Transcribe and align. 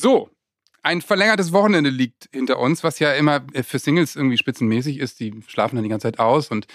So, 0.00 0.30
ein 0.84 1.02
verlängertes 1.02 1.50
Wochenende 1.52 1.90
liegt 1.90 2.28
hinter 2.32 2.60
uns, 2.60 2.84
was 2.84 3.00
ja 3.00 3.14
immer 3.14 3.44
äh, 3.52 3.64
für 3.64 3.80
Singles 3.80 4.14
irgendwie 4.14 4.38
spitzenmäßig 4.38 5.00
ist. 5.00 5.18
Die 5.18 5.34
schlafen 5.48 5.74
dann 5.74 5.82
die 5.82 5.90
ganze 5.90 6.06
Zeit 6.06 6.20
aus 6.20 6.52
und 6.52 6.68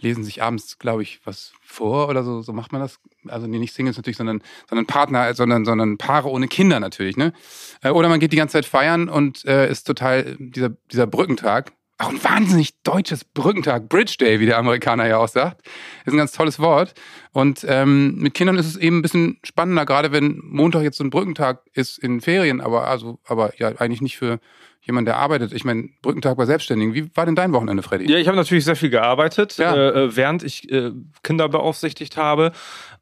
lesen 0.00 0.24
sich 0.24 0.42
abends, 0.42 0.78
glaube 0.78 1.02
ich, 1.02 1.20
was 1.24 1.52
vor 1.60 2.08
oder 2.08 2.24
so. 2.24 2.40
So 2.40 2.54
macht 2.54 2.72
man 2.72 2.80
das. 2.80 2.98
Also 3.28 3.46
nee, 3.46 3.58
nicht 3.58 3.74
Singles 3.74 3.98
natürlich, 3.98 4.16
sondern, 4.16 4.42
sondern 4.70 4.86
Partner, 4.86 5.34
sondern, 5.34 5.66
sondern 5.66 5.98
Paare 5.98 6.30
ohne 6.30 6.48
Kinder 6.48 6.80
natürlich. 6.80 7.18
Ne? 7.18 7.34
Äh, 7.82 7.90
Oder 7.90 8.08
man 8.08 8.20
geht 8.20 8.32
die 8.32 8.38
ganze 8.38 8.54
Zeit 8.54 8.64
feiern 8.64 9.10
und 9.10 9.44
äh, 9.44 9.70
ist 9.70 9.84
total 9.84 10.34
dieser, 10.38 10.70
dieser 10.90 11.06
Brückentag. 11.06 11.72
Auch 12.02 12.08
ein 12.08 12.24
wahnsinnig 12.24 12.82
deutsches 12.82 13.22
Brückentag, 13.24 13.88
Bridge 13.88 14.16
Day, 14.18 14.40
wie 14.40 14.46
der 14.46 14.58
Amerikaner 14.58 15.06
ja 15.06 15.18
auch 15.18 15.28
sagt. 15.28 15.64
Ist 16.04 16.12
ein 16.12 16.16
ganz 16.16 16.32
tolles 16.32 16.58
Wort. 16.58 16.94
Und 17.30 17.64
ähm, 17.68 18.16
mit 18.16 18.34
Kindern 18.34 18.56
ist 18.56 18.66
es 18.66 18.76
eben 18.76 18.98
ein 18.98 19.02
bisschen 19.02 19.38
spannender, 19.44 19.86
gerade 19.86 20.10
wenn 20.10 20.40
Montag 20.42 20.82
jetzt 20.82 20.98
so 20.98 21.04
ein 21.04 21.10
Brückentag 21.10 21.62
ist 21.74 21.98
in 21.98 22.20
Ferien, 22.20 22.60
aber 22.60 22.88
also, 22.88 23.20
aber 23.24 23.52
ja 23.58 23.68
eigentlich 23.76 24.00
nicht 24.00 24.16
für 24.16 24.40
jemanden, 24.82 25.06
der 25.06 25.16
arbeitet. 25.16 25.52
Ich 25.52 25.64
meine, 25.64 25.88
Brückentag 26.02 26.36
bei 26.36 26.44
Selbstständigen. 26.46 26.94
Wie 26.94 27.10
war 27.14 27.24
denn 27.24 27.36
dein 27.36 27.52
Wochenende, 27.52 27.82
Freddy? 27.82 28.10
Ja, 28.10 28.18
ich 28.18 28.26
habe 28.26 28.36
natürlich 28.36 28.64
sehr 28.64 28.76
viel 28.76 28.90
gearbeitet, 28.90 29.56
Ja. 29.56 29.74
äh, 29.74 30.04
äh, 30.04 30.16
während 30.16 30.42
ich 30.42 30.70
äh, 30.70 30.90
Kinder 31.22 31.48
beaufsichtigt 31.48 32.16
habe. 32.16 32.52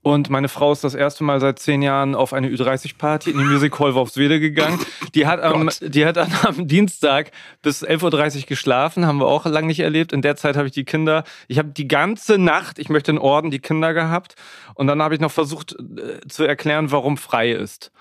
Und 0.02 0.30
meine 0.30 0.48
Frau 0.48 0.72
ist 0.72 0.82
das 0.82 0.94
erste 0.94 1.24
Mal 1.24 1.40
seit 1.40 1.58
zehn 1.58 1.82
Jahren 1.82 2.14
auf 2.14 2.32
eine 2.32 2.48
Ü30-Party 2.48 3.30
in 3.30 3.38
die 3.38 3.44
Music 3.44 3.78
Hall 3.78 3.94
Worpswede 3.94 4.40
gegangen. 4.40 4.78
Die 5.14 5.26
hat, 5.26 5.40
am, 5.42 5.68
die 5.82 6.06
hat 6.06 6.16
dann 6.16 6.32
am 6.42 6.66
Dienstag 6.66 7.30
bis 7.60 7.84
11.30 7.84 8.36
Uhr 8.40 8.46
geschlafen, 8.46 9.06
haben 9.06 9.18
wir 9.18 9.26
auch 9.26 9.44
lange 9.44 9.66
nicht 9.66 9.80
erlebt. 9.80 10.12
In 10.14 10.22
der 10.22 10.36
Zeit 10.36 10.56
habe 10.56 10.66
ich 10.66 10.72
die 10.72 10.84
Kinder, 10.84 11.24
ich 11.48 11.58
habe 11.58 11.70
die 11.70 11.86
ganze 11.88 12.38
Nacht, 12.38 12.78
ich 12.78 12.88
möchte 12.88 13.10
in 13.10 13.18
Orden, 13.18 13.50
die 13.50 13.58
Kinder 13.58 13.92
gehabt. 13.92 14.36
Und 14.74 14.86
dann 14.86 15.02
habe 15.02 15.14
ich 15.14 15.20
noch 15.20 15.32
versucht 15.32 15.72
äh, 15.78 16.26
zu 16.28 16.44
erklären, 16.44 16.90
warum 16.92 17.18
frei 17.18 17.50
ist. 17.52 17.92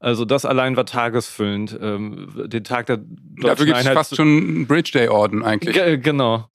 Also 0.00 0.24
das 0.24 0.44
allein 0.44 0.76
war 0.76 0.86
tagesfüllend. 0.86 1.76
Ähm, 1.80 2.28
den 2.46 2.62
Tag 2.62 2.86
der 2.86 2.98
Dafür 2.98 3.66
deutschen 3.66 3.66
gibt 3.66 3.78
es 3.78 3.88
fast 3.88 4.16
schon 4.16 4.28
einen 4.28 4.66
Bridge 4.66 4.92
Day 4.92 5.08
Orden 5.08 5.42
eigentlich. 5.42 5.74
Ge 5.74 5.98
genau. 5.98 6.48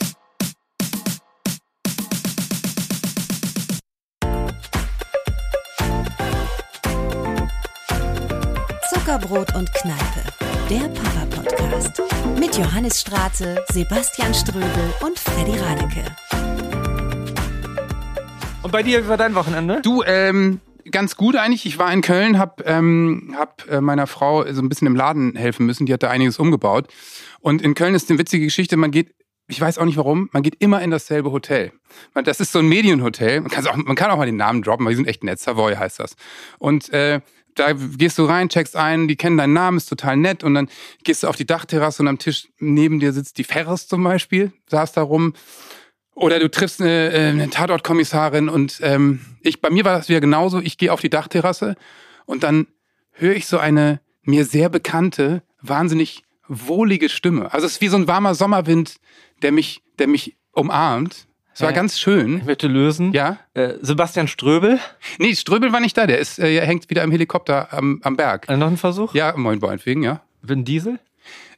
Zuckerbrot 8.89 9.53
und 9.55 9.69
Kneipe, 9.73 10.23
der 10.69 10.87
Papa-Podcast. 10.87 12.01
Mit 12.39 12.57
Johannes 12.57 13.01
Straße, 13.01 13.57
Sebastian 13.73 14.33
Ströbel 14.33 14.93
und 15.01 15.19
Freddy 15.19 15.57
Radeke. 15.57 16.05
Und 18.61 18.71
bei 18.71 18.81
dir, 18.81 19.03
wie 19.03 19.09
war 19.09 19.17
dein 19.17 19.35
Wochenende? 19.35 19.81
Du, 19.81 20.01
ähm, 20.03 20.61
ganz 20.91 21.15
gut 21.15 21.35
eigentlich. 21.35 21.65
Ich 21.65 21.77
war 21.77 21.91
in 21.91 22.01
Köln, 22.01 22.37
hab, 22.37 22.67
ähm, 22.67 23.35
hab 23.37 23.69
äh, 23.69 23.81
meiner 23.81 24.07
Frau 24.07 24.45
so 24.51 24.61
ein 24.61 24.69
bisschen 24.69 24.87
im 24.87 24.95
Laden 24.95 25.35
helfen 25.35 25.65
müssen. 25.65 25.85
Die 25.85 25.93
hat 25.93 26.03
da 26.03 26.09
einiges 26.09 26.39
umgebaut. 26.39 26.87
Und 27.39 27.61
in 27.61 27.75
Köln 27.75 27.95
ist 27.95 28.09
eine 28.09 28.19
witzige 28.19 28.45
Geschichte. 28.45 28.77
Man 28.77 28.91
geht, 28.91 29.15
ich 29.47 29.59
weiß 29.59 29.77
auch 29.77 29.85
nicht 29.85 29.97
warum, 29.97 30.29
man 30.31 30.43
geht 30.43 30.55
immer 30.59 30.81
in 30.81 30.91
dasselbe 30.91 31.31
Hotel. 31.31 31.71
Das 32.23 32.39
ist 32.39 32.51
so 32.51 32.59
ein 32.59 32.67
Medienhotel. 32.67 33.41
Man, 33.41 33.67
auch, 33.67 33.75
man 33.75 33.95
kann 33.95 34.11
auch 34.11 34.17
mal 34.17 34.25
den 34.25 34.37
Namen 34.37 34.61
droppen, 34.61 34.85
weil 34.85 34.93
die 34.93 34.97
sind 34.97 35.07
echt 35.07 35.23
nett. 35.23 35.39
Savoy 35.39 35.75
heißt 35.75 35.99
das. 35.99 36.15
Und 36.59 36.89
äh, 36.93 37.21
da 37.55 37.73
gehst 37.73 38.17
du 38.17 38.25
rein, 38.25 38.49
checkst 38.49 38.75
ein, 38.75 39.07
die 39.07 39.15
kennen 39.15 39.37
deinen 39.37 39.53
Namen, 39.53 39.77
ist 39.77 39.87
total 39.87 40.17
nett. 40.17 40.43
Und 40.43 40.53
dann 40.55 40.69
gehst 41.03 41.23
du 41.23 41.27
auf 41.27 41.35
die 41.35 41.45
Dachterrasse 41.45 42.01
und 42.01 42.07
am 42.07 42.17
Tisch 42.17 42.47
neben 42.59 42.99
dir 42.99 43.13
sitzt 43.13 43.37
die 43.37 43.43
Ferris 43.43 43.87
zum 43.87 44.03
Beispiel, 44.03 44.51
saß 44.69 44.93
da 44.93 45.01
rum. 45.01 45.33
Oder 46.15 46.39
du 46.39 46.49
triffst 46.49 46.81
eine, 46.81 47.11
äh, 47.11 47.29
eine 47.29 47.49
Tatortkommissarin 47.49 48.49
und 48.49 48.79
ähm, 48.83 49.21
ich, 49.41 49.61
bei 49.61 49.69
mir 49.69 49.83
war 49.83 49.97
das 49.97 50.09
wieder 50.09 50.21
genauso. 50.21 50.59
Ich 50.59 50.77
gehe 50.77 50.93
auf 50.93 51.01
die 51.01 51.09
Dachterrasse 51.09 51.75
und 52.25 52.43
dann 52.43 52.67
höre 53.11 53.35
ich 53.35 53.47
so 53.47 53.57
eine 53.57 53.99
mir 54.23 54.45
sehr 54.45 54.69
bekannte, 54.69 55.41
wahnsinnig 55.61 56.23
wohlige 56.47 57.09
Stimme. 57.09 57.53
Also 57.53 57.65
es 57.65 57.73
ist 57.73 57.81
wie 57.81 57.87
so 57.87 57.97
ein 57.97 58.07
warmer 58.07 58.35
Sommerwind, 58.35 58.97
der 59.41 59.51
mich, 59.51 59.81
der 59.99 60.07
mich 60.07 60.37
umarmt. 60.51 61.27
Es 61.53 61.61
war 61.61 61.69
Hä? 61.69 61.75
ganz 61.75 61.99
schön. 61.99 62.37
Ich 62.37 62.45
möchte 62.45 62.67
lösen. 62.67 63.13
Ja. 63.13 63.37
Äh, 63.53 63.75
Sebastian 63.81 64.27
Ströbel. 64.27 64.79
Nee, 65.19 65.35
Ströbel 65.35 65.71
war 65.71 65.79
nicht 65.79 65.97
da. 65.97 66.07
Der 66.07 66.17
ist, 66.17 66.39
äh, 66.39 66.61
hängt 66.61 66.89
wieder 66.89 67.03
im 67.03 67.11
Helikopter 67.11 67.71
am, 67.71 67.99
am 68.03 68.15
Berg. 68.17 68.49
Äh, 68.49 68.57
noch 68.57 68.67
ein 68.67 68.77
Versuch? 68.77 69.13
Ja, 69.13 69.35
moin 69.37 69.59
meinetwegen, 69.59 70.03
ja. 70.03 70.21
Vin 70.41 70.65
Diesel? 70.65 70.99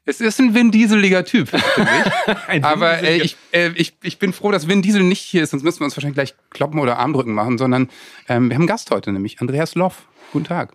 Es 0.07 0.21
ist 0.21 0.39
ein 0.39 0.53
Vin 0.53 0.69
Dieseliger 0.69 1.25
Typ, 1.25 1.49
finde 1.49 1.89
ich. 2.53 2.63
Aber 2.63 3.01
äh, 3.01 3.17
ich, 3.17 3.37
äh, 3.51 3.71
ich, 3.75 3.95
ich 4.03 4.19
bin 4.19 4.33
froh, 4.33 4.51
dass 4.51 4.67
Vin 4.67 4.83
Diesel 4.83 5.01
nicht 5.01 5.21
hier 5.21 5.43
ist, 5.43 5.49
sonst 5.49 5.63
müssten 5.63 5.81
wir 5.81 5.85
uns 5.85 5.97
wahrscheinlich 5.97 6.15
gleich 6.15 6.35
kloppen 6.51 6.79
oder 6.79 6.99
Armdrücken 6.99 7.33
machen, 7.33 7.57
sondern 7.57 7.89
ähm, 8.29 8.49
wir 8.49 8.55
haben 8.55 8.61
einen 8.61 8.67
Gast 8.67 8.91
heute, 8.91 9.11
nämlich 9.11 9.41
Andreas 9.41 9.73
Loff. 9.73 10.03
Guten 10.31 10.45
Tag. 10.45 10.73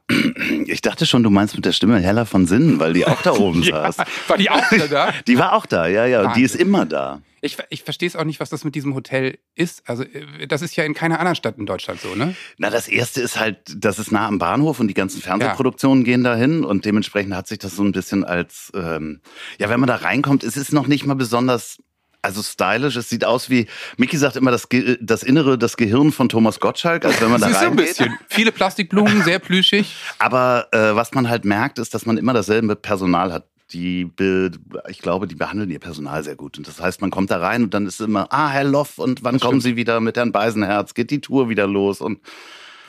Ich 0.66 0.81
dachte 0.81 1.05
schon, 1.06 1.22
du 1.22 1.31
meinst 1.31 1.55
mit 1.55 1.65
der 1.65 1.72
Stimme 1.72 1.99
Hella 2.00 2.25
von 2.25 2.47
Sinnen, 2.47 2.78
weil 2.78 2.93
die 2.94 3.06
auch 3.06 3.21
da 3.22 3.33
oben 3.38 3.62
saß. 3.62 3.99
War 4.28 4.37
die 4.38 4.50
auch 4.50 4.62
da? 4.91 5.12
Die 5.27 5.38
war 5.38 5.53
auch 5.53 5.66
da, 5.66 5.87
ja, 5.87 6.06
ja. 6.06 6.22
Und 6.22 6.37
die 6.37 6.43
ist 6.43 6.55
Wahnsinn. 6.55 6.66
immer 6.69 6.87
da. 6.87 7.21
Ich, 7.43 7.56
ich 7.71 7.83
verstehe 7.84 8.06
es 8.09 8.16
auch 8.16 8.25
nicht, 8.25 8.41
was 8.41 8.50
das 8.50 8.65
mit 8.65 8.75
diesem 8.75 8.94
Hotel 8.94 9.38
ist. 9.55 9.83
Also, 9.88 10.03
äh, 10.05 10.47
das 10.47 10.62
ist 10.62 10.77
ja 10.77 10.84
in 10.84 10.94
keiner 10.94 11.19
anderen 11.19 11.37
Stadt 11.37 11.59
in 11.59 11.66
Deutschland 11.66 12.00
so, 12.00 12.15
ne? 12.15 12.34
Na, 12.59 12.71
das 12.71 12.88
erste 12.88 13.21
ist 13.21 13.38
halt, 13.38 13.59
das 13.77 13.99
ist 13.99 14.12
nah 14.12 14.27
am 14.28 14.38
Bahnhof 14.38 14.81
und 14.81 14.88
die 14.88 14.94
ganzen 14.94 15.21
Fernsehproduktionen 15.22 16.05
gehen 16.05 16.22
dahin 16.25 16.65
und 16.65 16.84
dementsprechend 16.84 17.34
hat 17.34 17.47
sich 17.49 17.59
das 17.59 17.77
so 17.77 17.82
ein 17.82 17.93
bisschen 17.93 18.25
als, 18.25 18.71
ähm, 18.75 19.21
ja, 19.59 19.69
wenn 19.69 19.81
man 19.81 19.87
da 19.88 19.97
reinkommt, 19.97 20.44
es 20.44 20.56
ist 20.56 20.72
noch 20.72 20.87
nicht 20.87 21.06
mal 21.06 21.15
besonders, 21.15 21.78
also 22.22 22.42
stylisch. 22.42 22.97
Es 22.97 23.08
sieht 23.08 23.25
aus 23.25 23.50
wie, 23.50 23.66
Micky 23.97 24.16
sagt 24.16 24.36
immer, 24.36 24.50
das, 24.50 24.69
Ge 24.69 24.98
das 25.00 25.22
Innere, 25.22 25.56
das 25.58 25.76
Gehirn 25.76 26.12
von 26.12 26.28
Thomas 26.28 26.60
Gottschalk, 26.60 27.04
als 27.04 27.20
wenn 27.20 27.31
man 27.31 27.41
da 27.41 27.48
Das 27.48 27.56
ist 27.56 27.60
so 27.60 27.66
ein 27.66 27.78
reingeht. 27.78 27.88
bisschen. 27.88 28.19
Viele 28.28 28.53
Plastikblumen, 28.53 29.22
sehr 29.22 29.38
plüschig. 29.38 29.94
Aber 30.19 30.69
äh, 30.72 30.94
was 30.94 31.12
man 31.12 31.28
halt 31.28 31.44
merkt, 31.44 31.78
ist, 31.78 31.94
dass 31.94 32.06
man 32.06 32.16
immer 32.19 32.32
dasselbe 32.32 32.76
Personal 32.76 33.32
hat. 33.32 33.47
Die, 33.72 34.10
ich 34.88 34.98
glaube, 34.98 35.28
die 35.28 35.36
behandeln 35.36 35.70
ihr 35.70 35.78
Personal 35.78 36.25
sehr 36.25 36.34
gut. 36.34 36.58
Und 36.58 36.66
das 36.66 36.81
heißt, 36.81 37.00
man 37.00 37.10
kommt 37.12 37.31
da 37.31 37.38
rein 37.38 37.62
und 37.62 37.72
dann 37.72 37.86
ist 37.86 38.00
immer, 38.00 38.26
ah, 38.32 38.48
Herr 38.48 38.64
Loff, 38.64 38.98
und 38.98 39.22
wann 39.22 39.38
kommen 39.38 39.60
Sie 39.60 39.76
wieder 39.76 40.00
mit 40.00 40.16
Herrn 40.16 40.32
Beisenherz? 40.32 40.92
Geht 40.92 41.12
die 41.12 41.20
Tour 41.20 41.48
wieder 41.48 41.69
los? 41.69 42.00
Und 42.00 42.19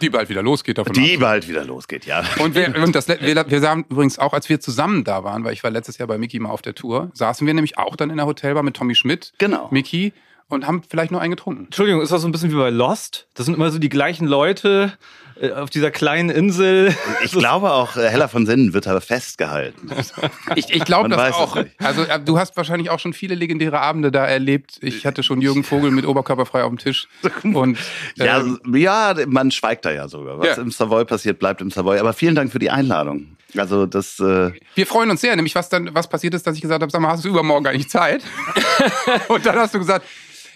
Die 0.02 0.10
bald 0.10 0.30
wieder 0.30 0.42
losgeht 0.44 0.78
davon 0.78 0.94
die 0.94 1.14
aus. 1.16 1.20
bald 1.20 1.48
wieder 1.48 1.64
losgeht, 1.64 2.06
ja. 2.06 2.24
Und, 2.40 2.56
wir, 2.56 2.76
und 2.84 2.96
das, 2.96 3.08
wir, 3.08 3.20
wir 3.22 3.60
sahen 3.60 3.86
übrigens 3.90 4.20
auch, 4.20 4.34
als 4.34 4.50
wir 4.50 4.60
zusammen 4.60 5.04
da 5.04 5.24
waren, 5.24 5.44
weil 5.44 5.54
ich 5.54 5.64
war 5.64 5.72
letztes 5.72 5.98
Jahr 5.98 6.08
bei 6.08 6.18
Mickey 6.18 6.40
mal 6.40 6.50
auf 6.50 6.62
der 6.62 6.76
Tour, 6.76 7.12
saßen 7.14 7.46
wir 7.48 7.54
nämlich 7.54 7.78
auch 7.78 7.96
dann 7.96 8.10
in 8.10 8.18
der 8.18 8.26
Hotelbar 8.26 8.64
mit 8.64 8.76
Tommy 8.76 8.96
Schmidt, 8.96 9.34
Genau. 9.38 9.68
Mickey 9.72 10.14
und 10.52 10.68
haben 10.68 10.82
vielleicht 10.90 11.12
noch 11.12 11.20
einen 11.22 11.32
getrunken. 11.32 11.66
Entschuldigung, 11.66 12.02
ist 12.02 12.12
das 12.12 12.22
so 12.22 12.28
ein 12.28 12.32
bisschen 12.32 12.52
wie 12.52 12.56
bei 12.56 12.70
Lost? 12.70 13.28
Das 13.34 13.46
sind 13.46 13.56
immer 13.56 13.72
so 13.72 13.80
die 13.80 13.90
gleichen 13.90 14.28
Leute 14.28 14.94
äh, 15.40 15.52
auf 15.52 15.70
dieser 15.70 15.92
kleinen 15.92 16.30
Insel. 16.30 16.96
Ich 17.24 17.32
glaube 17.38 17.72
auch, 17.72 17.96
äh, 17.98 18.08
Hella 18.10 18.28
von 18.28 18.46
Sinnen 18.46 18.74
wird 18.74 18.88
aber 18.88 19.02
festgehalten. 19.02 19.90
Ich, 20.56 20.70
ich 20.74 20.84
glaube 20.84 21.08
das 21.10 21.34
auch. 21.34 21.56
Also 21.80 22.04
äh, 22.04 22.20
du 22.20 22.38
hast 22.38 22.58
wahrscheinlich 22.58 22.90
auch 22.90 23.00
schon 23.00 23.14
viele 23.14 23.36
legendäre 23.36 23.80
Abende 23.80 24.12
da 24.12 24.26
erlebt. 24.26 24.78
Ich 24.82 25.06
hatte 25.06 25.24
schon 25.24 25.40
Jürgen 25.42 25.64
Vogel 25.64 25.92
mit 25.92 26.06
Oberkörperfrei 26.06 26.64
auf 26.64 26.70
dem 26.70 26.78
Tisch. 26.78 27.08
Und 27.44 27.78
Ja, 28.16 28.40
ähm, 28.42 28.60
ja, 28.76 29.16
man 29.28 29.50
schweigt 29.52 29.86
da 29.86 29.92
ja 29.92 30.08
sogar. 30.10 30.40
Was 30.40 30.58
Ja. 30.58 30.62
im 30.64 30.72
Savoy 30.72 31.06
passiert, 31.06 31.40
bleibt 31.40 31.62
im 31.62 31.72
Savoy. 31.72 32.00
Aber 32.00 32.12
vielen 32.14 32.36
Dank 32.36 32.52
für 32.52 32.60
die 32.60 32.70
Einladung. 32.70 33.38
Also 33.58 33.86
das, 33.86 34.20
äh, 34.20 34.52
wir 34.76 34.88
freuen 34.88 35.10
uns 35.12 35.22
sehr, 35.22 35.36
nämlich 35.36 35.56
was 35.56 35.68
dann 35.70 35.90
was 35.94 36.08
passiert 36.08 36.34
ist, 36.34 36.48
dass 36.48 36.56
ich 36.56 36.62
gesagt 36.62 36.82
habe, 36.82 36.92
sag 36.92 37.02
mal, 37.02 37.10
hast 37.10 37.26
du 37.26 37.30
übermorgen 37.30 37.64
gar 37.66 37.74
nicht 37.74 37.90
Zeit? 37.92 38.24
und 39.28 39.46
dann 39.46 39.56
hast 39.58 39.74
du 39.74 39.80
gesagt, 39.80 40.06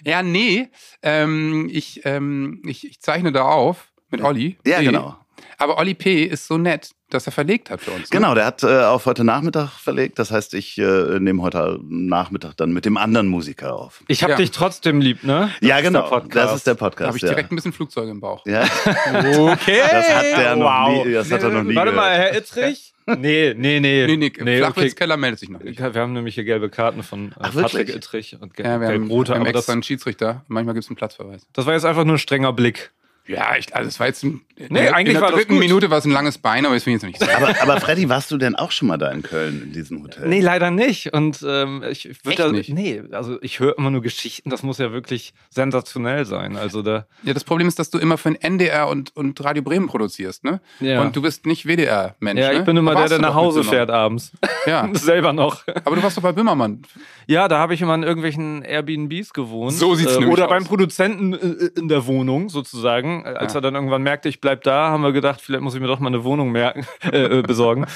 ja, 0.04 0.22
nee, 0.22 0.68
ähm, 1.02 1.68
ich, 1.70 2.02
ähm, 2.04 2.62
ich, 2.66 2.86
ich 2.86 3.00
zeichne 3.00 3.32
da 3.32 3.44
auf 3.44 3.92
mit 4.10 4.22
Olli. 4.22 4.58
ja 4.66 4.78
P. 4.78 4.84
genau. 4.84 5.16
Aber 5.58 5.78
Olli 5.78 5.94
P. 5.94 6.24
ist 6.24 6.46
so 6.46 6.58
nett, 6.58 6.90
dass 7.10 7.26
er 7.26 7.32
verlegt 7.32 7.70
hat 7.70 7.80
für 7.80 7.92
uns. 7.92 8.10
ne? 8.10 8.18
Genau, 8.18 8.34
der 8.34 8.46
hat 8.46 8.62
äh, 8.64 8.82
auf 8.84 9.06
heute 9.06 9.22
Nachmittag 9.24 9.70
verlegt. 9.70 10.18
Das 10.18 10.30
heißt, 10.30 10.54
ich 10.54 10.76
äh, 10.78 11.18
nehme 11.20 11.40
heute 11.42 11.78
Nachmittag 11.84 12.56
dann 12.56 12.72
mit 12.72 12.84
dem 12.84 12.96
anderen 12.96 13.28
Musiker 13.28 13.74
auf. 13.74 14.02
Ich 14.08 14.22
hab 14.22 14.30
Ja. 14.30 14.36
dich 14.36 14.50
trotzdem 14.50 15.00
lieb, 15.00 15.22
ne? 15.22 15.50
Das 15.60 15.68
ja, 15.68 15.76
ist 15.78 15.84
genau. 15.84 16.02
der 16.02 16.08
Podcast. 16.08 16.46
Das 16.50 16.56
ist 16.56 16.66
der 16.66 16.74
Da 16.74 16.78
Podcast. 16.78 17.06
habe 17.08 17.16
ich 17.16 17.22
ja. 17.22 17.28
direkt 17.28 17.52
ein 17.52 17.56
bisschen 17.56 17.72
Flugzeuge 17.72 18.10
im 18.10 18.20
Bauch. 18.20 18.44
Ja, 18.46 18.64
Okay. 18.64 19.80
das 19.90 20.08
hat 20.14 20.24
der 20.36 20.56
noch 20.56 20.66
wow. 20.66 21.06
nie, 21.06 21.12
das 21.12 21.30
hat 21.30 21.42
er 21.42 21.48
noch 21.50 21.62
nie 21.62 21.74
Warte 21.74 21.92
mal, 21.92 22.16
gehört. 22.16 22.32
Herr 22.32 22.38
Ittrich? 22.38 22.92
Nee, 23.06 23.54
nee, 23.56 23.78
nee. 23.78 24.04
Nee, 24.06 24.16
nee, 24.16 24.32
nee 24.42 24.58
Flachwitzkeller 24.58 25.16
meldet 25.16 25.38
sich 25.38 25.48
noch 25.48 25.62
nicht. 25.62 25.78
Wir 25.78 26.00
haben 26.00 26.12
nämlich 26.12 26.34
hier 26.34 26.42
gelbe 26.42 26.68
Karten 26.70 27.04
von 27.04 27.28
äh, 27.28 27.34
Ach, 27.38 27.54
Patrick? 27.54 27.88
Ittrich 27.94 28.36
und 28.40 28.58
Ja, 28.58 28.64
wir 28.64 28.72
haben, 28.72 28.80
gelb-rote. 28.80 29.28
wir 29.30 29.34
haben 29.36 29.42
aber 29.42 29.52
das, 29.52 29.60
extra 29.60 29.72
einen 29.74 29.82
Schiedsrichter. 29.84 30.44
Manchmal 30.48 30.74
gibt 30.74 30.84
es 30.84 30.90
einen 30.90 30.96
Platzverweis. 30.96 31.46
das 31.52 31.66
war 31.66 31.74
jetzt 31.74 31.84
einfach 31.84 32.04
nur 32.04 32.16
ein 32.16 32.18
strenger 32.18 32.52
Blick. 32.52 32.90
Ja, 33.26 33.56
ich, 33.56 33.74
also 33.74 33.88
es 33.88 33.98
war 33.98 34.06
jetzt 34.06 34.22
ein, 34.24 34.42
Nee, 34.58 34.86
in, 34.86 34.94
eigentlich 34.94 35.14
in 35.14 35.20
der 35.20 35.22
war 35.22 35.32
dritten 35.32 35.54
gut. 35.54 35.60
Minute 35.60 35.90
war 35.90 35.98
es 35.98 36.06
ein 36.06 36.12
langes 36.12 36.38
Bein, 36.38 36.64
aber 36.64 36.74
das 36.74 36.84
finde 36.84 36.96
ich 36.96 37.02
jetzt 37.02 37.20
nicht 37.20 37.30
so. 37.30 37.36
Aber, 37.36 37.60
aber 37.60 37.80
Freddy, 37.80 38.08
warst 38.08 38.30
du 38.30 38.38
denn 38.38 38.56
auch 38.56 38.70
schon 38.70 38.88
mal 38.88 38.96
da 38.96 39.10
in 39.10 39.22
Köln 39.22 39.64
in 39.64 39.72
diesem 39.72 40.02
Hotel? 40.02 40.26
Nee, 40.28 40.40
leider 40.40 40.70
nicht. 40.70 41.12
Und 41.12 41.44
ähm, 41.46 41.84
ich 41.90 42.08
würde 42.24 42.44
da. 42.44 42.52
nicht? 42.52 42.70
Nee, 42.70 43.02
also 43.12 43.36
ich 43.42 43.60
höre 43.60 43.76
immer 43.76 43.90
nur 43.90 44.00
Geschichten, 44.00 44.48
das 44.48 44.62
muss 44.62 44.78
ja 44.78 44.92
wirklich 44.92 45.34
sensationell 45.50 46.24
sein. 46.24 46.56
Also 46.56 46.80
da. 46.80 47.06
Ja, 47.22 47.34
das 47.34 47.44
Problem 47.44 47.68
ist, 47.68 47.78
dass 47.78 47.90
du 47.90 47.98
immer 47.98 48.16
für 48.16 48.30
den 48.30 48.40
NDR 48.40 48.88
und, 48.88 49.14
und 49.14 49.44
Radio 49.44 49.62
Bremen 49.62 49.88
produzierst, 49.88 50.42
ne? 50.42 50.62
Ja. 50.80 51.02
Und 51.02 51.14
du 51.14 51.20
bist 51.20 51.44
nicht 51.44 51.66
WDR-Mensch. 51.66 52.40
Ja, 52.40 52.52
ne? 52.52 52.58
ich 52.58 52.64
bin 52.64 52.78
immer 52.78 52.94
der, 52.94 53.08
der 53.10 53.18
nach 53.18 53.34
Hause 53.34 53.62
fährt 53.62 53.90
abends. 53.90 54.32
Ja. 54.64 54.88
Selber 54.94 55.34
noch. 55.34 55.64
Aber 55.84 55.96
du 55.96 56.02
warst 56.02 56.16
doch 56.16 56.22
bei 56.22 56.32
Böhmermann. 56.32 56.82
Ja, 57.26 57.48
da 57.48 57.58
habe 57.58 57.74
ich 57.74 57.82
immer 57.82 57.94
in 57.94 58.04
irgendwelchen 58.04 58.62
Airbnbs 58.62 59.34
gewohnt. 59.34 59.74
So 59.74 59.94
sieht's 59.94 60.12
äh, 60.12 60.20
nämlich 60.20 60.32
Oder 60.32 60.44
aus. 60.44 60.50
beim 60.50 60.64
Produzenten 60.64 61.34
äh, 61.34 61.70
in 61.76 61.88
der 61.88 62.06
Wohnung 62.06 62.48
sozusagen. 62.48 63.15
Gegangen. 63.18 63.36
Als 63.36 63.52
ja. 63.52 63.58
er 63.58 63.62
dann 63.62 63.74
irgendwann 63.74 64.02
merkte, 64.02 64.28
ich 64.28 64.40
bleib 64.40 64.62
da, 64.62 64.90
haben 64.90 65.02
wir 65.02 65.12
gedacht, 65.12 65.40
vielleicht 65.40 65.62
muss 65.62 65.74
ich 65.74 65.80
mir 65.80 65.86
doch 65.86 66.00
mal 66.00 66.08
eine 66.08 66.24
Wohnung 66.24 66.52
merken, 66.52 66.86
äh, 67.12 67.38
äh, 67.38 67.42
besorgen. 67.42 67.86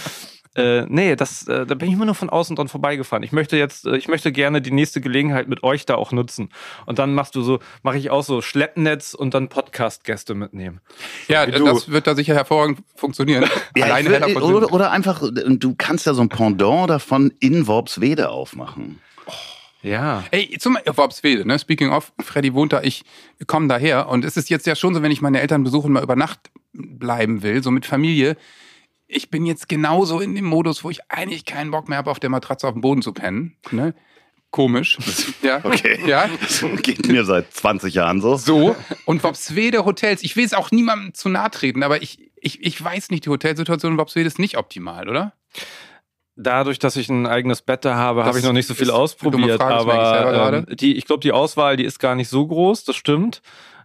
Äh, 0.56 0.84
nee, 0.88 1.14
das, 1.14 1.46
äh, 1.46 1.64
da 1.64 1.76
bin 1.76 1.88
ich 1.88 1.94
immer 1.94 2.06
nur 2.06 2.16
von 2.16 2.28
außen 2.28 2.56
dran 2.56 2.66
vorbeigefahren. 2.66 3.22
Ich 3.22 3.30
möchte 3.30 3.56
jetzt, 3.56 3.86
äh, 3.86 3.96
ich 3.96 4.08
möchte 4.08 4.32
gerne 4.32 4.60
die 4.60 4.72
nächste 4.72 5.00
Gelegenheit 5.00 5.46
mit 5.46 5.62
euch 5.62 5.86
da 5.86 5.94
auch 5.94 6.10
nutzen. 6.10 6.48
Und 6.86 6.98
dann 6.98 7.14
machst 7.14 7.36
du 7.36 7.42
so, 7.42 7.60
mache 7.84 7.98
ich 7.98 8.10
auch 8.10 8.24
so 8.24 8.42
Schleppnetz 8.42 9.14
und 9.14 9.32
dann 9.32 9.48
Podcast-Gäste 9.48 10.34
mitnehmen. 10.34 10.80
Ja, 11.28 11.46
das 11.46 11.88
wird 11.88 12.08
da 12.08 12.16
sicher 12.16 12.34
hervorragend 12.34 12.80
funktionieren. 12.96 13.44
ja, 13.76 13.84
Alleine 13.84 14.10
will, 14.10 14.36
oder, 14.38 14.72
oder 14.72 14.90
einfach, 14.90 15.22
du 15.22 15.74
kannst 15.78 16.06
ja 16.06 16.14
so 16.14 16.22
ein 16.22 16.28
Pendant 16.28 16.90
davon 16.90 17.32
in 17.38 17.68
Worpswede 17.68 18.30
aufmachen. 18.30 18.98
Ja. 19.82 20.24
Ey, 20.30 20.56
zum 20.58 20.76
Worpswede, 20.84 21.46
ne? 21.46 21.58
Speaking 21.58 21.90
of, 21.90 22.12
Freddy 22.20 22.54
wohnt 22.54 22.72
da, 22.72 22.82
ich 22.82 23.02
komme 23.46 23.68
daher 23.68 24.08
und 24.08 24.24
es 24.24 24.36
ist 24.36 24.50
jetzt 24.50 24.66
ja 24.66 24.76
schon 24.76 24.94
so, 24.94 25.02
wenn 25.02 25.10
ich 25.10 25.22
meine 25.22 25.40
Eltern 25.40 25.64
besuche 25.64 25.86
und 25.86 25.92
mal 25.92 26.02
über 26.02 26.16
Nacht 26.16 26.50
bleiben 26.72 27.42
will, 27.42 27.62
so 27.62 27.70
mit 27.70 27.86
Familie, 27.86 28.36
ich 29.06 29.30
bin 29.30 29.44
jetzt 29.44 29.68
genauso 29.68 30.20
in 30.20 30.34
dem 30.34 30.44
Modus, 30.44 30.84
wo 30.84 30.90
ich 30.90 31.00
eigentlich 31.08 31.44
keinen 31.44 31.70
Bock 31.70 31.88
mehr 31.88 31.98
habe, 31.98 32.10
auf 32.10 32.20
der 32.20 32.30
Matratze 32.30 32.66
auf 32.68 32.74
dem 32.74 32.82
Boden 32.82 33.02
zu 33.02 33.12
pennen. 33.12 33.56
Ne? 33.70 33.94
Komisch. 34.50 34.98
Ja. 35.42 35.60
Okay. 35.64 35.98
Ja. 36.06 36.28
Das 36.40 36.64
geht 36.82 37.08
mir 37.08 37.24
seit 37.24 37.52
20 37.52 37.94
Jahren 37.94 38.20
so. 38.20 38.36
So. 38.36 38.76
Und 39.06 39.24
Wopswede 39.24 39.86
Hotels, 39.86 40.22
ich 40.22 40.36
will 40.36 40.44
es 40.44 40.52
auch 40.52 40.70
niemandem 40.70 41.14
zu 41.14 41.30
nahe 41.30 41.50
treten, 41.50 41.82
aber 41.82 42.02
ich, 42.02 42.30
ich, 42.36 42.62
ich 42.62 42.82
weiß 42.82 43.10
nicht, 43.10 43.24
die 43.24 43.30
Hotelsituation 43.30 43.92
in 43.92 43.98
Wopswede 43.98 44.26
ist 44.26 44.38
nicht 44.38 44.58
optimal, 44.58 45.08
oder? 45.08 45.32
Dadurch, 46.42 46.78
dass 46.78 46.96
ich 46.96 47.08
ein 47.08 47.26
eigenes 47.26 47.62
Bett 47.62 47.84
da 47.84 47.96
habe, 47.96 48.24
habe 48.24 48.38
ich 48.38 48.44
noch 48.44 48.52
nicht 48.52 48.66
so 48.66 48.74
viel 48.74 48.90
ausprobiert. 48.90 49.60
Frage, 49.60 49.92
aber 49.92 50.52
ähm, 50.54 50.66
die, 50.70 50.96
ich 50.96 51.04
glaube, 51.04 51.20
die 51.20 51.32
Auswahl, 51.32 51.76
die 51.76 51.84
ist 51.84 51.98
gar 51.98 52.14
nicht 52.14 52.28
so 52.28 52.46
groß, 52.46 52.84
das 52.84 52.96
stimmt. 52.96 53.42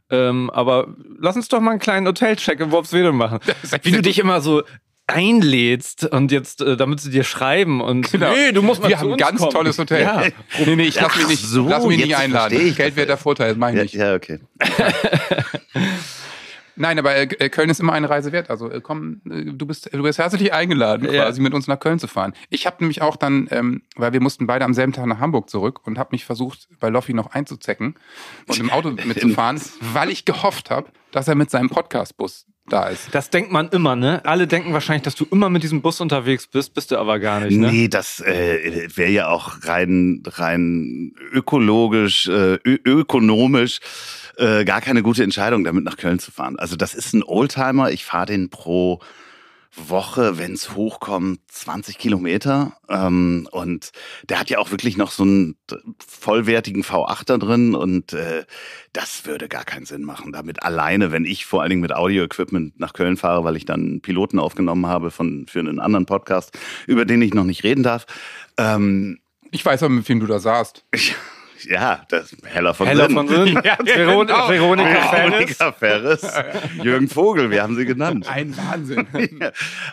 Ähm, 0.09 0.49
aber 0.51 0.87
lass 1.19 1.35
uns 1.35 1.47
doch 1.47 1.59
mal 1.59 1.71
einen 1.71 1.79
kleinen 1.79 2.07
Hotelcheck 2.07 2.59
in 2.59 2.71
Worpswede 2.71 3.11
machen. 3.11 3.39
Wie 3.83 3.91
du 3.91 4.01
dich 4.01 4.19
immer 4.19 4.39
so 4.39 4.63
einlädst 5.07 6.05
und 6.05 6.31
jetzt, 6.31 6.61
äh, 6.61 6.77
damit 6.77 6.99
sie 6.99 7.11
dir 7.11 7.23
schreiben 7.23 7.81
und 7.81 8.11
genau. 8.11 8.31
nee, 8.31 8.51
du 8.51 8.61
musst 8.61 8.81
mal 8.81 8.89
Wir 8.89 8.99
haben 8.99 9.11
ein 9.11 9.17
ganz 9.17 9.39
kommen. 9.39 9.51
tolles 9.51 9.77
Hotel. 9.77 10.01
Ja. 10.01 10.23
Nee, 10.65 10.75
nee, 10.75 10.83
ich 10.83 10.95
lass 10.95 11.15
mich 11.15 11.27
nicht, 11.27 11.43
so, 11.43 11.67
lass 11.67 11.85
mich 11.85 12.03
nicht 12.03 12.15
einladen. 12.15 12.75
Geld 12.75 12.95
wäre 12.95 13.07
der 13.07 13.17
Vorteil, 13.17 13.55
meine 13.55 13.83
ich. 13.83 13.93
Ja, 13.93 14.09
ja, 14.09 14.15
okay. 14.15 14.39
Nein, 16.75 16.99
aber 16.99 17.15
äh, 17.15 17.27
Köln 17.49 17.69
ist 17.69 17.79
immer 17.79 17.93
eine 17.93 18.09
Reise 18.09 18.31
wert. 18.31 18.49
Also 18.49 18.69
äh, 18.69 18.81
komm, 18.81 19.21
äh, 19.29 19.45
du 19.45 19.65
bist 19.65 19.89
du 19.93 20.03
bist 20.03 20.19
herzlich 20.19 20.53
eingeladen, 20.53 21.07
quasi 21.07 21.39
ja. 21.39 21.43
mit 21.43 21.53
uns 21.53 21.67
nach 21.67 21.79
Köln 21.79 21.99
zu 21.99 22.07
fahren. 22.07 22.33
Ich 22.49 22.65
habe 22.65 22.77
nämlich 22.79 23.01
auch 23.01 23.15
dann, 23.15 23.47
ähm, 23.51 23.83
weil 23.95 24.13
wir 24.13 24.21
mussten 24.21 24.47
beide 24.47 24.65
am 24.65 24.73
selben 24.73 24.93
Tag 24.93 25.05
nach 25.05 25.19
Hamburg 25.19 25.49
zurück 25.49 25.81
und 25.85 25.97
habe 25.97 26.09
mich 26.11 26.25
versucht, 26.25 26.67
bei 26.79 26.89
Loffi 26.89 27.13
noch 27.13 27.31
einzuzecken 27.31 27.95
und 28.47 28.59
im 28.59 28.69
Auto 28.69 28.91
mitzufahren, 28.91 29.61
weil 29.93 30.09
ich 30.09 30.25
gehofft 30.25 30.69
habe, 30.69 30.89
dass 31.11 31.27
er 31.27 31.35
mit 31.35 31.49
seinem 31.49 31.69
Podcastbus 31.69 32.45
da 32.67 32.87
ist. 32.87 33.13
Das 33.13 33.29
denkt 33.29 33.51
man 33.51 33.69
immer, 33.69 33.95
ne? 33.95 34.21
Alle 34.25 34.47
denken 34.47 34.73
wahrscheinlich, 34.73 35.03
dass 35.03 35.15
du 35.15 35.25
immer 35.31 35.49
mit 35.49 35.63
diesem 35.63 35.81
Bus 35.81 36.01
unterwegs 36.01 36.47
bist, 36.47 36.73
bist 36.73 36.91
du 36.91 36.97
aber 36.97 37.19
gar 37.19 37.39
nicht, 37.39 37.57
ne? 37.57 37.71
Nee, 37.71 37.87
das 37.87 38.21
äh, 38.21 38.87
wäre 38.95 39.11
ja 39.11 39.27
auch 39.27 39.63
rein, 39.63 40.23
rein 40.25 41.13
ökologisch, 41.31 42.27
äh, 42.27 42.57
ökonomisch 42.65 43.79
äh, 44.37 44.65
gar 44.65 44.81
keine 44.81 45.03
gute 45.03 45.23
Entscheidung, 45.23 45.63
damit 45.63 45.83
nach 45.83 45.97
Köln 45.97 46.19
zu 46.19 46.31
fahren. 46.31 46.57
Also 46.57 46.75
das 46.75 46.93
ist 46.93 47.13
ein 47.13 47.23
Oldtimer, 47.23 47.91
ich 47.91 48.05
fahre 48.05 48.27
den 48.27 48.49
pro 48.49 48.99
Woche, 49.75 50.37
wenn 50.37 50.53
es 50.53 50.73
hochkommt, 50.73 51.39
20 51.47 51.97
Kilometer. 51.97 52.77
Ähm, 52.89 53.47
und 53.51 53.91
der 54.29 54.39
hat 54.39 54.49
ja 54.49 54.59
auch 54.59 54.71
wirklich 54.71 54.97
noch 54.97 55.11
so 55.11 55.23
einen 55.23 55.55
vollwertigen 56.05 56.83
V8 56.83 57.25
da 57.25 57.37
drin 57.37 57.75
und 57.75 58.13
äh, 58.13 58.45
das 58.93 59.25
würde 59.25 59.49
gar 59.49 59.65
keinen 59.65 59.85
Sinn 59.85 60.03
machen. 60.03 60.31
Damit 60.31 60.63
alleine, 60.63 61.11
wenn 61.11 61.25
ich 61.25 61.45
vor 61.45 61.61
allen 61.61 61.69
Dingen 61.69 61.81
mit 61.81 61.93
Audio-Equipment 61.93 62.79
nach 62.79 62.93
Köln 62.93 63.17
fahre, 63.17 63.43
weil 63.43 63.57
ich 63.57 63.65
dann 63.65 63.81
einen 63.81 64.01
Piloten 64.01 64.39
aufgenommen 64.39 64.87
habe 64.87 65.11
von, 65.11 65.45
für 65.47 65.59
einen 65.59 65.79
anderen 65.79 66.05
Podcast, 66.05 66.57
über 66.87 67.05
den 67.05 67.21
ich 67.21 67.33
noch 67.33 67.43
nicht 67.43 67.63
reden 67.63 67.83
darf. 67.83 68.05
Ähm, 68.57 69.19
ich 69.51 69.65
weiß 69.65 69.83
aber, 69.83 69.93
mit 69.93 70.07
wem 70.07 70.19
du 70.19 70.27
da 70.27 70.39
saßt. 70.39 70.85
Ja, 71.69 72.05
das 72.09 72.35
Heller 72.43 72.73
von 72.73 72.87
Heller 72.87 73.07
Sinn. 73.07 73.15
von 73.15 73.27
Sinn. 73.27 73.47
ja, 73.63 73.77
Veron 73.83 74.27
genau. 74.27 74.49
Veronika, 74.49 75.11
Veronika 75.11 75.71
Ferres. 75.71 76.25
Jürgen 76.81 77.07
Vogel, 77.07 77.49
wir 77.51 77.63
haben 77.63 77.75
sie 77.75 77.85
genannt. 77.85 78.27
Ein 78.29 78.55
Wahnsinn. 78.57 79.07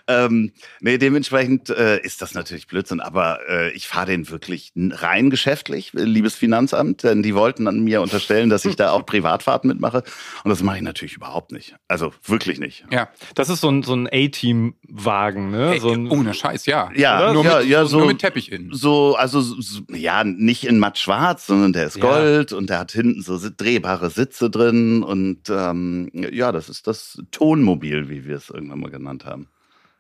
ähm, 0.09 0.53
nee, 0.81 0.99
dementsprechend 0.99 1.71
äh, 1.71 2.01
ist 2.01 2.23
das 2.23 2.35
natürlich 2.35 2.67
Blödsinn, 2.67 3.01
aber 3.01 3.41
äh, 3.49 3.71
ich 3.73 3.89
fahre 3.89 4.07
den 4.07 4.29
wirklich 4.31 4.73
rein 4.77 5.31
geschäftlich, 5.31 5.93
liebes 5.93 6.35
Finanzamt, 6.35 7.05
denn 7.05 7.23
die 7.23 7.35
wollten 7.35 7.69
an 7.69 7.81
mir 7.81 8.03
unterstellen, 8.03 8.51
dass 8.51 8.65
ich 8.65 8.77
da 8.77 8.91
auch 8.93 9.07
Privatfahrten 9.07 9.69
mitmache 9.69 10.03
und 10.45 10.51
das 10.51 10.63
mache 10.63 10.77
ich 10.77 10.83
natürlich 10.83 11.15
überhaupt 11.15 11.53
nicht. 11.53 11.77
Also 11.89 12.13
wirklich 12.25 12.59
nicht. 12.59 12.85
Ja, 12.91 13.09
das 13.35 13.49
ist 13.49 13.61
so 13.61 13.71
ein, 13.71 13.83
so 13.83 13.95
ein 13.95 14.09
A-Team-Wagen, 14.11 15.51
ne? 15.51 15.79
So 15.81 15.91
ein, 15.91 16.11
ohne 16.11 16.35
Scheiß, 16.35 16.67
ja. 16.67 16.91
Ja, 16.95 17.33
nur, 17.33 17.45
ja, 17.45 17.59
mit, 17.59 17.69
ja, 17.69 17.85
so, 17.85 17.99
nur 17.99 18.07
mit 18.09 18.19
Teppich 18.19 18.51
in. 18.51 18.71
So, 18.73 19.15
also 19.17 19.41
so, 19.41 19.83
ja, 19.93 20.25
nicht 20.25 20.65
in 20.65 20.79
matt 20.79 20.99
schwarz, 20.99 21.47
sondern 21.47 21.62
und 21.63 21.75
der 21.75 21.87
ist 21.87 22.01
Gold 22.01 22.51
ja. 22.51 22.57
und 22.57 22.71
der 22.71 22.79
hat 22.79 22.93
hinten 22.93 23.23
so 23.23 23.39
drehbare 23.39 24.11
Sitze 24.11 24.51
drin 24.51 25.03
und 25.03 25.49
ähm, 25.51 26.11
ja, 26.13 26.53
das 26.53 26.69
ist 26.69 26.87
das 26.87 27.23
Tonmobil, 27.31 28.09
wie 28.09 28.25
wir 28.25 28.37
es 28.37 28.51
irgendwann 28.51 28.81
mal 28.81 28.91
genannt 28.91 29.25
haben. 29.25 29.49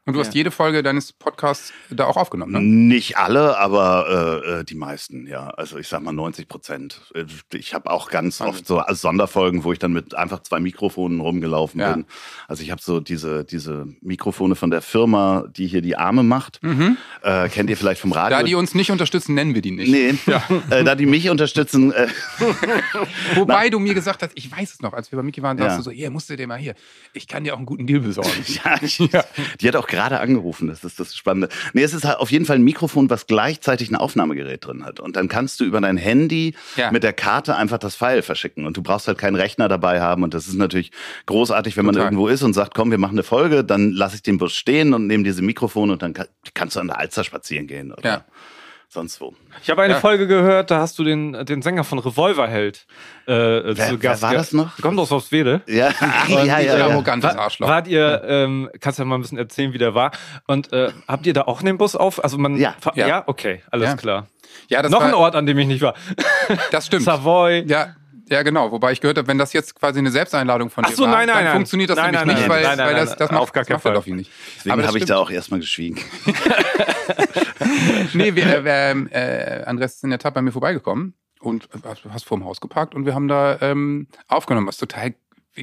Und 0.05 0.15
du 0.15 0.19
ja. 0.19 0.27
hast 0.27 0.35
jede 0.35 0.51
Folge 0.51 0.83
deines 0.83 1.13
Podcasts 1.13 1.73
da 1.89 2.07
auch 2.07 2.17
aufgenommen, 2.17 2.51
ne? 2.51 2.61
Nicht 2.61 3.19
alle, 3.19 3.57
aber 3.57 4.43
äh, 4.45 4.61
äh 4.61 4.65
die 4.65 4.75
meisten, 4.75 5.29
ja. 5.29 5.51
Also 5.51 5.79
ich 5.79 5.87
sag 5.87 6.03
mal 6.03 6.13
90 6.13 6.49
Prozent. 6.49 7.03
Äh, 7.15 7.25
ich 7.55 7.73
habe 7.73 7.89
auch 7.89 8.11
ganz 8.11 8.41
also. 8.41 8.53
oft 8.53 8.67
so 8.67 8.83
Sonderfolgen, 8.89 9.63
wo 9.63 9.73
ich 9.73 9.79
dann 9.79 9.93
mit 9.93 10.17
einfach 10.17 10.43
zwei 10.43 10.59
Mikrofonen 10.59 11.21
rumgelaufen 11.21 11.81
ja. 11.81 11.93
bin. 11.93 12.07
Also 12.49 12.65
ich 12.65 12.73
habe 12.73 12.83
so 12.83 12.99
diese, 12.99 13.45
diese 13.45 13.87
Mikrofone 14.01 14.57
von 14.57 14.73
der 14.73 14.83
Firma, 14.83 15.45
die 15.49 15.69
hier 15.69 15.83
die 15.83 15.97
Arme 15.97 16.25
macht. 16.25 16.61
Mhm. 16.65 16.97
Äh, 17.23 17.49
kennt 17.49 17.71
ihr 17.71 17.77
vielleicht 17.77 18.01
vom 18.01 18.11
Radio? 18.11 18.39
Da 18.39 18.43
die 18.43 18.57
uns 18.57 18.75
nicht 18.75 18.91
unterstützen, 18.91 19.37
nennen 19.37 19.55
wir 19.55 19.63
die 19.63 19.71
nicht. 19.71 19.89
Nee, 19.89 20.19
ja. 20.27 20.43
äh, 20.71 20.83
da 20.83 20.97
die 20.97 21.07
mich 21.07 21.31
unterstützen. 21.31 21.93
Äh, 21.93 22.09
Wobei 23.37 23.71
du 23.71 23.79
mir 23.79 23.95
gesagt 23.95 24.25
hast, 24.25 24.33
ich 24.35 24.51
weiß 24.51 24.75
es 24.75 24.83
noch, 24.83 24.95
als 24.95 25.13
wir 25.13 25.17
bei 25.17 25.23
Mickey 25.23 25.43
waren, 25.43 25.59
sagst 25.59 25.79
du 25.79 25.83
so, 25.83 25.91
hier, 25.93 26.11
musst 26.11 26.29
du 26.29 26.37
dir 26.37 26.49
mal 26.49 26.59
hier, 26.59 26.75
ich 27.13 27.29
kann 27.29 27.45
dir 27.45 27.55
auch 27.55 27.59
einen 27.59 27.67
guten 27.67 27.87
Deal 27.87 28.01
besorgen. 28.01 28.31
ja, 28.47 28.83
ich, 28.83 28.99
die 29.61 29.69
hat 29.69 29.77
auch 29.77 29.92
gerade 29.93 30.19
angerufen. 30.21 30.69
Das 30.69 30.83
ist 30.83 30.99
das 30.99 31.15
Spannende. 31.15 31.49
Nee, 31.75 31.83
es 31.83 31.95
ist 31.95 32.05
halt 32.05 32.19
auf 32.19 32.33
jeden 32.33 32.47
Fall 32.47 32.57
ein 32.57 32.63
Mikrofon, 32.63 33.11
was 33.11 33.27
gleichzeitig 33.27 33.91
ein 33.91 33.97
Aufnahmegerät 33.97 34.67
drin 34.67 34.85
hat. 34.85 34.99
Und 34.99 35.17
dann 35.17 35.29
kannst 35.29 35.61
du 35.61 35.65
über 35.65 35.81
dein 35.81 35.97
Handy 35.97 36.55
ja. 36.77 36.91
mit 36.91 37.03
der 37.03 37.13
Karte 37.13 37.55
einfach 37.57 37.79
das 37.79 37.95
File 37.95 38.23
verschicken. 38.23 38.67
Und 38.67 38.77
du 38.77 38.83
brauchst 38.83 39.07
halt 39.07 39.19
keinen 39.19 39.37
Rechner 39.37 39.69
dabei 39.69 40.01
haben. 40.01 40.23
Und 40.23 40.35
das 40.35 40.49
ist 40.49 40.55
natürlich 40.55 40.91
großartig, 41.27 41.77
wenn 41.77 41.85
man 41.85 41.95
Total. 41.95 42.07
irgendwo 42.07 42.29
ist 42.29 42.43
und 42.43 42.55
sagt, 42.55 42.75
komm, 42.75 42.91
wir 42.91 42.99
machen 42.99 43.15
eine 43.15 43.23
Folge, 43.23 43.63
dann 43.63 43.93
lasse 43.93 44.17
ich 44.17 44.23
den 44.23 44.39
Bus 44.39 44.55
stehen 44.55 44.95
und 44.95 45.07
nehme 45.07 45.25
diese 45.25 45.43
Mikrofone 45.43 45.93
und 45.93 46.03
dann 46.03 46.15
kannst 46.55 46.77
du 46.77 46.81
an 46.81 46.89
der 46.89 46.99
Alster 46.99 47.23
spazieren 47.23 47.67
gehen. 47.67 47.93
Oder? 47.93 48.09
Ja 48.09 48.25
sonst 48.93 49.21
wo. 49.21 49.35
Ich 49.63 49.71
habe 49.71 49.83
eine 49.83 49.95
ja. 49.95 50.01
Folge 50.01 50.27
gehört, 50.27 50.71
da 50.71 50.81
hast 50.81 50.99
du 50.99 51.05
den, 51.05 51.33
den 51.47 51.63
Sänger 51.63 51.85
von 51.85 51.99
Revolverheld 51.99 52.87
äh, 53.27 53.33
wer, 53.33 53.89
zu 53.89 53.99
Gast. 53.99 54.23
Wer 54.23 54.29
war 54.29 54.35
das 54.35 54.53
noch? 54.53 54.77
Kommt 54.79 54.99
aus 54.99 55.33
Wede. 55.33 55.63
Ja, 55.73 55.91
ja, 56.29 56.45
ja, 56.45 56.61
ja. 56.61 56.87
Arrogantes 56.87 57.35
Arschloch. 57.35 57.67
Wart 57.67 57.89
ihr, 57.89 58.23
ähm, 58.27 58.71
kannst 58.81 58.99
du 58.99 59.03
ja 59.03 59.07
mal 59.07 59.17
ein 59.17 59.23
bisschen 59.23 59.39
erzählen, 59.39 59.73
wie 59.73 59.79
der 59.79 59.95
war. 59.95 60.13
Und 60.47 60.73
äh, 60.73 60.91
habt 61.09 61.27
ihr 61.27 61.33
da 61.33 61.43
auch 61.43 61.63
den 61.63 61.79
Bus 61.79 61.97
auf? 61.97 62.23
Also 62.23 62.37
man, 62.37 62.57
ja, 62.57 62.75
ja. 62.95 63.07
ja? 63.07 63.23
okay, 63.27 63.63
alles 63.71 63.91
ja. 63.91 63.97
klar. 63.97 64.27
Ja, 64.69 64.83
das 64.83 64.91
noch 64.91 65.01
war, 65.01 65.09
ein 65.09 65.15
Ort, 65.15 65.35
an 65.35 65.47
dem 65.47 65.59
ich 65.59 65.67
nicht 65.67 65.81
war. 65.81 65.95
Das 66.71 66.87
stimmt. 66.87 67.03
Savoy. 67.05 67.65
Ja, 67.67 67.95
ja, 68.33 68.43
genau. 68.43 68.73
Wobei 68.73 68.93
ich 68.93 69.01
gehört 69.01 69.19
habe, 69.19 69.29
wenn 69.29 69.39
das 69.39 69.53
jetzt 69.53 69.75
quasi 69.75 69.99
eine 69.99 70.11
Selbsteinladung 70.11 70.71
von 70.71 70.85
Ach 70.85 70.91
so, 70.91 71.05
dir 71.05 71.11
war, 71.11 71.19
nein, 71.19 71.29
nein, 71.29 71.45
dann 71.45 71.55
funktioniert 71.55 71.91
das 71.91 71.97
nein, 71.97 72.13
nämlich 72.15 72.39
nicht, 72.39 72.49
weil, 72.49 72.65
weil 72.65 72.95
das, 72.95 73.17
das 73.17 73.31
macht, 73.31 73.41
auf 73.41 73.53
gar 73.53 73.65
keinen 73.65 73.81
Fall. 73.81 74.03
nicht. 74.07 74.31
Deswegen 74.57 74.87
habe 74.87 74.99
ich 74.99 75.05
da 75.05 75.19
auch 75.19 75.31
erstmal 75.31 75.61
geschwiegen. 75.61 76.01
nee, 78.15 78.35
wir, 78.35 78.65
äh, 78.65 78.93
äh, 78.93 79.65
Andres 79.65 79.97
ist 79.97 80.05
in 80.05 80.11
der 80.11 80.19
Tat 80.19 80.35
bei 80.35 80.43
mir 80.43 80.53
vorbeigekommen 80.53 81.15
und 81.41 81.69
hast 82.11 82.25
vor 82.25 82.39
dem 82.39 82.45
Haus 82.45 82.61
geparkt 82.61 82.95
und 82.95 83.07
wir 83.07 83.15
haben 83.15 83.29
da 83.29 83.59
ähm, 83.61 84.09
aufgenommen, 84.29 84.67
was 84.67 84.77
total 84.77 85.15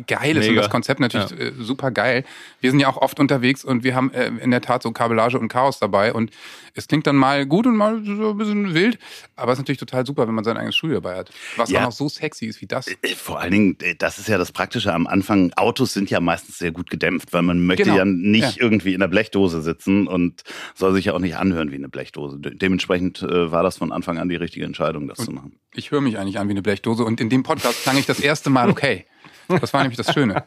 geil 0.05 0.37
ist 0.37 0.41
Mega. 0.41 0.49
und 0.49 0.55
das 0.57 0.69
Konzept 0.69 0.99
natürlich 0.99 1.31
ja. 1.31 1.37
äh, 1.37 1.53
super 1.57 1.91
geil. 1.91 2.23
Wir 2.61 2.69
sind 2.69 2.79
ja 2.79 2.87
auch 2.87 2.97
oft 2.97 3.19
unterwegs 3.19 3.65
und 3.65 3.83
wir 3.83 3.95
haben 3.95 4.11
äh, 4.13 4.27
in 4.27 4.51
der 4.51 4.61
Tat 4.61 4.83
so 4.83 4.91
Kabellage 4.91 5.39
und 5.39 5.47
Chaos 5.47 5.79
dabei 5.79 6.13
und 6.13 6.31
es 6.75 6.87
klingt 6.87 7.07
dann 7.07 7.15
mal 7.15 7.45
gut 7.45 7.65
und 7.65 7.75
mal 7.75 8.03
so 8.05 8.31
ein 8.31 8.37
bisschen 8.37 8.73
wild, 8.73 8.99
aber 9.35 9.51
es 9.51 9.57
ist 9.57 9.63
natürlich 9.63 9.79
total 9.79 10.05
super, 10.05 10.27
wenn 10.27 10.35
man 10.35 10.43
sein 10.43 10.57
eigenes 10.57 10.75
Studio 10.75 10.99
dabei 10.99 11.17
hat. 11.17 11.31
Was 11.55 11.71
ja. 11.71 11.79
auch 11.79 11.85
noch 11.85 11.91
so 11.91 12.07
sexy 12.07 12.45
ist 12.45 12.61
wie 12.61 12.67
das. 12.67 12.87
Äh, 12.87 12.95
vor 13.15 13.39
allen 13.39 13.51
Dingen, 13.51 13.77
das 13.97 14.19
ist 14.19 14.27
ja 14.27 14.37
das 14.37 14.51
Praktische 14.51 14.93
am 14.93 15.07
Anfang. 15.07 15.51
Autos 15.55 15.93
sind 15.93 16.09
ja 16.09 16.19
meistens 16.19 16.59
sehr 16.59 16.71
gut 16.71 16.89
gedämpft, 16.89 17.33
weil 17.33 17.41
man 17.41 17.65
möchte 17.65 17.85
genau. 17.85 17.97
ja 17.97 18.05
nicht 18.05 18.57
ja. 18.57 18.63
irgendwie 18.63 18.93
in 18.93 18.99
der 18.99 19.07
Blechdose 19.07 19.61
sitzen 19.61 20.07
und 20.07 20.43
soll 20.75 20.93
sich 20.93 21.05
ja 21.05 21.13
auch 21.13 21.19
nicht 21.19 21.35
anhören 21.35 21.71
wie 21.71 21.75
eine 21.75 21.89
Blechdose. 21.89 22.39
Dementsprechend 22.39 23.23
war 23.23 23.63
das 23.63 23.77
von 23.77 23.91
Anfang 23.91 24.19
an 24.19 24.29
die 24.29 24.35
richtige 24.35 24.65
Entscheidung, 24.65 25.07
das 25.07 25.19
und 25.19 25.25
zu 25.25 25.31
machen. 25.31 25.59
Ich 25.73 25.91
höre 25.91 26.01
mich 26.01 26.17
eigentlich 26.17 26.39
an 26.39 26.47
wie 26.47 26.51
eine 26.51 26.61
Blechdose 26.61 27.03
und 27.03 27.19
in 27.19 27.29
dem 27.29 27.43
Podcast 27.43 27.83
klang 27.83 27.97
ich 27.97 28.05
das 28.05 28.19
erste 28.19 28.49
Mal 28.49 28.69
okay. 28.69 29.05
Das 29.49 29.73
war 29.73 29.81
nämlich 29.81 29.97
das 29.97 30.13
Schöne. 30.13 30.43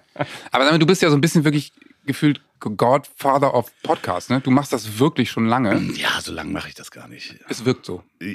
Aber 0.50 0.78
du 0.78 0.86
bist 0.86 1.02
ja 1.02 1.10
so 1.10 1.16
ein 1.16 1.20
bisschen 1.20 1.44
wirklich 1.44 1.72
gefühlt 2.06 2.40
Godfather 2.60 3.54
of 3.54 3.70
Podcast, 3.82 4.30
ne? 4.30 4.40
Du 4.40 4.50
machst 4.50 4.72
das 4.72 4.98
wirklich 4.98 5.30
schon 5.30 5.46
lange. 5.46 5.80
Ja, 5.94 6.20
so 6.20 6.32
lange 6.32 6.50
mache 6.52 6.68
ich 6.68 6.74
das 6.74 6.90
gar 6.90 7.08
nicht. 7.08 7.36
Es 7.48 7.64
wirkt 7.64 7.84
so. 7.84 8.02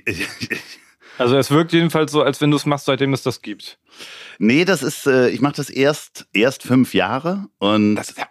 Also 1.18 1.38
es 1.38 1.50
wirkt 1.52 1.74
jedenfalls 1.74 2.12
so, 2.12 2.22
als 2.22 2.40
wenn 2.42 2.52
du 2.52 2.58
es 2.58 2.66
machst, 2.66 2.86
seitdem 2.86 3.14
es 3.14 3.24
das 3.24 3.42
gibt. 3.42 3.78
Nee, 4.38 4.66
das 4.66 4.84
ist, 4.84 5.08
äh, 5.08 5.30
ich 5.30 5.42
mache 5.42 5.56
das 5.56 5.70
erst 5.72 6.28
erst 6.32 6.62
fünf 6.62 6.94
Jahre 6.94 7.46
und 7.58 7.96
Das 7.96 8.10
ist, 8.10 8.20
ja- 8.20 8.28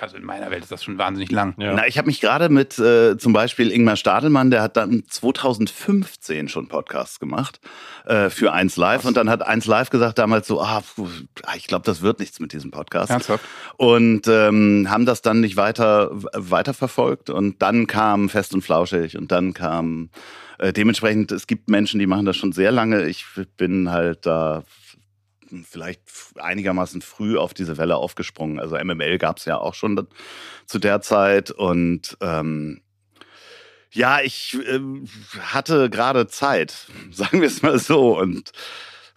also 0.00 0.16
in 0.16 0.24
meiner 0.24 0.50
Welt 0.52 0.62
ist 0.62 0.70
das 0.70 0.84
schon 0.84 0.98
wahnsinnig 0.98 1.32
lang. 1.32 1.54
Ja. 1.58 1.74
Na, 1.74 1.86
ich 1.88 1.98
habe 1.98 2.06
mich 2.06 2.20
gerade 2.20 2.48
mit 2.48 2.78
äh, 2.78 3.16
zum 3.18 3.32
Beispiel 3.32 3.72
Ingmar 3.72 3.96
Stadelmann, 3.96 4.50
der 4.52 4.62
hat 4.62 4.76
dann 4.76 5.02
2015 5.08 6.48
schon 6.48 6.68
Podcasts 6.68 7.18
gemacht 7.18 7.60
äh, 8.06 8.30
für 8.30 8.52
1 8.52 8.76
Live 8.76 9.04
und 9.04 9.16
dann 9.16 9.28
hat 9.28 9.42
1 9.44 9.66
Live 9.66 9.90
gesagt 9.90 10.18
damals 10.18 10.46
so, 10.46 10.60
ah, 10.60 10.82
puh, 10.94 11.08
ich 11.56 11.66
glaube, 11.66 11.84
das 11.84 12.02
wird 12.02 12.20
nichts 12.20 12.38
mit 12.38 12.52
diesem 12.52 12.70
Podcast. 12.70 13.10
Ernsthaft? 13.10 13.44
Und 13.76 14.28
ähm, 14.28 14.86
haben 14.88 15.06
das 15.06 15.22
dann 15.22 15.40
nicht 15.40 15.56
weiter 15.56 16.10
weiterverfolgt 16.32 17.30
und 17.30 17.60
dann 17.62 17.86
kam 17.86 18.28
Fest 18.28 18.54
und 18.54 18.62
Flauschig 18.62 19.16
und 19.18 19.32
dann 19.32 19.54
kam 19.54 20.10
äh, 20.64 20.72
dementsprechend, 20.72 21.30
es 21.30 21.46
gibt 21.46 21.68
Menschen, 21.68 22.00
die 22.00 22.06
machen 22.06 22.24
das 22.24 22.38
schon 22.38 22.52
sehr 22.52 22.72
lange. 22.72 23.04
Ich 23.06 23.26
bin 23.58 23.90
halt 23.90 24.24
da 24.24 24.64
vielleicht 25.68 26.00
einigermaßen 26.36 27.02
früh 27.02 27.36
auf 27.36 27.52
diese 27.52 27.76
Welle 27.76 27.96
aufgesprungen. 27.96 28.58
Also 28.58 28.78
MML 28.82 29.18
gab 29.18 29.36
es 29.36 29.44
ja 29.44 29.58
auch 29.58 29.74
schon 29.74 30.08
zu 30.64 30.78
der 30.78 31.02
Zeit 31.02 31.50
und 31.50 32.16
ähm, 32.22 32.80
ja, 33.90 34.20
ich 34.22 34.56
ähm, 34.66 35.06
hatte 35.38 35.90
gerade 35.90 36.28
Zeit, 36.28 36.86
sagen 37.10 37.42
wir 37.42 37.48
es 37.48 37.60
mal 37.60 37.78
so, 37.78 38.18
und 38.18 38.52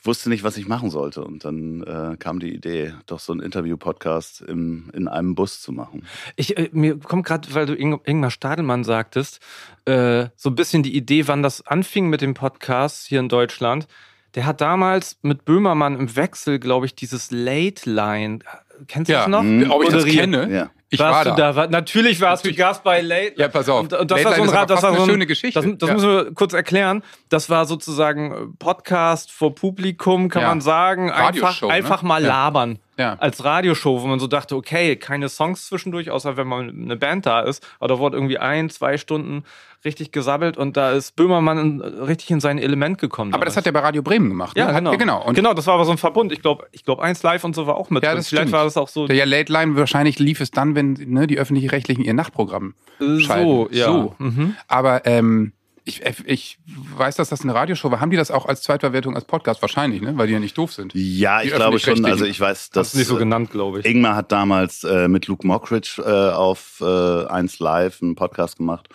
wusste 0.03 0.29
nicht, 0.29 0.43
was 0.43 0.57
ich 0.57 0.67
machen 0.67 0.89
sollte. 0.89 1.23
Und 1.23 1.43
dann 1.45 1.83
äh, 1.83 2.15
kam 2.17 2.39
die 2.39 2.53
Idee, 2.53 2.93
doch 3.05 3.19
so 3.19 3.33
einen 3.33 3.41
Interview-Podcast 3.41 4.41
in 4.41 5.07
einem 5.07 5.35
Bus 5.35 5.61
zu 5.61 5.71
machen. 5.71 6.05
Ich, 6.35 6.57
äh, 6.57 6.69
mir 6.71 6.97
kommt 6.99 7.25
gerade, 7.25 7.53
weil 7.53 7.65
du 7.65 7.73
Ing 7.73 7.99
Ingmar 8.05 8.31
Stadelmann 8.31 8.83
sagtest, 8.83 9.39
äh, 9.85 10.27
so 10.35 10.49
ein 10.49 10.55
bisschen 10.55 10.83
die 10.83 10.95
Idee, 10.95 11.27
wann 11.27 11.43
das 11.43 11.65
anfing 11.65 12.09
mit 12.09 12.21
dem 12.21 12.33
Podcast 12.33 13.07
hier 13.07 13.19
in 13.19 13.29
Deutschland. 13.29 13.87
Der 14.35 14.45
hat 14.45 14.61
damals 14.61 15.17
mit 15.23 15.45
Böhmermann 15.45 15.97
im 15.97 16.15
Wechsel, 16.15 16.59
glaube 16.59 16.85
ich, 16.85 16.95
dieses 16.95 17.31
Late 17.31 17.89
Line. 17.89 18.39
Kennst 18.87 19.09
du 19.09 19.13
Ja, 19.13 19.21
das 19.21 19.29
noch? 19.29 19.43
Mhm. 19.43 19.71
ob 19.71 19.83
ich 19.83 19.89
das 19.89 20.05
kenne? 20.05 20.49
Ja. 20.53 20.69
Ich 20.89 20.99
warst 20.99 21.25
war 21.25 21.35
du 21.35 21.41
da. 21.41 21.51
da? 21.53 21.67
Natürlich 21.67 22.21
warst 22.21 22.43
Natürlich. 22.45 22.57
du 22.57 22.63
Gast 22.63 22.83
bei 22.83 23.01
Late. 23.01 23.33
Ja, 23.35 23.49
pass 23.49 23.67
auf. 23.67 23.81
Und, 23.81 23.93
und 23.93 24.09
das 24.09 24.23
Late 24.23 24.29
war 24.39 24.45
so 24.45 24.51
ein 24.51 24.57
Rat, 24.57 24.69
das 24.69 24.81
war 24.83 24.89
eine 24.89 24.97
so 24.99 25.03
ein, 25.03 25.09
schöne 25.09 25.25
Geschichte. 25.27 25.59
Das, 25.61 25.69
das 25.79 25.87
Ja. 25.89 25.93
müssen 25.95 26.09
wir 26.09 26.33
kurz 26.33 26.53
erklären. 26.53 27.03
Das 27.29 27.49
war 27.49 27.65
sozusagen 27.65 28.31
äh, 28.31 28.35
Podcast 28.57 29.31
vor 29.31 29.53
Publikum, 29.53 30.29
kann 30.29 30.43
Ja. 30.43 30.47
man 30.49 30.61
sagen. 30.61 31.11
Einfach, 31.11 31.61
ne? 31.61 31.69
einfach 31.69 32.03
mal 32.03 32.21
Ja. 32.21 32.27
labern. 32.29 32.79
Ja. 32.97 33.15
Als 33.19 33.43
Radioshow, 33.43 34.01
wo 34.01 34.07
man 34.07 34.19
so 34.19 34.25
dachte, 34.27 34.55
okay, 34.55 34.95
keine 34.95 35.29
Songs 35.29 35.67
zwischendurch, 35.67 36.09
außer 36.09 36.35
wenn 36.35 36.47
man 36.47 36.69
eine 36.69 36.95
Band 36.95 37.25
da 37.27 37.41
ist. 37.41 37.63
Aber 37.79 37.89
da 37.89 37.99
wurde 37.99 38.17
irgendwie 38.17 38.39
ein, 38.39 38.69
zwei 38.71 38.97
Stunden 38.97 39.43
richtig 39.85 40.11
gesabbelt 40.11 40.57
und 40.57 40.75
da 40.75 40.91
ist 40.93 41.15
Böhmermann 41.15 41.59
in, 41.59 41.81
richtig 41.81 42.31
in 42.31 42.39
sein 42.39 42.57
Element 42.57 42.97
gekommen. 42.97 43.35
Aber 43.35 43.45
das 43.45 43.55
hat 43.55 43.67
er 43.67 43.71
bei 43.71 43.81
Radio 43.81 44.01
Bremen 44.01 44.29
gemacht. 44.29 44.57
ja, 44.57 44.65
ne? 44.65 44.73
Hat- 44.73 44.77
genau. 44.97 45.21
genau. 45.21 45.31
Genau, 45.33 45.53
das 45.53 45.67
war 45.67 45.75
aber 45.75 45.85
so 45.85 45.91
ein 45.91 45.99
Verbund. 45.99 46.31
Ich 46.31 46.41
glaube, 46.41 46.65
ich 46.71 46.83
glaub, 46.83 46.99
eins 46.99 47.21
live 47.21 47.43
und 47.43 47.55
so 47.55 47.67
war 47.67 47.75
auch 47.75 47.91
mit. 47.91 48.01
Ja, 48.03 48.09
drin. 48.09 48.17
das 48.17 48.29
Vielleicht 48.29 48.45
stimmt. 48.47 48.53
war 48.53 48.63
das 48.63 48.75
auch 48.77 48.87
so. 48.87 49.05
Der 49.05 49.15
ja 49.15 49.25
Late 49.25 49.53
Line, 49.53 49.75
wahrscheinlich 49.77 50.17
lief 50.17 50.41
es 50.41 50.49
dann, 50.49 50.73
wenn 50.77 50.93
ne, 50.93 51.27
die 51.27 51.37
öffentlich-rechtlichen 51.37 52.05
ihr 52.05 52.13
Nachtprogramm 52.13 52.75
schalten. 52.99 53.43
so, 53.43 53.69
ja. 53.71 53.87
So. 53.87 54.15
Mhm. 54.19 54.55
Aber 54.69 55.05
ähm, 55.05 55.51
ich, 55.87 56.01
ich 56.25 56.59
weiß, 56.97 57.15
dass 57.15 57.29
das 57.29 57.41
eine 57.41 57.55
Radioshow 57.55 57.89
war. 57.91 58.01
Haben 58.01 58.11
die 58.11 58.17
das 58.17 58.29
auch 58.29 58.45
als 58.45 58.61
Zweitverwertung 58.61 59.15
als 59.15 59.25
Podcast? 59.25 59.61
Wahrscheinlich, 59.61 60.01
ne? 60.01 60.17
weil 60.17 60.27
die 60.27 60.33
ja 60.33 60.39
nicht 60.39 60.57
doof 60.57 60.73
sind. 60.73 60.93
Ja, 60.93 61.39
Die 61.41 61.47
ich 61.47 61.53
glaube 61.53 61.79
schon. 61.79 62.03
Also 62.05 62.25
ich 62.25 62.39
weiß, 62.39 62.69
Das 62.71 62.87
dass 62.87 62.93
ist 62.93 62.99
nicht 62.99 63.07
so 63.07 63.15
äh, 63.15 63.19
genannt, 63.19 63.51
glaube 63.51 63.79
ich. 63.79 63.85
Ingmar 63.85 64.15
hat 64.15 64.31
damals 64.31 64.83
äh, 64.83 65.07
mit 65.07 65.27
Luke 65.27 65.47
Mockridge 65.47 66.03
äh, 66.05 66.33
auf 66.35 66.81
äh, 66.81 67.25
1 67.27 67.59
Live 67.59 68.01
einen 68.01 68.15
Podcast 68.15 68.57
gemacht. 68.57 68.89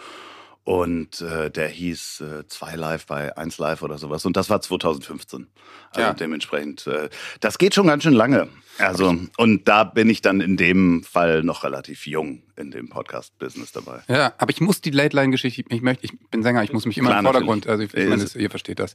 Und 0.64 1.20
äh, 1.20 1.50
der 1.50 1.66
hieß 1.68 2.20
äh, 2.20 2.46
2 2.46 2.76
Live 2.76 3.06
bei 3.06 3.36
1 3.36 3.58
Live 3.58 3.82
oder 3.82 3.98
sowas. 3.98 4.24
Und 4.24 4.36
das 4.36 4.48
war 4.48 4.60
2015. 4.60 5.48
Also 5.90 6.00
Ja. 6.00 6.14
dementsprechend, 6.14 6.86
äh, 6.86 7.08
das 7.40 7.58
geht 7.58 7.74
schon 7.74 7.88
ganz 7.88 8.04
schön 8.04 8.12
lange. 8.12 8.48
Also, 8.78 9.14
und 9.38 9.66
da 9.68 9.82
bin 9.84 10.08
ich 10.08 10.22
dann 10.22 10.40
in 10.40 10.56
dem 10.56 11.02
Fall 11.02 11.42
noch 11.42 11.64
relativ 11.64 12.06
jung 12.06 12.42
in 12.56 12.70
dem 12.70 12.88
Podcast-Business 12.88 13.72
dabei. 13.72 14.02
Ja, 14.08 14.34
aber 14.38 14.50
ich 14.50 14.60
muss 14.60 14.80
die 14.80 14.90
Late 14.90 15.16
Line-Geschichte, 15.16 15.64
ich 15.68 15.82
möchte, 15.82 16.04
ich 16.06 16.12
bin 16.30 16.42
Sänger, 16.44 16.62
ich 16.62 16.72
muss 16.72 16.86
mich 16.86 16.96
immer 16.96 17.08
Klar, 17.10 17.18
im 17.20 17.24
Vordergrund, 17.26 17.66
also 17.66 17.82
natürlich. 17.82 17.94
ich, 17.94 18.04
ich 18.04 18.08
meine, 18.10 18.22
das, 18.22 18.36
ihr 18.36 18.48
versteht 18.50 18.78
das. 18.78 18.94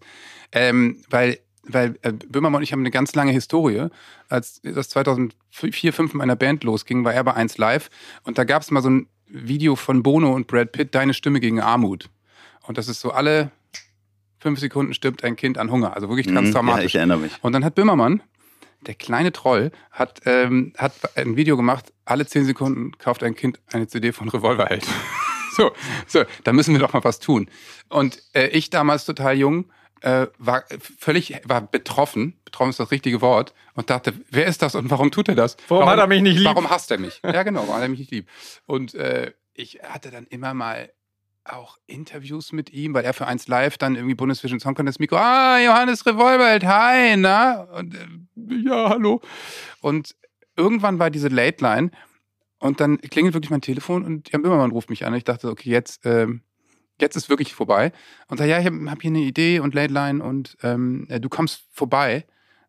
Ähm, 0.53 1.03
weil, 1.09 1.37
weil 1.63 1.99
äh, 2.01 2.13
Böhmermann 2.13 2.59
und 2.59 2.63
ich 2.63 2.71
haben 2.71 2.79
eine 2.79 2.91
ganz 2.91 3.13
lange 3.13 3.33
Historie. 3.33 3.87
Als 4.29 4.61
das 4.63 4.87
2004, 4.89 5.35
2005 5.51 6.13
in 6.13 6.17
meiner 6.17 6.37
Band 6.37 6.63
losging, 6.63 7.03
war 7.03 7.13
er 7.13 7.25
bei 7.25 7.33
1 7.33 7.57
Live 7.57 7.89
und 8.23 8.37
da 8.37 8.45
gab 8.45 8.61
es 8.61 8.71
mal 8.71 8.81
so 8.81 8.89
ein 8.89 9.07
Video 9.29 9.75
von 9.75 10.03
Bono 10.03 10.33
und 10.33 10.47
Brad 10.47 10.71
Pitt, 10.71 10.95
Deine 10.95 11.13
Stimme 11.13 11.39
gegen 11.39 11.59
Armut. 11.59 12.09
Und 12.63 12.77
das 12.77 12.87
ist 12.87 12.99
so 13.01 13.11
alle 13.11 13.51
fünf 14.39 14.59
Sekunden 14.59 14.93
stirbt 14.93 15.23
ein 15.23 15.35
Kind 15.35 15.57
an 15.57 15.71
Hunger. 15.71 15.93
Also 15.95 16.09
wirklich 16.09 16.33
ganz 16.33 16.49
Mhm, 16.49 16.53
dramatisch. 16.53 16.83
Ja, 16.83 16.87
ich 16.87 16.95
erinnere 16.95 17.19
mich. 17.19 17.33
Und 17.41 17.53
dann 17.53 17.65
hat 17.65 17.75
Böhmermann, 17.75 18.21
der 18.81 18.95
kleine 18.95 19.31
Troll, 19.31 19.71
hat, 19.91 20.21
ähm, 20.25 20.73
hat 20.77 20.93
ein 21.15 21.35
Video 21.35 21.57
gemacht, 21.57 21.91
alle 22.05 22.25
zehn 22.25 22.45
Sekunden 22.45 22.91
kauft 22.97 23.23
ein 23.23 23.35
Kind 23.35 23.59
eine 23.71 23.87
CD 23.87 24.11
von 24.11 24.29
Revolverheld. 24.29 24.85
so, 25.55 25.71
so, 26.05 26.23
da 26.43 26.53
müssen 26.53 26.73
wir 26.73 26.79
doch 26.79 26.93
mal 26.93 27.03
was 27.03 27.19
tun. 27.19 27.49
Und 27.89 28.21
äh, 28.33 28.47
ich 28.47 28.69
damals 28.69 29.05
total 29.05 29.35
jung, 29.37 29.65
äh, 30.01 30.27
war 30.37 30.63
völlig, 30.99 31.41
war 31.45 31.61
betroffen, 31.61 32.39
betroffen 32.45 32.69
ist 32.71 32.79
das 32.79 32.91
richtige 32.91 33.21
Wort, 33.21 33.53
und 33.73 33.89
dachte, 33.89 34.13
wer 34.29 34.47
ist 34.47 34.61
das 34.61 34.75
und 34.75 34.89
warum 34.89 35.11
tut 35.11 35.29
er 35.29 35.35
das? 35.35 35.57
Warum 35.67 35.87
hat 35.87 35.99
er 35.99 36.07
mich 36.07 36.21
nicht 36.21 36.37
lieb? 36.37 36.45
Warum 36.45 36.69
hasst 36.69 36.91
er 36.91 36.97
mich? 36.97 37.21
Ja, 37.23 37.43
genau, 37.43 37.61
warum 37.61 37.75
hat 37.75 37.81
er 37.83 37.89
mich 37.89 37.99
nicht 37.99 38.11
lieb? 38.11 38.27
Und 38.65 38.95
äh, 38.95 39.33
ich 39.53 39.79
hatte 39.83 40.11
dann 40.11 40.25
immer 40.27 40.53
mal 40.53 40.91
auch 41.43 41.77
Interviews 41.87 42.51
mit 42.51 42.71
ihm, 42.71 42.93
weil 42.93 43.05
er 43.05 43.13
für 43.13 43.27
eins 43.27 43.47
live 43.47 43.77
dann 43.77 43.95
irgendwie 43.95 44.15
Bundesvision 44.15 44.59
Song 44.59 44.75
Contest 44.75 44.99
Mikro, 44.99 45.17
ah, 45.17 45.59
Johannes 45.59 46.05
Revolverheld, 46.05 46.65
hi, 46.65 47.15
na? 47.17 47.61
Und 47.63 47.95
äh, 47.95 48.07
ja, 48.65 48.89
hallo. 48.89 49.21
Und 49.81 50.15
irgendwann 50.55 50.99
war 50.99 51.09
diese 51.09 51.29
Late 51.29 51.63
Line 51.63 51.91
und 52.59 52.79
dann 52.79 52.99
klingelt 52.99 53.33
wirklich 53.33 53.51
mein 53.51 53.61
Telefon 53.61 54.03
und 54.03 54.31
Jan 54.31 54.41
Böhmermann 54.41 54.71
ruft 54.71 54.89
mich 54.89 55.05
an. 55.05 55.13
Und 55.13 55.17
ich 55.17 55.23
dachte, 55.23 55.49
okay, 55.49 55.69
jetzt, 55.69 56.05
ähm, 56.05 56.41
jetzt 56.99 57.15
ist 57.15 57.29
wirklich 57.29 57.53
vorbei. 57.53 57.91
Und 58.27 58.37
sag, 58.37 58.47
ja, 58.47 58.59
ich 58.59 58.65
habe 58.65 58.89
hab 58.89 59.01
hier 59.01 59.11
eine 59.11 59.19
Idee 59.19 59.59
und 59.59 59.73
Late 59.73 59.93
Line 59.93 60.23
und 60.23 60.57
ähm, 60.63 61.05
äh, 61.09 61.19
du 61.19 61.29
kommst 61.29 61.63
vorbei. 61.71 62.25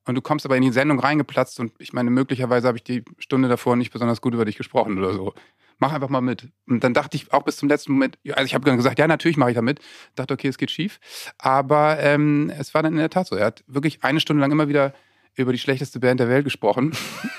Und 0.08 0.14
du 0.14 0.22
kommst 0.22 0.46
aber 0.46 0.56
in 0.56 0.62
die 0.62 0.72
Sendung 0.72 0.98
reingeplatzt 0.98 1.60
und 1.60 1.72
ich 1.78 1.92
meine, 1.92 2.08
möglicherweise 2.08 2.66
habe 2.66 2.78
ich 2.78 2.82
die 2.82 3.04
Stunde 3.18 3.46
davor 3.46 3.76
nicht 3.76 3.92
besonders 3.92 4.22
gut 4.22 4.32
über 4.32 4.46
dich 4.46 4.56
gesprochen 4.56 4.96
oder 4.96 5.12
so. 5.12 5.34
Mach 5.76 5.92
einfach 5.92 6.08
mal 6.08 6.22
mit. 6.22 6.48
Und 6.66 6.82
dann 6.82 6.94
dachte 6.94 7.18
ich 7.18 7.30
auch 7.30 7.42
bis 7.42 7.58
zum 7.58 7.68
letzten 7.68 7.92
Moment, 7.92 8.18
also 8.30 8.44
ich 8.46 8.54
habe 8.54 8.74
gesagt, 8.74 8.98
ja, 8.98 9.06
natürlich 9.06 9.36
mache 9.36 9.50
ich 9.50 9.54
da 9.54 9.60
mit. 9.60 9.80
Dachte, 10.14 10.32
okay, 10.32 10.48
es 10.48 10.56
geht 10.56 10.70
schief. 10.70 10.98
Aber 11.36 11.98
ähm, 12.00 12.50
es 12.58 12.72
war 12.72 12.82
dann 12.82 12.94
in 12.94 12.98
der 12.98 13.10
Tat 13.10 13.26
so. 13.26 13.36
Er 13.36 13.44
hat 13.44 13.62
wirklich 13.66 14.02
eine 14.02 14.20
Stunde 14.20 14.40
lang 14.40 14.50
immer 14.50 14.68
wieder 14.68 14.94
über 15.42 15.52
die 15.52 15.58
schlechteste 15.58 16.00
Band 16.00 16.20
der 16.20 16.28
Welt 16.28 16.44
gesprochen 16.44 16.92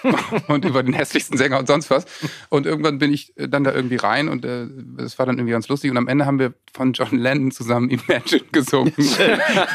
und 0.48 0.65
über 0.65 0.84
den 0.84 0.94
hässlichsten 0.94 1.38
Sänger 1.38 1.60
und 1.60 1.68
sonst 1.68 1.89
was. 1.89 2.06
Und 2.50 2.65
irgendwann 2.65 2.98
bin 3.00 3.13
ich 3.13 3.38
äh, 3.38 3.48
dann 3.48 3.63
da 3.63 3.74
irgendwie 3.74 3.98
rein 3.98 4.29
und 4.29 4.46
äh, 4.46 4.68
es 4.98 5.20
war 5.20 5.25
dann 5.25 5.38
irgendwie 5.38 5.51
ganz 5.51 5.68
lustig. 5.68 5.91
Und 5.91 5.98
am 5.98 6.08
Ende 6.08 6.25
haben 6.25 6.39
wir 6.39 6.53
von 6.74 6.94
John 6.94 7.18
Lennon 7.18 7.51
zusammen 7.51 7.89
Imagine 8.08 8.44
gesungen. 8.51 8.94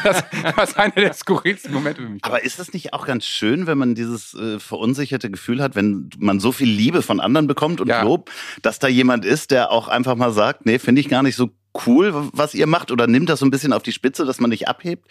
das, 0.03 0.23
das 0.55 0.69
ist 0.69 0.77
einer 0.77 0.93
der 0.93 1.13
skurrilsten 1.13 1.73
Momente 1.73 2.01
für 2.01 2.09
mich. 2.09 2.21
war. 2.23 2.29
Aber 2.31 2.43
ist 2.43 2.59
das 2.59 2.73
nicht 2.73 2.93
auch 2.93 3.05
ganz 3.05 3.25
schön, 3.25 3.67
wenn 3.67 3.77
man 3.77 3.95
dieses 3.95 4.33
äh, 4.33 4.59
verunsicherte 4.59 5.29
Gefühl 5.29 5.61
hat, 5.61 5.75
wenn 5.75 6.09
man 6.17 6.39
so 6.39 6.51
viel 6.51 6.69
Liebe 6.69 7.01
von 7.01 7.19
anderen 7.19 7.47
bekommt 7.47 7.81
und 7.81 7.87
Ja. 7.87 8.03
Lob, 8.03 8.31
dass 8.61 8.79
da 8.79 8.87
jemand 8.87 9.25
ist, 9.25 9.51
der 9.51 9.71
auch 9.71 9.87
einfach 9.87 10.15
mal 10.15 10.31
sagt, 10.31 10.65
nee, 10.65 10.79
finde 10.79 11.01
ich 11.01 11.09
gar 11.09 11.23
nicht 11.23 11.35
so 11.35 11.49
cool, 11.85 12.13
was 12.33 12.53
ihr 12.53 12.67
macht, 12.67 12.91
oder 12.91 13.07
nimmt 13.07 13.29
das 13.29 13.39
so 13.39 13.45
ein 13.45 13.51
bisschen 13.51 13.73
auf 13.73 13.83
die 13.83 13.91
Spitze, 13.91 14.25
dass 14.25 14.39
man 14.39 14.49
nicht 14.49 14.67
abhebt? 14.67 15.05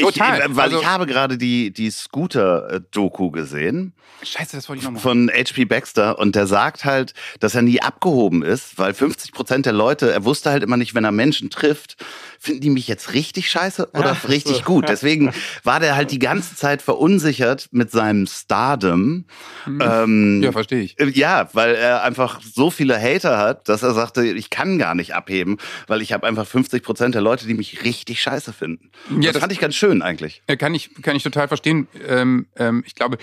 Total. 0.00 0.38
Ich, 0.38 0.44
äh, 0.44 0.56
weil 0.56 0.64
Also- 0.64 0.80
ich 0.80 0.86
habe 0.86 1.06
gerade 1.06 1.38
die, 1.38 1.70
die 1.72 1.90
Scooter-Doku 1.90 3.30
gesehen 3.30 3.92
Scheiße, 4.22 4.56
das 4.56 4.68
wollte 4.68 4.78
ich 4.80 4.84
noch 4.84 4.92
machen. 4.92 5.02
von 5.02 5.30
H.P. 5.30 5.64
Baxter 5.66 6.18
und 6.18 6.34
der 6.34 6.46
sagt 6.46 6.84
halt, 6.84 7.12
dass 7.40 7.54
er 7.54 7.62
nie 7.62 7.82
abgehoben 7.82 8.42
ist, 8.42 8.78
weil 8.78 8.94
50 8.94 9.32
Prozent 9.32 9.66
der 9.66 9.72
Leute, 9.74 10.10
er 10.12 10.24
wusste 10.24 10.50
halt 10.50 10.62
immer 10.62 10.76
nicht, 10.78 10.94
wenn 10.94 11.04
er 11.04 11.12
Menschen 11.12 11.50
trifft, 11.50 11.96
finden 12.38 12.60
die 12.62 12.70
mich 12.70 12.88
jetzt 12.88 13.12
richtig 13.12 13.50
scheiße 13.50 13.90
oder 13.92 14.16
Ach 14.22 14.28
richtig 14.28 14.58
so. 14.58 14.62
gut. 14.62 14.88
Deswegen 14.88 15.32
war 15.62 15.80
der 15.80 15.96
halt 15.96 16.10
die 16.10 16.18
ganze 16.18 16.54
Zeit 16.56 16.80
verunsichert 16.80 17.68
mit 17.72 17.90
seinem 17.90 18.26
Stardom. 18.26 19.24
Ähm, 19.66 20.42
Ja, 20.42 20.52
verstehe 20.52 20.80
ich. 20.82 20.98
äh, 20.98 21.10
ja, 21.10 21.48
weil 21.52 21.74
er 21.74 22.02
einfach 22.02 22.40
so 22.40 22.70
viele 22.70 22.98
Hater 23.00 23.36
hat, 23.38 23.68
dass 23.68 23.82
er 23.82 23.92
sagte, 23.94 24.24
ich 24.26 24.48
kann 24.48 24.78
gar 24.78 24.94
nicht 24.94 25.14
abheben, 25.14 25.58
weil 25.86 26.00
ich 26.02 26.12
habe 26.12 26.26
einfach 26.26 26.46
50 26.46 26.82
Prozent 26.82 27.14
der 27.14 27.22
Leute, 27.22 27.46
die 27.46 27.54
mich 27.54 27.84
richtig 27.84 28.22
scheiße 28.22 28.52
finden. 28.54 28.90
Ja, 29.10 29.16
das, 29.26 29.32
das- 29.34 29.40
fand 29.40 29.52
ich 29.52 29.58
ganz 29.58 29.74
schön 29.74 29.83
eigentlich. 30.02 30.42
Äh, 30.46 30.56
Kann 30.56 30.74
ich, 30.74 30.90
kann 31.02 31.16
ich 31.16 31.22
total 31.22 31.48
verstehen. 31.48 31.88
Ähm, 32.06 32.46
ähm, 32.56 32.82
ich 32.86 32.94
glaube, 32.94 33.18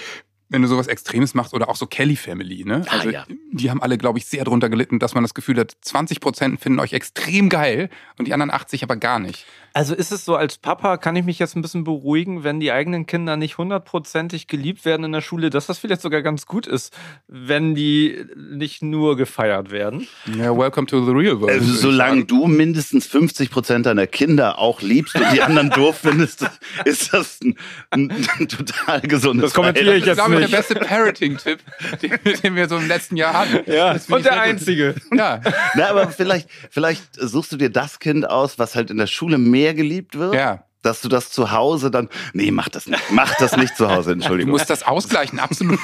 wenn 0.51 0.62
du 0.62 0.67
sowas 0.67 0.88
Extremes 0.88 1.34
machst 1.34 1.53
oder 1.53 1.70
auch 1.70 1.77
so 1.77 1.88
Kelly 1.88 2.17
Family, 2.17 2.65
ne? 2.65 2.84
Ah, 2.88 2.98
Also 2.98 3.10
ja. 3.10 3.25
die 3.51 3.72
haben 3.72 3.81
alle, 3.81 3.98
glaube 3.98 4.20
ich, 4.20 4.25
sehr 4.25 4.43
drunter 4.43 4.70
gelitten, 4.70 5.00
dass 5.00 5.15
man 5.15 5.24
das 5.24 5.34
Gefühl 5.34 5.58
hat, 5.58 5.75
20 5.81 6.20
Prozent 6.20 6.60
finden 6.60 6.79
euch 6.79 6.91
extrem 6.91 7.48
geil 7.48 7.89
und 8.20 8.27
die 8.27 8.34
anderen 8.34 8.51
80 8.51 8.84
aber 8.84 8.98
gar 8.98 9.20
nicht. 9.20 9.46
Also 9.74 9.96
ist 9.96 10.12
es 10.12 10.25
so, 10.25 10.36
als 10.36 10.58
Papa 10.58 10.98
kann 10.98 11.15
ich 11.15 11.24
mich 11.24 11.39
jetzt 11.39 11.55
ein 11.55 11.62
bisschen 11.62 11.86
beruhigen, 11.86 12.43
wenn 12.43 12.60
die 12.60 12.74
eigenen 12.74 13.05
Kinder 13.05 13.38
nicht 13.38 13.58
hundertprozentig 13.58 14.48
geliebt 14.48 14.84
werden 14.84 15.05
in 15.05 15.13
der 15.13 15.22
Schule, 15.22 15.50
dass 15.50 15.67
das 15.67 15.77
vielleicht 15.79 16.01
sogar 16.01 16.22
ganz 16.22 16.46
gut 16.46 16.67
ist, 16.67 16.93
wenn 17.29 17.74
die 17.74 18.25
nicht 18.36 18.81
nur 18.81 19.15
gefeiert 19.15 19.72
werden. 19.72 20.08
Ja, 20.38 20.58
welcome 20.58 20.88
to 20.88 21.05
the 21.05 21.12
real 21.12 21.39
world. 21.39 21.53
Also, 21.53 21.74
solange 21.74 22.25
du 22.25 22.48
mindestens 22.48 23.08
50 23.08 23.50
Prozent 23.50 23.86
deiner 23.86 24.08
Kinder 24.08 24.60
auch 24.60 24.81
liebst 24.81 25.15
und 25.15 25.31
die 25.34 25.41
anderen 25.41 25.70
doof 25.75 26.00
findest, 26.01 26.46
ist 26.84 27.13
das 27.13 27.39
ein, 27.41 27.55
ein, 27.91 28.12
ein 28.39 28.50
total 28.50 29.00
gesundes 29.00 29.46
Das 29.46 29.53
kommentiere 29.53 29.96
ich 29.96 30.05
jetzt 30.05 30.20
ich, 30.20 30.24
der 30.41 30.57
beste 30.57 30.75
Parenting-Tipp, 30.75 31.60
den, 32.01 32.19
den 32.43 32.55
wir 32.55 32.67
so 32.69 32.77
im 32.77 32.88
letzten 32.88 33.15
Jahr 33.17 33.33
hatten. 33.33 33.71
Ja, 33.71 33.91
und 33.91 34.25
der 34.25 34.31
gut. 34.33 34.41
Einzige. 34.41 34.95
Ja, 35.13 35.41
Na, 35.75 35.89
aber 35.89 36.10
vielleicht, 36.10 36.50
vielleicht 36.69 37.03
suchst 37.19 37.51
du 37.51 37.57
dir 37.57 37.69
das 37.69 38.00
Kind 38.00 38.29
aus, 38.29 38.60
was 38.60 38.75
halt 38.75 38.89
in 38.91 38.98
der 38.98 39.07
Schule 39.07 39.38
mehr 39.38 39.74
geliebt 39.74 40.17
wird. 40.17 40.33
ja. 40.36 40.63
Dass 40.83 41.01
du 41.01 41.10
das 41.10 41.29
zu 41.29 41.51
Hause 41.51 41.91
dann. 41.91 42.10
Nee, 42.33 42.50
mach 42.50 42.67
das 42.67 42.88
nicht. 42.88 43.03
Mach 43.12 43.36
das 43.36 43.55
nicht 43.55 43.77
zu 43.77 43.91
Hause, 43.91 44.10
Du 44.10 44.13
Entschuldigung. 44.15 44.50
musst 44.53 44.67
das 44.67 44.81
ausgleichen, 44.81 45.38
absolut. 45.38 45.77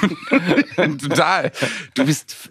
Total. 0.76 1.52
Du 1.94 2.04
bist. 2.04 2.50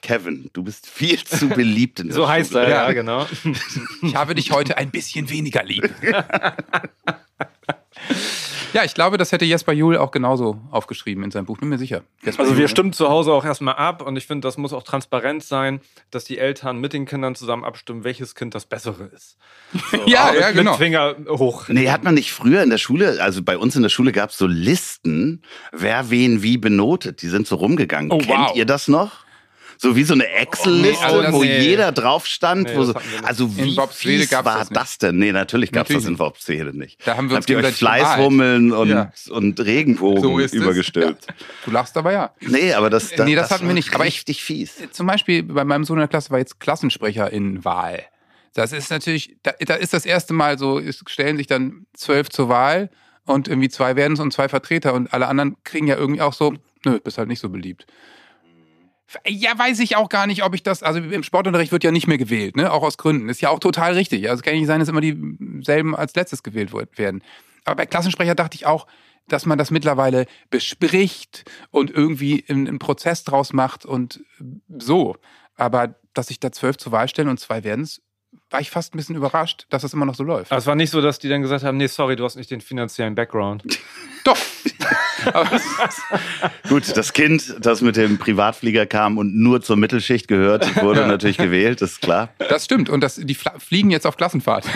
Kevin, 0.00 0.48
du 0.52 0.62
bist 0.62 0.86
viel 0.88 1.18
zu 1.24 1.48
beliebt 1.48 1.98
in 1.98 2.06
der 2.08 2.14
So 2.14 2.28
heißt 2.28 2.52
Schule. 2.52 2.64
er, 2.66 2.70
Ja. 2.70 2.86
ja, 2.86 2.92
genau. 2.92 3.26
Ich 4.02 4.14
habe 4.14 4.36
dich 4.36 4.52
heute 4.52 4.76
ein 4.76 4.92
bisschen 4.92 5.28
weniger 5.28 5.64
lieb. 5.64 5.90
Ja, 8.74 8.82
ich 8.82 8.92
glaube, 8.92 9.18
das 9.18 9.30
hätte 9.30 9.44
Jesper 9.44 9.72
Juhl 9.72 9.96
auch 9.96 10.10
genauso 10.10 10.60
aufgeschrieben 10.72 11.22
in 11.22 11.30
seinem 11.30 11.46
Buch, 11.46 11.58
bin 11.58 11.68
mir 11.68 11.78
sicher. 11.78 12.02
Jesper 12.24 12.40
Also 12.42 12.52
Juhl, 12.52 12.58
wir 12.58 12.64
ne? 12.64 12.68
stimmen 12.68 12.92
zu 12.92 13.08
Hause 13.08 13.32
auch 13.32 13.44
erstmal 13.44 13.76
ab 13.76 14.02
und 14.02 14.16
ich 14.16 14.26
finde, 14.26 14.46
das 14.46 14.58
muss 14.58 14.72
auch 14.72 14.82
transparent 14.82 15.44
sein, 15.44 15.80
dass 16.10 16.24
die 16.24 16.38
Eltern 16.38 16.80
mit 16.80 16.92
den 16.92 17.06
Kindern 17.06 17.36
zusammen 17.36 17.64
abstimmen, 17.64 18.02
welches 18.02 18.34
Kind 18.34 18.54
das 18.54 18.66
Bessere 18.66 19.04
ist. 19.04 19.36
So, 19.92 19.98
Ja, 20.06 20.34
ja, 20.34 20.48
mit 20.48 20.56
genau. 20.56 20.74
Finger 20.74 21.14
hoch. 21.28 21.68
Nee, 21.68 21.88
hat 21.88 22.02
man 22.02 22.14
nicht 22.14 22.32
früher 22.32 22.64
in 22.64 22.70
der 22.70 22.78
Schule, 22.78 23.22
also 23.22 23.44
bei 23.44 23.56
uns 23.56 23.76
in 23.76 23.82
der 23.82 23.90
Schule 23.90 24.10
gab 24.10 24.30
es 24.30 24.38
so 24.38 24.48
Listen, 24.48 25.42
wer 25.70 26.10
wen 26.10 26.42
wie 26.42 26.58
benotet. 26.58 27.22
Die 27.22 27.28
sind 27.28 27.46
so 27.46 27.54
rumgegangen. 27.54 28.10
Oh, 28.10 28.18
Kennt 28.18 28.48
wow. 28.48 28.56
ihr 28.56 28.66
das 28.66 28.88
noch? 28.88 29.23
So 29.84 29.94
wie 29.96 30.02
so 30.04 30.14
eine 30.14 30.26
Excel-Liste, 30.26 30.96
Oh, 30.98 31.00
nee, 31.00 31.04
also 31.06 31.22
das- 31.22 31.32
wo 31.34 31.42
nee. 31.44 31.58
jeder 31.60 31.92
drauf 31.92 32.24
stand. 32.26 32.68
Nee, 32.68 32.76
wo 32.76 32.84
das 32.84 32.88
so, 32.88 33.22
also 33.22 33.56
wie 33.58 33.76
fies 33.92 34.32
war 34.32 34.42
das 34.60 34.70
das, 34.70 34.96
denn? 34.96 35.18
Nee, 35.18 35.30
natürlich 35.30 35.72
gab 35.72 35.90
es 35.90 35.94
das 35.96 36.06
in. 36.06 36.16
Bobswede 36.16 36.74
nicht. 36.76 37.06
Da 37.06 37.18
haben 37.18 37.28
wir 37.28 37.36
uns 37.36 37.44
Habt 37.46 37.50
ihr 37.50 37.58
euch. 37.58 37.74
Fleißhummeln 37.74 38.72
und, 38.72 38.88
Ja. 38.88 39.12
und 39.30 39.60
Regenbogen 39.60 40.22
so 40.22 40.56
übergestülpt. 40.56 41.24
Es. 41.24 41.26
Ja. 41.28 41.34
Du 41.66 41.70
lachst 41.70 41.96
aber 41.98 42.12
ja. 42.12 42.30
Nee, 42.40 42.72
aber 42.72 42.88
das, 42.88 43.10
das, 43.10 43.26
Nee, 43.26 43.34
das 43.34 43.50
hatten 43.50 43.66
wir 43.66 43.74
nicht. 43.74 43.94
Aber 43.94 44.06
ich- 44.06 44.14
richtig 44.14 44.42
fies. 44.42 44.72
Zum 44.90 45.06
Beispiel 45.06 45.42
bei 45.42 45.64
meinem 45.64 45.84
Sohn 45.84 45.98
in 45.98 46.00
der 46.00 46.08
Klasse 46.08 46.30
war 46.30 46.38
jetzt 46.38 46.60
Klassensprecher 46.60 47.30
in 47.30 47.62
Wahl. 47.66 48.02
Das 48.54 48.72
ist 48.72 48.90
natürlich, 48.90 49.36
da, 49.42 49.52
da 49.66 49.74
ist 49.74 49.92
das 49.92 50.06
erste 50.06 50.32
Mal 50.32 50.58
so, 50.58 50.78
es 50.78 51.02
stellen 51.08 51.36
sich 51.36 51.46
dann 51.48 51.84
zwölf 51.92 52.30
zur 52.30 52.48
Wahl 52.48 52.88
und 53.26 53.48
irgendwie 53.48 53.68
zwei 53.68 53.96
werden 53.96 54.14
es 54.14 54.20
und 54.20 54.32
zwei 54.32 54.48
Vertreter 54.48 54.94
und 54.94 55.12
alle 55.12 55.26
anderen 55.28 55.56
kriegen 55.64 55.88
ja 55.88 55.96
irgendwie 55.96 56.22
auch 56.22 56.32
so, 56.32 56.54
nö, 56.86 56.98
bist 57.00 57.18
halt 57.18 57.28
nicht 57.28 57.40
so 57.40 57.50
beliebt. 57.50 57.84
Ja, 59.26 59.58
weiß 59.58 59.80
ich 59.80 59.96
auch 59.96 60.08
gar 60.08 60.26
nicht, 60.26 60.44
ob 60.44 60.54
ich 60.54 60.62
das, 60.62 60.82
also 60.82 60.98
im 60.98 61.22
Sportunterricht 61.22 61.72
wird 61.72 61.84
ja 61.84 61.90
nicht 61.90 62.06
mehr 62.06 62.18
gewählt, 62.18 62.56
ne? 62.56 62.72
Auch 62.72 62.82
aus 62.82 62.98
Gründen. 62.98 63.28
Ist 63.28 63.40
ja 63.40 63.50
auch 63.50 63.58
total 63.58 63.92
richtig. 63.94 64.28
Also 64.28 64.40
es 64.40 64.42
kann 64.42 64.54
ja 64.54 64.60
nicht 64.60 64.66
sein, 64.66 64.80
dass 64.80 64.88
immer 64.88 65.00
dieselben 65.00 65.94
als 65.94 66.14
letztes 66.14 66.42
gewählt 66.42 66.72
werden. 66.72 67.22
Aber 67.64 67.76
bei 67.76 67.86
Klassensprecher 67.86 68.34
dachte 68.34 68.56
ich 68.56 68.66
auch, 68.66 68.86
dass 69.28 69.46
man 69.46 69.58
das 69.58 69.70
mittlerweile 69.70 70.26
bespricht 70.50 71.44
und 71.70 71.90
irgendwie 71.90 72.44
einen, 72.48 72.68
einen 72.68 72.78
Prozess 72.78 73.24
draus 73.24 73.52
macht 73.52 73.86
und 73.86 74.20
so. 74.68 75.16
Aber 75.56 75.94
dass 76.12 76.28
sich 76.28 76.40
da 76.40 76.52
zwölf 76.52 76.76
zur 76.76 76.92
Wahl 76.92 77.08
stellen 77.08 77.28
und 77.28 77.40
zwei 77.40 77.64
werden 77.64 77.82
es, 77.82 78.02
war 78.50 78.60
ich 78.60 78.70
fast 78.70 78.94
ein 78.94 78.98
bisschen 78.98 79.16
überrascht, 79.16 79.66
dass 79.70 79.82
das 79.82 79.92
immer 79.94 80.06
noch 80.06 80.14
so 80.14 80.24
läuft. 80.24 80.52
Aber 80.52 80.58
es 80.58 80.66
war 80.66 80.74
nicht 80.74 80.90
so, 80.90 81.00
dass 81.00 81.18
die 81.18 81.28
dann 81.28 81.42
gesagt 81.42 81.64
haben, 81.64 81.76
nee, 81.76 81.86
sorry, 81.86 82.16
du 82.16 82.24
hast 82.24 82.36
nicht 82.36 82.50
den 82.50 82.60
finanziellen 82.60 83.14
Background. 83.14 83.64
Doch. 84.24 84.36
Gut, 86.68 86.96
das 86.96 87.12
Kind, 87.12 87.56
das 87.60 87.80
mit 87.80 87.96
dem 87.96 88.18
Privatflieger 88.18 88.86
kam 88.86 89.18
und 89.18 89.34
nur 89.34 89.60
zur 89.62 89.76
Mittelschicht 89.76 90.28
gehört, 90.28 90.82
wurde 90.82 91.06
natürlich 91.06 91.36
gewählt, 91.38 91.82
ist 91.82 92.00
klar. 92.00 92.28
das 92.38 92.64
stimmt. 92.64 92.88
Und 92.88 93.00
das, 93.00 93.16
die 93.16 93.34
fla- 93.34 93.58
fliegen 93.58 93.90
jetzt 93.90 94.06
auf 94.06 94.16
Klassenfahrt. 94.16 94.66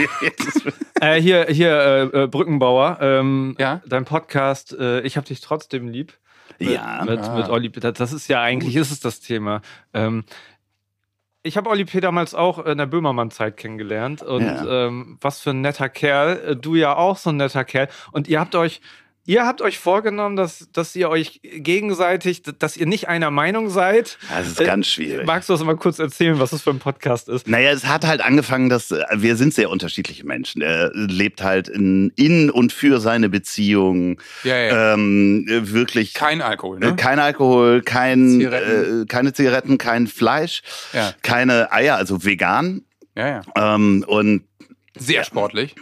äh, 1.01 1.21
hier, 1.21 1.47
hier, 1.49 1.71
äh, 2.13 2.23
äh, 2.25 2.27
Brückenbauer, 2.27 2.99
ähm, 3.01 3.57
Ja? 3.59 3.83
dein 3.87 4.05
Podcast, 4.05 4.77
äh, 4.79 5.01
ich 5.01 5.17
hab 5.17 5.25
dich 5.25 5.41
trotzdem 5.41 5.89
lieb. 5.89 6.13
Mit, 6.59 6.71
Ja. 6.71 7.05
Mit, 7.05 7.21
Ah. 7.21 7.37
mit 7.37 7.49
Olli 7.49 7.69
Peter. 7.69 7.93
Das 7.93 8.13
ist 8.13 8.29
ja 8.29 8.43
eigentlich, 8.43 8.75
ist 8.77 8.91
es 8.91 9.01
das 9.01 9.21
Thema. 9.21 9.63
Ähm, 9.95 10.25
ich 11.45 11.57
habe 11.57 11.71
Olli 11.71 11.85
P. 11.85 12.01
damals 12.01 12.35
auch 12.35 12.65
in 12.67 12.79
der 12.79 12.87
Böhmermann-Zeit 12.87 13.57
kennengelernt. 13.57 14.23
Und 14.23 14.43
Ja. 14.45 14.87
ähm, 14.89 15.19
was 15.21 15.41
für 15.41 15.51
ein 15.51 15.61
netter 15.61 15.89
Kerl. 15.89 16.41
Äh, 16.45 16.57
Du 16.57 16.75
ja 16.75 16.97
auch 16.97 17.17
so 17.17 17.31
ein 17.31 17.37
netter 17.37 17.65
Kerl. 17.65 17.89
Und 18.13 18.29
ihr 18.29 18.41
habt 18.41 18.55
euch. 18.55 18.81
Ihr 19.29 19.45
habt 19.45 19.61
euch 19.61 19.79
vorgenommen, 19.79 20.37
dass, 20.37 20.69
dass 20.73 20.97
ihr 20.97 21.11
euch 21.11 21.41
gegenseitig, 21.43 22.43
dass 22.59 22.79
ihr 22.79 22.87
nicht 22.87 23.09
einer 23.09 23.31
Meinung 23.31 23.69
seid. 23.69 24.17
Das 24.31 24.47
ist 24.49 24.61
Äh, 24.61 24.65
ganz 24.65 24.87
schwierig. 24.87 25.27
Magst 25.27 25.51
du 25.51 25.53
das 25.53 25.63
mal 25.63 25.77
kurz 25.77 25.99
erzählen, 25.99 26.41
was 26.41 26.49
das 26.49 26.63
für 26.63 26.71
ein 26.71 26.79
Podcast 26.79 27.29
ist? 27.29 27.47
Naja, 27.47 27.71
es 27.73 27.85
hat 27.85 28.07
halt 28.07 28.23
angefangen, 28.23 28.71
dass 28.71 28.91
äh, 28.91 29.05
wir 29.17 29.37
sind 29.37 29.53
sehr 29.53 29.69
unterschiedliche 29.69 30.25
Menschen. 30.25 30.63
Er 30.63 30.93
lebt 30.95 31.43
halt 31.43 31.69
in, 31.69 32.11
in 32.17 32.49
und 32.49 32.73
für 32.73 33.01
seine 33.01 33.29
Beziehung. 33.29 34.19
Ja, 34.45 34.57
ja. 34.57 34.95
Ähm, 34.95 35.45
äh, 35.47 35.73
wirklich 35.75 36.15
Kein 36.15 36.41
Alkohol, 36.41 36.79
äh, 36.83 36.87
ne? 36.87 36.97
kein 36.97 37.19
Alkohol, 37.19 37.83
kein, 37.83 38.31
Zigaretten. 38.31 39.03
Äh, 39.03 39.07
keine 39.09 39.35
Zigaretten, 39.35 39.77
kein 39.77 40.07
Fleisch, 40.07 40.63
Ja. 40.95 41.13
keine 41.21 41.71
Eier, 41.71 41.97
also 41.97 42.25
vegan. 42.25 42.83
Ja, 43.15 43.29
ja. 43.57 43.75
Ähm, 43.75 44.05
und 44.09 44.45
Sehr 44.97 45.23
sportlich. 45.25 45.75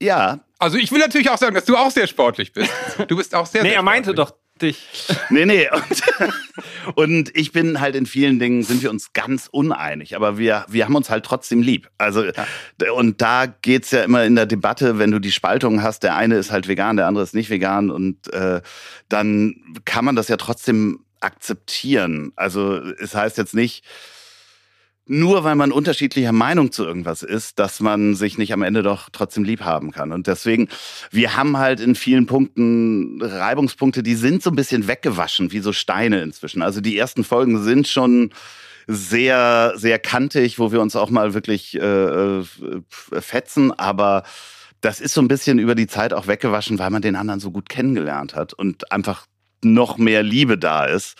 Ja, 0.00 0.40
Also 0.58 0.76
ich 0.78 0.90
will 0.92 0.98
natürlich 1.00 1.30
auch 1.30 1.38
sagen, 1.38 1.54
dass 1.54 1.64
du 1.64 1.76
auch 1.76 1.90
sehr 1.90 2.06
sportlich 2.06 2.52
bist. 2.52 2.70
Du 3.08 3.16
bist 3.16 3.34
auch 3.34 3.46
sehr, 3.46 3.62
Nee, 3.62 3.70
sehr 3.70 3.76
er 3.78 3.82
meinte 3.82 4.10
sportlich. 4.10 4.26
doch 4.28 4.36
dich. 4.60 4.86
Nee, 5.30 5.46
nee. 5.46 5.68
Und, 5.72 6.94
und 6.96 7.36
ich 7.36 7.52
bin 7.52 7.80
halt 7.80 7.96
in 7.96 8.04
vielen 8.04 8.38
Dingen 8.38 8.62
sind 8.62 8.82
wir 8.82 8.90
uns 8.90 9.12
ganz 9.14 9.48
uneinig, 9.50 10.14
aber 10.16 10.36
wir, 10.36 10.66
wir 10.68 10.84
haben 10.84 10.94
uns 10.96 11.08
halt 11.08 11.24
trotzdem 11.24 11.62
lieb. 11.62 11.88
Also, 11.96 12.24
d- 12.78 12.90
und 12.90 13.22
da 13.22 13.46
geht's 13.46 13.90
ja 13.90 14.02
immer 14.02 14.24
in 14.24 14.34
der 14.36 14.44
Debatte, 14.46 14.98
wenn 14.98 15.10
du 15.12 15.18
die 15.18 15.32
Spaltung 15.32 15.82
hast, 15.82 16.02
der 16.02 16.14
eine 16.16 16.36
ist 16.36 16.50
halt 16.52 16.68
vegan, 16.68 16.96
der 16.98 17.06
andere 17.06 17.24
ist 17.24 17.34
nicht 17.34 17.48
vegan 17.48 17.90
und 17.90 18.30
äh, 18.34 18.60
dann 19.08 19.54
kann 19.86 20.04
man 20.04 20.14
das 20.14 20.28
ja 20.28 20.36
trotzdem 20.36 21.04
akzeptieren. 21.20 22.32
Also 22.36 22.76
es 22.98 23.14
heißt 23.14 23.38
jetzt 23.38 23.54
nicht, 23.54 23.84
nur 25.10 25.42
weil 25.42 25.56
man 25.56 25.72
unterschiedlicher 25.72 26.30
Meinung 26.30 26.70
zu 26.70 26.84
irgendwas 26.84 27.24
ist, 27.24 27.58
dass 27.58 27.80
man 27.80 28.14
sich 28.14 28.38
nicht 28.38 28.52
am 28.52 28.62
Ende 28.62 28.84
doch 28.84 29.08
trotzdem 29.10 29.42
lieb 29.42 29.62
haben 29.62 29.90
kann. 29.90 30.12
Und 30.12 30.28
deswegen, 30.28 30.68
wir 31.10 31.36
haben 31.36 31.58
halt 31.58 31.80
in 31.80 31.96
vielen 31.96 32.26
Punkten 32.26 33.20
Reibungspunkte, 33.20 34.04
die 34.04 34.14
sind 34.14 34.40
so 34.40 34.50
ein 34.50 34.56
bisschen 34.56 34.86
weggewaschen, 34.86 35.50
wie 35.50 35.58
so 35.58 35.72
Steine 35.72 36.22
inzwischen. 36.22 36.62
Also 36.62 36.80
die 36.80 36.96
ersten 36.96 37.24
Folgen 37.24 37.60
sind 37.60 37.88
schon 37.88 38.30
sehr, 38.86 39.72
sehr 39.74 39.98
kantig, 39.98 40.60
wo 40.60 40.70
wir 40.70 40.80
uns 40.80 40.94
auch 40.94 41.10
mal 41.10 41.34
wirklich 41.34 41.74
äh, 41.74 42.38
äh, 42.38 42.44
fetzen, 43.20 43.72
aber 43.72 44.22
das 44.80 45.00
ist 45.00 45.14
so 45.14 45.20
ein 45.20 45.28
bisschen 45.28 45.58
über 45.58 45.74
die 45.74 45.88
Zeit 45.88 46.12
auch 46.12 46.28
weggewaschen, 46.28 46.78
weil 46.78 46.90
man 46.90 47.02
den 47.02 47.16
anderen 47.16 47.40
so 47.40 47.50
gut 47.50 47.68
kennengelernt 47.68 48.36
hat 48.36 48.54
und 48.54 48.92
einfach 48.92 49.26
noch 49.62 49.98
mehr 49.98 50.22
Liebe 50.22 50.56
da 50.56 50.84
ist 50.84 51.16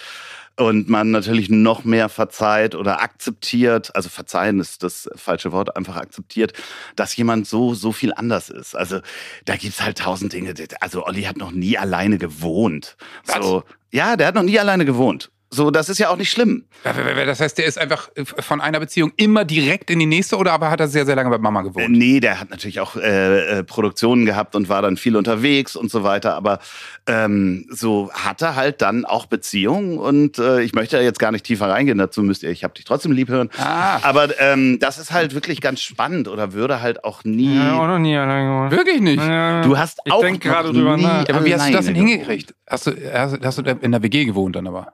und 0.56 0.88
man 0.88 1.10
natürlich 1.10 1.48
noch 1.48 1.84
mehr 1.84 2.08
verzeiht 2.08 2.74
oder 2.74 3.00
akzeptiert, 3.02 3.94
also 3.94 4.08
verzeihen 4.08 4.60
ist 4.60 4.82
das 4.82 5.08
falsche 5.16 5.52
Wort, 5.52 5.76
einfach 5.76 5.96
akzeptiert, 5.96 6.52
dass 6.96 7.16
jemand 7.16 7.46
so, 7.46 7.74
so 7.74 7.92
viel 7.92 8.12
anders 8.14 8.50
ist. 8.50 8.74
Also 8.74 9.00
da 9.46 9.56
gibt's 9.56 9.80
halt 9.80 9.98
tausend 9.98 10.32
Dinge. 10.32 10.54
Also 10.80 11.06
Olli 11.06 11.22
hat 11.22 11.36
noch 11.36 11.50
nie 11.50 11.78
alleine 11.78 12.18
gewohnt. 12.18 12.96
Was? 13.24 13.36
So, 13.36 13.64
ja, 13.90 14.16
der 14.16 14.28
hat 14.28 14.34
noch 14.34 14.42
nie 14.42 14.58
alleine 14.58 14.84
gewohnt. 14.84 15.30
So, 15.52 15.72
das 15.72 15.88
ist 15.88 15.98
ja 15.98 16.10
auch 16.10 16.16
nicht 16.16 16.30
schlimm. 16.30 16.64
Das 16.84 17.40
heißt, 17.40 17.58
der 17.58 17.64
ist 17.66 17.76
einfach 17.76 18.08
von 18.38 18.60
einer 18.60 18.78
Beziehung 18.78 19.10
immer 19.16 19.44
direkt 19.44 19.90
in 19.90 19.98
die 19.98 20.06
nächste 20.06 20.36
oder 20.36 20.52
aber 20.52 20.70
hat 20.70 20.78
er 20.78 20.86
sehr, 20.86 21.04
sehr 21.04 21.16
lange 21.16 21.28
bei 21.30 21.38
Mama 21.38 21.60
Äh, 21.60 21.64
gewohnt? 21.64 21.90
Nee, 21.90 22.20
der 22.20 22.38
hat 22.38 22.50
natürlich 22.50 22.78
auch 22.78 22.94
äh, 22.94 23.58
äh, 23.58 23.64
Produktionen 23.64 24.26
gehabt 24.26 24.54
und 24.54 24.68
war 24.68 24.80
dann 24.80 24.96
viel 24.96 25.16
unterwegs 25.16 25.74
und 25.74 25.90
so 25.90 26.04
weiter. 26.04 26.34
Aber 26.36 26.60
ähm, 27.08 27.66
so 27.68 28.12
hatte 28.12 28.54
halt 28.54 28.80
dann 28.80 29.04
auch 29.04 29.26
Beziehungen 29.26 29.98
und 29.98 30.38
äh, 30.38 30.60
ich 30.62 30.72
möchte 30.72 30.96
da 30.98 31.02
jetzt 31.02 31.18
gar 31.18 31.32
nicht 31.32 31.44
tiefer 31.44 31.68
reingehen. 31.68 31.98
Dazu 31.98 32.22
müsst 32.22 32.44
ihr, 32.44 32.50
ich 32.50 32.62
habe 32.62 32.74
dich 32.74 32.84
trotzdem 32.84 33.10
lieb 33.10 33.28
hören. 33.28 33.50
Ah. 33.58 33.98
Aber 34.02 34.38
ähm, 34.40 34.78
das 34.78 34.98
ist 34.98 35.10
halt 35.10 35.34
wirklich 35.34 35.60
ganz 35.60 35.80
spannend 35.80 36.28
oder 36.28 36.52
würde 36.52 36.80
halt 36.80 37.02
auch 37.02 37.24
nie. 37.24 37.56
Ja, 37.56 37.74
auch 37.80 37.88
noch 37.88 37.98
nie 37.98 38.16
allein 38.16 38.46
gemacht. 38.46 38.70
Wirklich 38.70 39.00
nicht. 39.00 39.18
Ja. 39.22 39.62
Du 39.62 39.76
hast 39.76 39.98
Ich 40.04 40.12
auch 40.12 40.20
denk 40.20 40.44
noch 40.44 40.52
gerade 40.52 40.72
drüber 40.72 40.96
nie 40.96 41.02
nach. 41.02 41.26
Ja, 41.26 41.34
aber 41.34 41.44
wie 41.44 41.54
hast 41.54 41.68
du 41.68 41.72
das 41.72 41.86
denn 41.86 41.96
alleine 41.96 42.10
hingekriegt? 42.12 42.54
Hast 42.68 42.86
du, 42.86 42.92
hast, 43.12 43.44
hast 43.44 43.58
du 43.58 43.62
in 43.62 43.90
der 43.90 44.02
WG 44.04 44.24
gewohnt 44.26 44.54
dann 44.54 44.68
aber? 44.68 44.92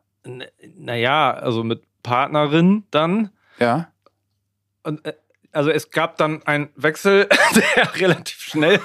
Naja, 0.77 1.33
also 1.33 1.65
mit 1.65 1.83
Partnerin 2.03 2.85
dann. 2.91 3.31
Ja. 3.59 3.89
Und, 4.83 5.05
äh, 5.07 5.15
also 5.53 5.71
es 5.71 5.91
gab 5.91 6.19
dann 6.19 6.43
einen 6.47 6.69
Wechsel, 6.77 7.29
der 7.77 7.95
relativ 8.01 8.39
schnell. 8.41 8.79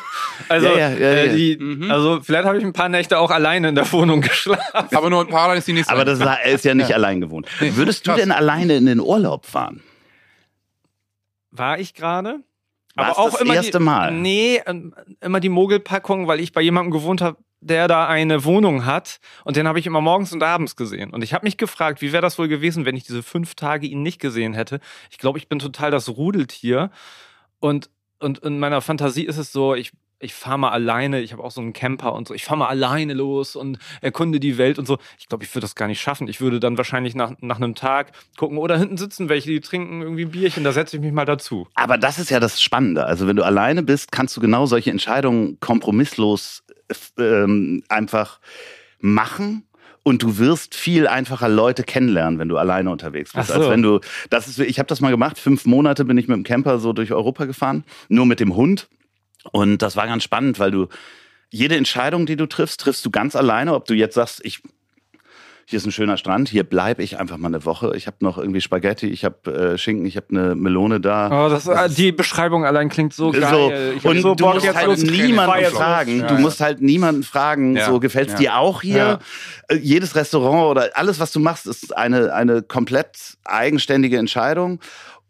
Also, 0.48 0.68
Ja, 0.68 0.78
ja, 0.78 0.90
ja, 0.90 0.96
äh, 0.96 1.28
ja. 1.28 1.34
Die, 1.34 1.58
Mhm. 1.60 1.92
also 1.92 2.22
vielleicht 2.22 2.46
habe 2.46 2.58
ich 2.58 2.64
ein 2.64 2.72
paar 2.74 2.88
Nächte 2.90 3.20
auch 3.20 3.30
alleine 3.32 3.70
in 3.70 3.76
der 3.76 3.92
Wohnung 3.92 4.22
geschlafen. 4.22 4.96
Aber 4.96 5.10
nur 5.10 5.22
ein 5.22 5.28
paar, 5.28 5.50
dann 5.50 5.58
ist 5.58 5.68
die 5.68 5.74
nächste. 5.74 5.92
Aber 5.94 6.06
das 6.06 6.20
ist, 6.20 6.26
er 6.26 6.44
ist 6.46 6.64
ja 6.66 6.74
nicht 6.74 6.94
allein 6.94 7.20
gewohnt. 7.22 7.48
Würdest 7.60 8.08
du 8.08 8.12
krass. 8.12 8.22
denn 8.22 8.32
alleine 8.32 8.76
in 8.78 8.86
den 8.86 9.00
Urlaub 9.02 9.46
fahren? 9.46 9.84
War 11.52 11.78
ich 11.80 11.94
gerade? 11.94 12.40
War's 12.96 13.18
das 13.18 13.42
erste 13.42 13.78
die, 13.78 13.84
Mal? 13.84 14.12
Nee, 14.12 14.62
ähm, 14.66 14.94
immer 15.22 15.40
die 15.40 15.50
Mogelpackung, 15.50 16.28
weil 16.28 16.40
ich 16.40 16.52
bei 16.54 16.62
jemandem 16.62 16.92
gewohnt 16.92 17.22
habe, 17.22 17.38
der 17.62 17.88
da 17.88 18.08
eine 18.08 18.44
Wohnung 18.44 18.86
hat 18.86 19.20
und 19.46 19.56
den 19.56 19.68
habe 19.68 19.80
ich 19.80 19.86
immer 19.86 20.02
morgens 20.02 20.34
und 20.34 20.44
abends 20.44 20.76
gesehen. 20.76 21.12
Und 21.12 21.24
ich 21.24 21.34
habe 21.34 21.46
mich 21.46 21.58
gefragt, 21.58 22.02
wie 22.02 22.12
wäre 22.12 22.22
das 22.22 22.38
wohl 22.38 22.48
gewesen, 22.48 22.86
wenn 22.86 22.96
ich 22.96 23.04
diese 23.04 23.24
fünf 23.24 23.56
Tage 23.56 23.88
ihn 23.88 24.02
nicht 24.02 24.20
gesehen 24.20 24.54
hätte. 24.54 24.80
Ich 25.12 25.20
glaube, 25.20 25.38
ich 25.38 25.48
bin 25.48 25.60
total 25.60 25.92
das 25.92 26.10
Rudeltier 26.10 26.92
und, 27.60 27.90
und 28.20 28.40
in 28.40 28.60
meiner 28.60 28.82
Fantasie 28.82 29.26
ist 29.26 29.38
es 29.38 29.52
so, 29.52 29.76
ich, 29.76 29.92
ich 30.20 30.34
fahre 30.34 30.58
mal 30.58 30.70
alleine, 30.70 31.22
ich 31.22 31.34
habe 31.34 31.44
auch 31.44 31.52
so 31.52 31.62
einen 31.62 31.74
Camper 31.74 32.14
und 32.14 32.28
so, 32.28 32.34
ich 32.34 32.46
fahre 32.46 32.58
mal 32.58 32.68
alleine 32.68 33.14
los 33.14 33.56
und 33.56 33.78
erkunde 34.02 34.40
die 34.40 34.58
Welt 34.58 34.80
und 34.80 34.88
so. 34.88 34.98
Ich 35.20 35.28
glaube, 35.28 35.44
ich 35.44 35.54
würde 35.54 35.66
das 35.66 35.76
gar 35.76 35.88
nicht 35.88 36.02
schaffen. 36.02 36.28
Ich 36.28 36.42
würde 36.42 36.60
dann 36.60 36.78
wahrscheinlich 36.78 37.16
nach, 37.16 37.34
nach 37.42 37.58
einem 37.58 37.76
Tag 37.76 38.12
gucken 38.38 38.58
oder 38.58 38.78
hinten 38.78 38.98
sitzen 38.98 39.30
welche, 39.30 39.50
die 39.50 39.62
trinken 39.62 40.02
irgendwie 40.02 40.26
ein 40.26 40.32
Bierchen, 40.32 40.64
da 40.64 40.72
setze 40.72 40.98
ich 40.98 41.02
mich 41.02 41.12
mal 41.12 41.26
dazu. 41.26 41.68
Aber 41.76 41.98
das 41.98 42.18
ist 42.18 42.32
ja 42.32 42.40
das 42.40 42.62
Spannende. 42.62 43.06
Also 43.06 43.28
wenn 43.28 43.36
du 43.36 43.44
alleine 43.44 43.84
bist, 43.84 44.12
kannst 44.12 44.36
du 44.36 44.42
genau 44.42 44.66
solche 44.66 44.90
Entscheidungen 44.90 45.60
kompromisslos 45.60 46.64
ähm, 47.18 47.84
einfach 47.90 48.40
machen. 49.00 49.64
Und 50.04 50.24
du 50.24 50.40
wirst 50.40 50.74
viel 50.74 51.08
einfacher 51.08 51.48
Leute 51.48 51.84
kennenlernen, 51.84 52.40
wenn 52.40 52.50
du 52.50 52.58
alleine 52.58 52.90
unterwegs 52.90 53.34
bist. 53.34 53.50
So. 53.50 53.54
Als 53.54 53.70
wenn 53.70 53.84
du, 53.84 54.00
das 54.32 54.48
ist, 54.48 54.58
ich 54.58 54.80
habe 54.80 54.88
das 54.88 55.00
mal 55.00 55.12
gemacht. 55.12 55.38
Fünf 55.38 55.66
Monate 55.66 56.06
bin 56.06 56.18
ich 56.18 56.28
mit 56.28 56.36
dem 56.36 56.44
Camper 56.44 56.80
so 56.80 56.92
durch 56.92 57.12
Europa 57.12 57.46
gefahren, 57.46 57.84
nur 58.10 58.26
mit 58.26 58.40
dem 58.40 58.56
Hund. 58.56 58.88
Und 59.52 59.84
das 59.84 59.96
war 59.96 60.08
ganz 60.08 60.24
spannend, 60.24 60.58
weil 60.58 60.72
du 60.72 60.88
jede 61.52 61.76
Entscheidung, 61.76 62.26
die 62.26 62.36
du 62.36 62.48
triffst, 62.48 62.80
triffst 62.80 63.06
du 63.06 63.12
ganz 63.12 63.36
alleine. 63.36 63.76
Ob 63.76 63.86
du 63.86 63.94
jetzt 63.94 64.16
sagst, 64.16 64.42
ich 64.44 64.62
hier 65.72 65.78
ist 65.78 65.86
ein 65.86 65.92
schöner 65.92 66.18
Strand, 66.18 66.50
hier 66.50 66.64
bleibe 66.64 67.02
ich 67.02 67.18
einfach 67.18 67.38
mal 67.38 67.48
eine 67.48 67.66
Woche. 67.66 67.94
Ich 67.96 68.06
habe 68.06 68.18
noch 68.20 68.38
irgendwie 68.38 68.60
Spaghetti, 68.60 69.08
ich 69.08 69.24
habe 69.24 69.74
äh, 69.74 69.78
Schinken, 69.78 70.06
ich 70.06 70.18
habe 70.18 70.28
eine 70.30 70.54
Melone 70.54 71.00
da. 71.00 71.46
Oh, 71.46 71.50
das, 71.50 71.66
äh, 71.66 71.90
die 71.90 72.12
Beschreibung 72.12 72.66
allein 72.66 72.90
klingt 72.90 73.14
so 73.14 73.32
geil. 73.32 73.94
Ich 73.96 74.06
und 74.06 74.22
so 74.22 74.36
du 74.36 74.46
musst 74.48 74.66
jetzt 74.66 74.76
halt 74.76 75.02
niemanden 75.02 75.66
fragen. 75.72 76.20
Ja, 76.20 76.28
du 76.28 76.36
musst 76.36 76.60
halt 76.60 76.82
niemanden 76.82 77.24
fragen, 77.24 77.78
Ja, 77.78 77.86
so 77.86 78.00
gefällt's 78.00 78.34
ja. 78.34 78.40
dir 78.40 78.58
auch 78.58 78.82
hier? 78.82 79.20
Äh, 79.70 79.78
Jedes 79.78 80.16
Restaurant 80.16 80.70
oder 80.70 80.90
alles, 80.96 81.20
was 81.20 81.32
du 81.32 81.40
machst, 81.40 81.68
ist 81.68 81.96
eine, 81.96 82.34
eine 82.34 82.62
komplett 82.62 83.38
eigenständige 83.46 84.18
Entscheidung. 84.18 84.82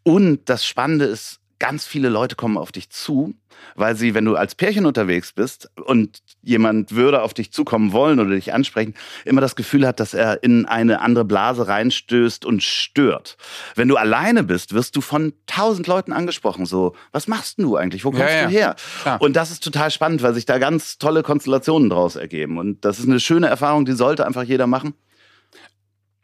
Und 0.04 0.50
das 0.50 0.66
Spannende 0.66 1.06
ist, 1.06 1.40
ganz 1.60 1.86
viele 1.86 2.10
Leute 2.10 2.36
kommen 2.36 2.58
auf 2.58 2.72
dich 2.72 2.90
zu, 2.90 3.36
weil 3.76 3.96
sie, 3.96 4.14
wenn 4.14 4.26
du 4.26 4.36
als 4.36 4.56
Pärchen 4.56 4.86
unterwegs 4.86 5.34
bist 5.34 5.70
und 5.86 6.20
jemand 6.42 6.94
würde 6.96 7.22
auf 7.22 7.34
dich 7.34 7.52
zukommen 7.52 7.92
wollen 7.94 8.20
oder 8.20 8.32
dich 8.32 8.54
ansprechen, 8.54 8.94
immer 9.26 9.42
das 9.42 9.56
Gefühl 9.56 9.86
hat, 9.88 10.00
dass 10.00 10.14
er 10.14 10.44
in 10.44 10.66
eine 10.66 11.02
andere 11.02 11.26
Blase 11.26 11.68
reinstößt 11.68 12.46
und 12.46 12.64
stört. 12.64 13.38
Wenn 13.76 13.88
du 13.88 13.98
alleine 13.98 14.44
bist, 14.44 14.74
wirst 14.74 14.96
du 14.96 15.02
von 15.02 15.34
tausend 15.48 15.88
Leuten 15.88 16.14
angesprochen. 16.14 16.66
So, 16.66 16.96
was 17.12 17.28
machst 17.28 17.60
du 17.60 17.76
eigentlich? 17.76 18.06
Wo 18.06 18.12
kommst 18.12 18.26
Ja, 18.28 18.42
ja. 18.42 18.44
du 18.46 18.50
her? 18.50 18.76
Klar. 19.02 19.22
Und 19.22 19.36
das 19.36 19.52
ist 19.52 19.64
total 19.64 19.92
spannend, 19.92 20.24
weil 20.24 20.34
sich 20.34 20.46
da 20.46 20.58
ganz 20.58 20.98
tolle 20.98 21.24
Konstellationen 21.24 21.90
draus 21.90 22.16
ergeben. 22.16 22.58
Und 22.58 22.84
das 22.86 23.00
ist 23.00 23.08
eine 23.08 23.20
schöne 23.20 23.48
Erfahrung, 23.48 23.86
die 23.86 23.94
sollte 23.94 24.26
einfach 24.26 24.44
jeder 24.44 24.68
machen. 24.68 24.94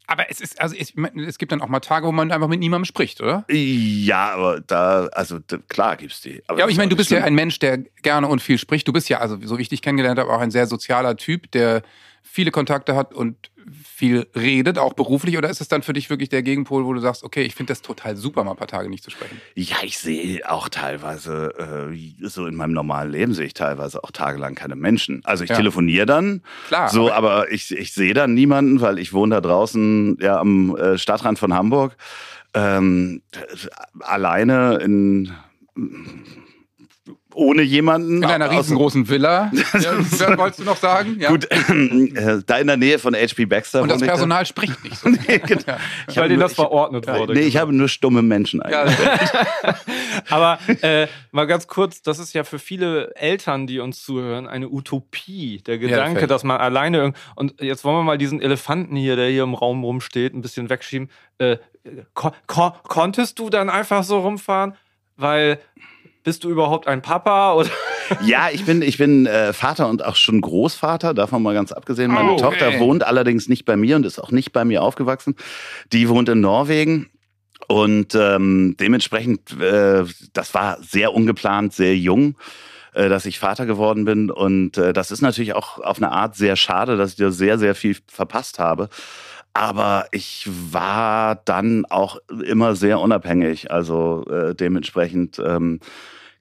Aber 0.08 0.32
es 0.32 0.40
ist, 0.40 0.60
also 0.62 0.74
es, 0.76 0.94
es 1.28 1.38
gibt 1.38 1.52
dann 1.52 1.62
auch 1.62 1.68
mal 1.68 1.82
Tage, 1.82 2.08
wo 2.08 2.14
man 2.14 2.32
einfach 2.32 2.48
mit 2.48 2.62
niemandem 2.62 2.86
spricht, 2.86 3.22
oder? 3.22 3.46
Ja, 3.50 4.32
aber 4.32 4.62
da, 4.62 5.08
also 5.08 5.40
da, 5.46 5.58
klar 5.68 5.98
gibt's 5.98 6.22
die. 6.22 6.36
Ja, 6.36 6.42
aber 6.48 6.70
ich 6.70 6.78
meine, 6.78 6.90
du 6.90 6.96
bist 6.96 7.12
ja 7.12 7.24
ein 7.24 7.36
Mensch, 7.36 7.60
der 7.60 7.80
gerne 8.02 8.28
und 8.28 8.42
viel 8.42 8.58
spricht. 8.58 8.88
Du 8.88 8.94
bist 8.94 9.10
ja, 9.10 9.20
also 9.20 9.38
so 9.44 9.58
wie 9.58 9.64
ich 9.64 9.70
dich 9.70 9.82
kennengelernt 9.82 10.18
habe, 10.18 10.32
auch 10.32 10.40
ein 10.40 10.52
sehr 10.52 10.66
sozialer 10.66 11.18
Typ, 11.18 11.52
der 11.52 11.84
viele 12.24 12.52
Kontakte 12.52 12.96
hat 12.96 13.14
und 13.14 13.52
viel 13.72 14.28
redet, 14.36 14.78
auch 14.78 14.94
beruflich. 14.94 15.38
Oder 15.38 15.50
ist 15.50 15.62
es 15.62 15.68
dann 15.68 15.82
für 15.82 15.94
dich 15.94 16.10
wirklich 16.10 16.30
der 16.30 16.44
Gegenpol, 16.44 16.86
wo 16.86 16.94
du 16.94 17.00
sagst, 17.00 17.24
okay, 17.24 17.44
ich 17.44 17.56
finde 17.56 17.72
das 17.72 17.82
total 17.82 18.16
super, 18.16 18.44
mal 18.44 18.52
ein 18.52 18.58
paar 18.58 18.68
Tage 18.68 18.90
nicht 18.90 19.04
zu 19.04 19.10
sprechen? 19.10 19.42
Ja, 19.56 19.78
ich 19.84 19.98
sehe 19.98 20.50
auch 20.50 20.70
teilweise, 20.70 21.90
äh, 21.92 22.28
so 22.28 22.46
in 22.46 22.56
meinem 22.56 22.74
normalen 22.74 23.12
Leben 23.12 23.34
sehe 23.34 23.46
ich 23.46 23.54
teilweise 23.54 24.04
auch 24.04 24.12
tagelang 24.12 24.56
keine 24.56 24.76
Menschen. 24.76 25.22
Also 25.26 25.44
ich 25.44 25.50
Ja. 25.50 25.58
telefoniere 25.58 26.06
dann, 26.06 26.42
Klar, 26.68 26.90
so, 26.90 27.12
aber 27.12 27.52
ich, 27.52 27.72
ich 27.72 27.94
sehe 27.94 28.14
dann 28.14 28.34
niemanden, 28.34 28.82
weil 28.82 29.00
ich 29.00 29.14
wohne 29.14 29.36
da 29.36 29.42
draußen 29.42 30.18
ja 30.22 30.40
am 30.40 30.76
äh, 30.76 30.98
Stadtrand 30.98 31.40
von 31.40 31.54
Hamburg. 31.54 31.96
Ähm, 32.54 33.22
alleine 34.00 34.76
in 34.78 35.32
ohne 37.38 37.62
jemanden. 37.62 38.18
In 38.18 38.26
einer 38.26 38.50
riesengroßen 38.50 39.08
Villa. 39.08 39.52
ja, 39.80 40.38
wolltest 40.38 40.60
du 40.60 40.64
noch 40.64 40.78
sagen? 40.78 41.18
Ja. 41.20 41.30
Gut, 41.30 41.46
äh, 41.52 42.42
da 42.46 42.58
in 42.58 42.68
der 42.68 42.78
Nähe 42.78 43.00
von 43.00 43.14
HP 43.16 43.46
Baxter. 43.46 43.84
Und 43.84 43.90
das. 43.92 44.02
Personal 44.02 44.46
spricht 44.46 44.84
nicht 44.84 44.98
so. 44.98 45.10
Nee, 45.28 45.40
genau. 45.40 45.78
Ich 46.08 46.16
Weil 46.16 46.24
habe 46.24 46.30
dir 46.30 46.36
nur- 46.36 46.44
das 46.44 46.54
verordnet 46.54 47.06
ich, 47.08 47.14
wurde. 47.14 47.34
Nee, 47.34 47.42
ich 47.42 47.58
habe 47.58 47.74
nur 47.74 47.90
stumme 47.90 48.22
Menschen 48.22 48.62
Ja, 48.70 48.84
eigentlich. 48.84 48.98
Aber 50.30 50.60
äh, 50.82 51.08
mal 51.32 51.46
ganz 51.46 51.68
kurz, 51.68 52.02
das 52.02 52.20
ist 52.20 52.34
ja 52.34 52.44
für 52.44 52.60
viele 52.60 53.16
Eltern, 53.16 53.68
die 53.68 53.80
uns 53.80 54.04
zuhören, 54.04 54.48
eine 54.48 54.70
Utopie. 54.70 55.62
Der 55.66 55.78
Gedanke, 55.78 56.20
fällt. 56.20 56.32
dass 56.32 56.44
man 56.44 56.58
alleine 56.58 56.98
irgend 56.98 57.18
und 57.36 57.62
jetzt 57.62 57.84
wollen 57.84 57.98
wir 57.98 58.04
mal 58.04 58.18
diesen 58.18 58.42
Elefanten 58.42 58.96
hier, 58.96 59.16
der 59.16 59.30
hier 59.30 59.44
im 59.44 59.54
Raum 59.54 59.84
rumsteht, 59.84 60.34
ein 60.34 60.42
bisschen 60.42 60.70
wegschieben. 60.70 61.10
Äh, 61.38 61.58
ko 62.14 62.32
ko 62.48 62.74
konntest 62.84 63.40
du 63.40 63.50
dann 63.50 63.70
einfach 63.70 64.04
so 64.04 64.20
rumfahren? 64.20 64.76
Weil 65.16 65.60
bist 66.28 66.44
du 66.44 66.50
überhaupt 66.50 66.88
ein 66.88 67.02
Papa 67.02 67.54
oder? 67.54 67.70
Ja, 68.22 68.50
ich 68.52 68.66
bin, 68.66 68.82
ich 68.82 68.98
bin 68.98 69.26
äh, 69.26 69.54
Vater 69.54 69.88
und 69.88 70.04
auch 70.04 70.18
schon 70.18 70.42
Großvater, 70.42 71.14
davon 71.14 71.42
mal 71.42 71.54
ganz 71.54 71.72
abgesehen. 71.72 72.12
Meine 72.12 72.34
Oh. 72.34 72.38
Tochter 72.38 72.80
wohnt 72.80 73.06
allerdings 73.06 73.48
nicht 73.48 73.64
bei 73.64 73.78
mir 73.78 73.96
und 73.96 74.06
ist 74.06 74.20
auch 74.20 74.32
nicht 74.32 74.52
bei 74.52 74.66
mir 74.66 74.84
aufgewachsen. 74.84 75.36
Die 75.94 76.10
wohnt 76.10 76.28
in 76.28 76.42
Norwegen. 76.42 77.10
Und 77.70 78.14
ähm, 78.14 78.76
dementsprechend, 78.78 79.58
äh, 79.62 80.04
das 80.34 80.54
war 80.54 80.78
sehr 80.82 81.14
ungeplant, 81.14 81.74
sehr 81.74 81.96
jung, 81.96 82.36
äh, 82.94 83.08
dass 83.08 83.26
ich 83.26 83.40
Vater 83.40 83.66
geworden 83.66 84.04
bin. 84.04 84.30
Und 84.30 84.78
äh, 84.78 84.92
das 84.92 85.12
ist 85.12 85.22
natürlich 85.22 85.54
auch 85.54 85.80
auf 85.80 85.98
eine 85.98 86.12
Art 86.12 86.36
sehr 86.36 86.58
schade, 86.58 86.98
dass 86.98 87.12
ich 87.12 87.18
da 87.18 87.32
sehr, 87.32 87.58
sehr 87.58 87.74
viel 87.74 87.96
verpasst 88.08 88.60
habe. 88.60 88.90
Aber 89.58 90.08
ich 90.12 90.48
war 90.48 91.42
dann 91.46 91.86
auch 91.86 92.18
immer 92.46 92.76
sehr 92.76 93.00
unabhängig. 93.00 93.72
Also 93.72 94.24
äh, 94.28 94.54
dementsprechend 94.54 95.40
ähm, 95.40 95.80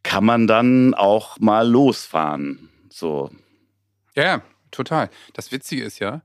kann 0.03 0.23
man 0.23 0.47
dann 0.47 0.93
auch 0.93 1.39
mal 1.41 1.67
losfahren. 1.67 2.69
So. 2.91 3.31
Ja, 4.15 4.43
total. 4.71 5.09
Das 5.33 5.51
Witzige 5.51 5.83
ist 5.83 5.99
ja, 5.99 6.21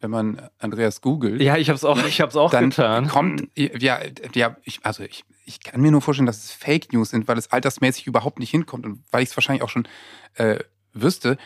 wenn 0.00 0.10
man 0.10 0.48
Andreas 0.58 1.00
googelt, 1.00 1.40
Ja, 1.40 1.56
ich 1.58 1.70
hab's 1.70 1.84
auch, 1.84 2.04
ich 2.04 2.20
hab's 2.20 2.34
auch 2.34 2.50
dann 2.50 2.70
getan. 2.70 3.06
kommt, 3.06 3.48
ja, 3.56 4.00
ja 4.34 4.56
ich, 4.64 4.80
also 4.82 5.04
ich, 5.04 5.24
ich 5.44 5.62
kann 5.62 5.80
mir 5.80 5.92
nur 5.92 6.02
vorstellen, 6.02 6.26
dass 6.26 6.42
es 6.42 6.50
Fake 6.50 6.92
News 6.92 7.10
sind, 7.10 7.28
weil 7.28 7.38
es 7.38 7.52
altersmäßig 7.52 8.08
überhaupt 8.08 8.40
nicht 8.40 8.50
hinkommt 8.50 8.84
und 8.84 9.04
weil 9.12 9.22
ich 9.22 9.28
es 9.28 9.36
wahrscheinlich 9.36 9.62
auch 9.62 9.68
schon 9.68 9.86
äh, 10.34 10.58
wüsste, 10.92 11.36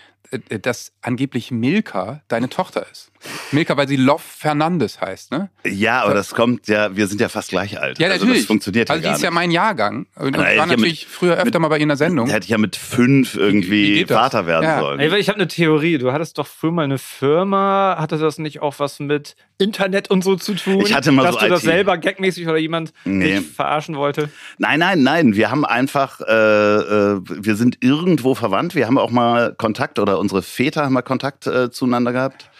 dass 0.63 0.93
angeblich 1.03 1.51
Milka 1.51 2.23
deine 2.29 2.49
Tochter 2.49 2.87
ist. 2.91 3.11
Milka, 3.51 3.77
weil 3.77 3.89
sie 3.89 3.97
Love 3.97 4.23
Fernandes 4.25 5.01
heißt, 5.01 5.33
ne? 5.33 5.51
Ja, 5.65 6.03
aber 6.03 6.15
das 6.15 6.31
kommt 6.33 6.69
ja, 6.69 6.95
wir 6.97 7.07
sind 7.09 7.21
ja 7.21 7.29
fast 7.29 7.49
gleich 7.49 7.81
alt. 7.81 7.99
Ja, 7.99 8.09
also 8.09 8.21
natürlich. 8.25 8.43
das 8.43 8.47
funktioniert 8.47 8.91
also 8.91 8.99
ja 8.99 9.03
die 9.03 9.07
gar 9.09 9.17
ist 9.17 9.23
ja 9.23 9.31
mein 9.31 9.51
Jahrgang. 9.51 10.07
Und, 10.15 10.37
und 10.37 10.39
war 10.39 10.47
hab 10.47 10.69
mit- 10.69 10.79
natürlich 10.79 11.07
früher 11.07 11.37
öfter 11.37 11.59
mal 11.59 11.69
bei 11.69 11.77
ihr 11.79 11.83
in 11.83 11.89
der 11.89 11.97
Sendung. 11.97 12.29
Da 12.29 12.35
hätte 12.35 12.45
ich 12.45 12.51
ja 12.51 12.59
mit 12.59 12.77
fünf 12.77 13.35
Wie- 13.35 13.39
irgendwie 13.41 14.05
das? 14.05 14.17
Vater 14.17 14.47
werden 14.47 14.65
Ja. 14.65 14.81
sollen. 14.81 15.01
Ey, 15.01 15.15
ich 15.17 15.29
habe 15.29 15.39
eine 15.39 15.49
Theorie. 15.49 15.99
Du 15.99 16.13
hattest 16.13 16.39
doch 16.39 16.47
früher 16.47 16.71
mal 16.73 16.83
eine 16.85 16.99
Firma. 16.99 17.97
Hatte 17.99 18.19
das 18.19 18.39
nicht 18.39 18.63
auch 18.63 18.79
was 18.79 19.01
mit 19.01 19.35
Internet 19.59 20.11
und 20.11 20.23
so 20.23 20.37
zu 20.37 20.55
tun? 20.55 20.81
Ich 20.83 20.95
hatte 20.95 21.11
mal 21.13 21.23
dass 21.25 21.35
so 21.35 21.41
du 21.41 21.49
das 21.49 21.63
IT. 21.65 21.67
selber 21.71 21.99
gagmäßig 21.99 22.47
oder 22.47 22.59
jemand 22.59 22.93
Nee. 23.05 23.39
dich 23.39 23.47
verarschen 23.47 23.97
wollte? 23.97 24.29
Nein, 24.59 24.79
nein, 24.81 25.03
nein. 25.03 25.35
Wir 25.35 25.51
haben 25.51 25.65
einfach, 25.65 26.21
äh, 26.21 26.25
äh, 26.33 27.21
wir 27.25 27.57
sind 27.57 27.79
irgendwo 27.83 28.35
verwandt. 28.35 28.75
Wir 28.75 28.87
haben 28.87 28.99
auch 28.99 29.11
mal 29.11 29.55
Kontakt 29.57 29.99
oder 29.99 30.16
unsere 30.19 30.43
Väter 30.43 30.85
haben 30.85 30.93
mal 30.93 31.03
Kontakt 31.03 31.47
äh, 31.47 31.71
zueinander 31.71 32.13
gehabt. 32.13 32.51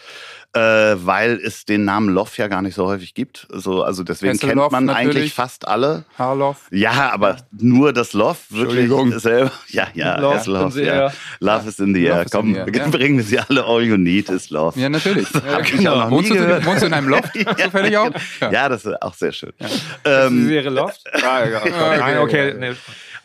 Äh, 0.53 0.95
weil 1.05 1.39
es 1.43 1.65
den 1.65 1.83
Namen 1.85 2.09
Loff 2.09 2.37
ja 2.37 2.47
gar 2.47 2.61
nicht 2.61 2.73
so 2.73 2.87
häufig 2.87 3.13
gibt. 3.13 3.47
So, 3.51 3.83
also 3.83 4.03
deswegen 4.03 4.39
kennt 4.39 4.53
Hasselhoff 4.53 4.71
man 4.71 4.85
natürlich. 4.85 5.15
eigentlich 5.17 5.33
fast 5.33 5.67
alle. 5.67 6.05
Harloff. 6.17 6.67
Ja, 6.71 7.11
aber 7.11 7.37
nur 7.51 7.91
das 7.93 8.13
Love 8.13 8.37
wirklich 8.49 8.85
Entschuldigung. 8.85 9.19
selber. 9.19 9.51
Ja, 9.67 9.87
ja, 9.93 10.17
Love 10.17 10.81
ja. 10.81 10.93
air. 10.93 11.13
Love 11.41 11.67
is 11.69 11.79
in 11.79 11.93
the 11.93 12.05
Love 12.07 12.19
air. 12.19 12.25
Komm, 12.31 12.53
the 12.53 12.59
air, 12.61 12.73
ja. 12.73 12.87
bringen 12.87 13.17
wir 13.17 13.23
sie 13.25 13.37
alle. 13.39 13.65
All 13.65 13.83
you 13.83 13.97
need 13.97 14.29
is 14.29 14.49
love. 14.49 14.79
Ja, 14.79 14.89
natürlich. 14.89 15.27
Ich 15.77 15.87
auch 15.87 15.95
noch 16.05 16.11
wohnst, 16.11 16.31
du, 16.31 16.65
wohnst 16.65 16.81
du 16.81 16.87
in 16.87 16.93
einem 16.93 17.09
Loft 17.09 17.33
zufällig 17.59 17.97
auch? 17.97 18.09
Ja. 18.39 18.69
das 18.69 18.85
ist 18.85 19.01
auch 19.01 19.13
sehr 19.13 19.33
schön. 19.33 19.51
die 19.59 19.65
Ähm, 20.09 20.47
Serie 20.47 20.69
Loft? 20.69 21.03
Ah, 21.23 21.45
ja. 21.45 21.61
Nein, 21.97 22.17
okay. 22.19 22.55
Nee. 22.57 22.73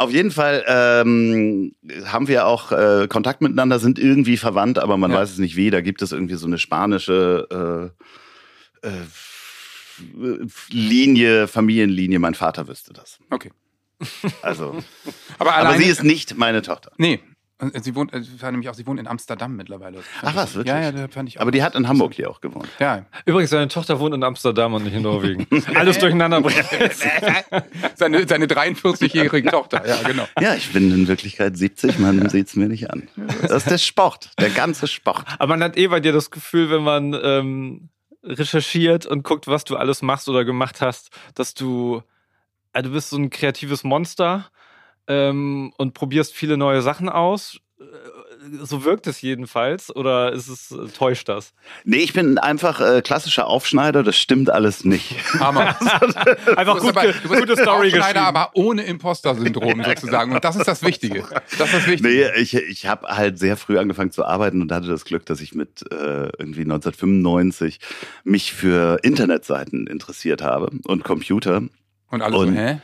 Auf 0.03 0.12
jeden 0.12 0.31
Fall 0.31 0.65
ähm, 0.67 1.75
haben 2.05 2.29
wir 2.29 2.47
auch 2.47 2.73
äh, 2.73 3.07
Kontakt 3.09 3.41
miteinander, 3.41 3.79
sind 3.79 3.99
irgendwie 3.99 4.37
verwandt, 4.37 4.79
aber 4.79 4.97
man 4.97 5.11
Ja. 5.11 5.19
weiß 5.19 5.31
es 5.33 5.38
nicht 5.38 5.57
wie. 5.57 5.71
Da 5.71 5.81
gibt 5.81 6.03
es 6.03 6.12
irgendwie 6.12 6.35
so 6.37 6.47
eine 6.47 6.59
spanische 6.59 7.93
äh, 8.83 8.87
äh, 8.88 8.91
Linie, 10.71 11.49
Familienlinie. 11.49 12.19
Mein 12.19 12.35
Vater 12.35 12.69
wüsste 12.69 12.93
das. 12.93 13.19
Okay. 13.31 13.51
Also, 14.43 14.83
Aber, 15.38 15.55
aber 15.55 15.69
alleine, 15.69 15.85
sie 15.85 15.91
ist 15.91 16.03
nicht 16.03 16.37
meine 16.37 16.62
Tochter. 16.62 16.93
Nee. 16.97 17.21
Und 17.59 17.85
Sie 17.85 17.95
wohnt, 17.95 18.12
äh, 18.12 18.21
war 18.41 18.51
nämlich 18.51 18.69
auch, 18.69 18.75
sie 18.75 18.85
wohnt 18.88 18.99
in 18.99 19.07
Amsterdam 19.07 19.55
mittlerweile. 19.55 20.01
Ach 20.23 20.35
was, 20.35 20.51
ich- 20.51 20.57
wirklich? 20.57 20.75
Ja, 20.75 20.91
ja, 20.91 21.07
fand 21.09 21.29
ich 21.29 21.38
auch. 21.38 21.43
Aber 21.43 21.53
die 21.53 21.62
hat 21.62 21.77
in 21.77 21.87
Hamburg 21.87 22.12
hier 22.15 22.29
auch 22.29 22.41
gewohnt. 22.41 22.69
Ja. 22.81 23.07
Übrigens, 23.25 23.51
seine 23.51 23.69
Tochter 23.69 24.01
wohnt 24.01 24.15
in 24.15 24.25
Amsterdam 24.25 24.75
und 24.75 24.83
nicht 24.83 24.95
in 24.95 25.03
Norwegen. 25.03 25.47
Alles 25.77 25.99
durcheinander 25.99 26.43
seine, 27.95 28.27
seine 28.27 28.47
43-jährige 28.47 29.51
Tochter, 29.51 29.87
ja, 29.87 29.97
genau. 30.03 30.27
Ja, 30.41 30.55
ich 30.55 30.73
bin 30.73 30.91
in 30.93 31.09
Wirklichkeit 31.09 31.57
70, 31.57 31.99
man 31.99 32.29
sieht 32.29 32.49
es 32.49 32.57
mir 32.57 32.69
nicht 32.69 32.91
an. 32.91 33.09
Das 33.43 33.53
ist 33.53 33.71
der 33.71 33.79
Sport, 33.79 34.31
der 34.41 34.51
ganze 34.51 34.87
Sport. 34.87 35.25
Aber 35.38 35.57
man 35.57 35.62
hat 35.62 35.77
eh 35.77 35.87
bei 35.87 36.01
dir 36.01 36.12
das 36.12 36.31
Gefühl, 36.31 36.71
wenn 36.71 36.83
man 36.83 37.15
ähm, 37.23 37.88
recherchiert 38.25 39.07
und 39.07 39.23
guckt, 39.23 39.47
was 39.47 39.65
du 39.65 39.77
alles 39.77 40.03
machst 40.03 40.29
oder 40.29 40.45
gemacht 40.45 40.81
hast, 40.81 41.11
dass 41.35 41.55
du, 41.55 42.03
also 42.73 42.88
du 42.88 42.95
bist 42.95 43.11
so 43.11 43.17
ein 43.19 43.31
kreatives 43.31 43.85
Monster 43.85 44.47
ähm, 45.09 45.73
und 45.79 45.95
probierst 45.95 46.35
viele 46.35 46.57
neue 46.57 46.83
Sachen 46.83 47.09
aus. 47.09 47.59
Äh, 47.81 47.85
So 48.65 48.85
wirkt 48.85 49.07
es 49.07 49.21
jedenfalls. 49.23 49.95
Oder 49.95 50.33
ist 50.33 50.49
es, 50.49 50.73
äh, 50.73 50.88
täuscht 50.88 51.29
das? 51.29 51.53
Nee, 51.85 51.99
ich 51.99 52.12
bin 52.12 52.38
einfach 52.38 52.81
äh, 52.81 53.01
klassischer 53.01 53.47
Aufschneider, 53.47 54.03
das 54.03 54.17
stimmt 54.17 54.51
alles 54.51 54.85
nicht. 54.85 55.15
Hammer. 55.38 55.77
Einfach 56.57 56.81
gut, 56.81 56.97
aber, 56.97 57.12
du 57.12 57.29
bist 57.29 57.41
gute 57.41 57.57
Story 57.57 57.88
Aufschneider, 57.88 58.23
aber 58.23 58.51
ohne 58.55 58.83
Imposter-Syndrom 58.83 59.85
sozusagen. 59.87 60.33
Und 60.33 60.45
das 60.45 60.57
ist 60.57 60.67
das 60.67 60.83
Wichtige. 60.83 61.25
Das 61.57 61.69
ist 61.69 61.75
das 61.75 61.87
Wichtige. 61.87 62.33
Nee, 62.35 62.41
ich, 62.41 62.55
ich 62.55 62.87
habe 62.87 63.07
halt 63.09 63.38
sehr 63.38 63.57
früh 63.57 63.79
angefangen 63.79 64.11
zu 64.11 64.25
arbeiten 64.25 64.61
und 64.61 64.73
hatte 64.73 64.88
das 64.88 65.05
Glück, 65.05 65.25
dass 65.27 65.41
ich 65.41 65.55
mit 65.55 65.83
äh, 65.93 66.31
irgendwie 66.38 66.62
1995 66.62 67.79
mich 68.25 68.53
für 68.53 68.99
Internetseiten 69.05 69.87
interessiert 69.87 70.43
habe 70.43 70.71
und 70.85 71.05
Computer. 71.05 71.62
Und 72.12 72.22
alle 72.22 72.37
so, 72.37 72.42
Und- 72.42 72.57
hä? 72.57 72.79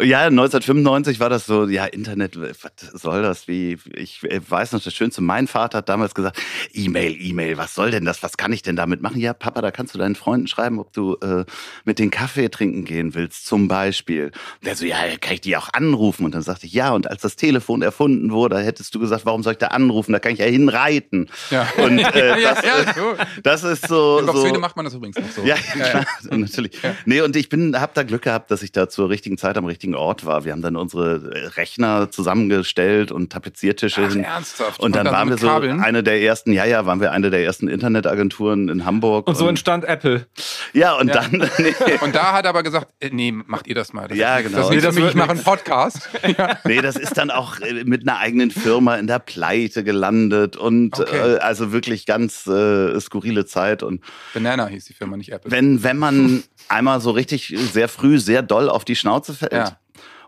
Ja, 0.00 0.22
1995 0.26 1.20
war 1.20 1.30
das 1.30 1.46
so, 1.46 1.68
ja, 1.68 1.84
Internet, 1.84 2.36
was 2.40 3.00
soll 3.00 3.22
das? 3.22 3.46
Wie, 3.46 3.78
ich 3.94 4.22
weiß 4.24 4.72
noch 4.72 4.82
das 4.82 4.92
Schönste, 4.92 5.22
mein 5.22 5.46
Vater 5.46 5.78
hat 5.78 5.88
damals 5.88 6.14
gesagt, 6.14 6.36
E-Mail, 6.72 7.16
E-Mail, 7.18 7.56
was 7.58 7.74
soll 7.76 7.92
denn 7.92 8.04
das? 8.04 8.22
Was 8.24 8.36
kann 8.36 8.52
ich 8.52 8.62
denn 8.62 8.74
damit 8.74 9.02
machen? 9.02 9.20
Ja, 9.20 9.32
Papa, 9.34 9.62
da 9.62 9.70
kannst 9.70 9.94
du 9.94 9.98
deinen 9.98 10.16
Freunden 10.16 10.48
schreiben, 10.48 10.80
ob 10.80 10.92
du 10.92 11.16
äh, 11.22 11.44
mit 11.84 12.00
den 12.00 12.10
Kaffee 12.10 12.48
trinken 12.48 12.84
gehen 12.84 13.14
willst, 13.14 13.46
zum 13.46 13.68
Beispiel. 13.68 14.32
Der 14.64 14.74
so, 14.74 14.84
ja, 14.84 14.96
kann 15.20 15.34
ich 15.34 15.40
die 15.42 15.56
auch 15.56 15.68
anrufen? 15.72 16.24
Und 16.24 16.34
dann 16.34 16.42
sagte 16.42 16.66
ich, 16.66 16.72
ja, 16.72 16.90
und 16.90 17.08
als 17.08 17.22
das 17.22 17.36
Telefon 17.36 17.80
erfunden 17.80 18.32
wurde, 18.32 18.58
hättest 18.58 18.94
du 18.96 18.98
gesagt, 18.98 19.24
warum 19.24 19.44
soll 19.44 19.52
ich 19.52 19.58
da 19.58 19.68
anrufen? 19.68 20.12
Da 20.12 20.18
kann 20.18 20.32
ich 20.32 20.40
ja 20.40 20.46
hinreiten. 20.46 21.30
Ja. 21.50 21.68
Und 21.78 22.00
äh, 22.00 22.40
ja, 22.42 22.54
das, 22.54 22.64
ja, 22.64 22.94
so. 22.94 23.14
das 23.42 23.62
ist 23.62 23.86
so. 23.88 24.18
In 24.18 24.26
Boxwede 24.26 24.54
so 24.56 24.60
macht 24.60 24.74
man 24.76 24.84
das 24.84 24.94
übrigens 24.94 25.16
noch 25.18 25.30
so. 25.30 25.42
ja, 25.42 25.54
ja, 25.78 25.88
klar, 25.88 26.06
natürlich. 26.30 26.72
Nee, 27.06 27.20
und 27.20 27.36
ich 27.36 27.48
bin, 27.48 27.78
habe 27.80 27.92
da 27.94 28.02
Glück 28.02 28.22
gehabt, 28.22 28.50
dass 28.50 28.62
ich 28.62 28.72
da 28.76 28.88
zur 28.88 29.08
richtigen 29.10 29.38
Zeit 29.38 29.56
am 29.56 29.64
richtigen 29.64 29.94
Ort 29.94 30.24
war. 30.26 30.44
Wir 30.44 30.52
haben 30.52 30.62
dann 30.62 30.76
unsere 30.76 31.56
Rechner 31.56 32.10
zusammengestellt 32.10 33.10
und 33.12 33.32
Tapeziertische. 33.32 34.02
Ach, 34.06 34.12
hin. 34.12 34.24
ernsthaft? 34.24 34.80
Und 34.80 34.94
dann, 34.94 35.00
Und 35.00 35.12
dann 35.12 35.14
waren 35.14 35.30
wir 35.30 35.38
so 35.38 35.46
Kabeln? 35.48 35.80
eine 35.80 36.02
der 36.02 36.20
ersten, 36.22 36.52
ja, 36.52 36.64
ja, 36.64 36.86
waren 36.86 37.00
wir 37.00 37.12
eine 37.12 37.30
der 37.30 37.44
ersten 37.44 37.68
Internetagenturen 37.68 38.68
in 38.68 38.84
Hamburg. 38.84 39.26
Und 39.28 39.36
so 39.36 39.48
entstand 39.48 39.84
Apple. 39.84 40.26
ja, 40.72 40.94
und 40.96 41.08
Ja. 41.08 41.14
dann, 41.22 41.30
nee, 41.58 41.74
Und 42.02 42.14
da 42.14 42.32
hat 42.32 42.44
er 42.44 42.50
aber 42.50 42.62
gesagt, 42.62 42.88
äh, 43.00 43.10
nee, 43.12 43.32
macht 43.32 43.66
ihr 43.66 43.74
das 43.74 43.92
mal. 43.92 44.08
Das 44.08 44.18
Ja, 44.18 44.38
ist- 44.38 44.46
genau. 44.48 44.58
Das 44.58 44.70
Nee, 44.70 44.76
ist 44.76 44.84
das 44.86 44.96
ich 44.96 45.14
mache 45.14 45.30
einen 45.30 45.42
Podcast. 45.42 46.08
ja. 46.38 46.58
nee, 46.64 46.80
das 46.80 46.96
ist 46.96 47.16
dann 47.16 47.30
auch 47.30 47.60
äh, 47.60 47.84
mit 47.84 48.02
einer 48.08 48.18
eigenen 48.18 48.50
Firma 48.50 48.96
in 48.96 49.06
der 49.06 49.18
Pleite 49.18 49.84
gelandet 49.84 50.56
und 50.56 50.98
Okay. 50.98 51.34
äh, 51.34 51.38
also 51.38 51.72
wirklich 51.72 52.06
ganz 52.06 52.46
äh, 52.46 52.98
skurrile 53.00 53.46
Zeit 53.46 53.82
und 53.82 54.02
Banana 54.32 54.66
hieß 54.66 54.84
die 54.86 54.94
Firma, 54.94 55.16
nicht 55.16 55.32
Apple. 55.32 55.50
wenn, 55.50 55.82
wenn 55.82 55.96
man 55.98 56.42
einmal 56.68 57.00
so 57.00 57.10
richtig 57.10 57.54
sehr 57.72 57.88
früh 57.88 58.18
sehr 58.18 58.42
doll 58.42 58.68
auf 58.68 58.84
die 58.84 58.96
Schnauze 58.96 59.34
fällt 59.34 59.52
Ja. 59.52 59.78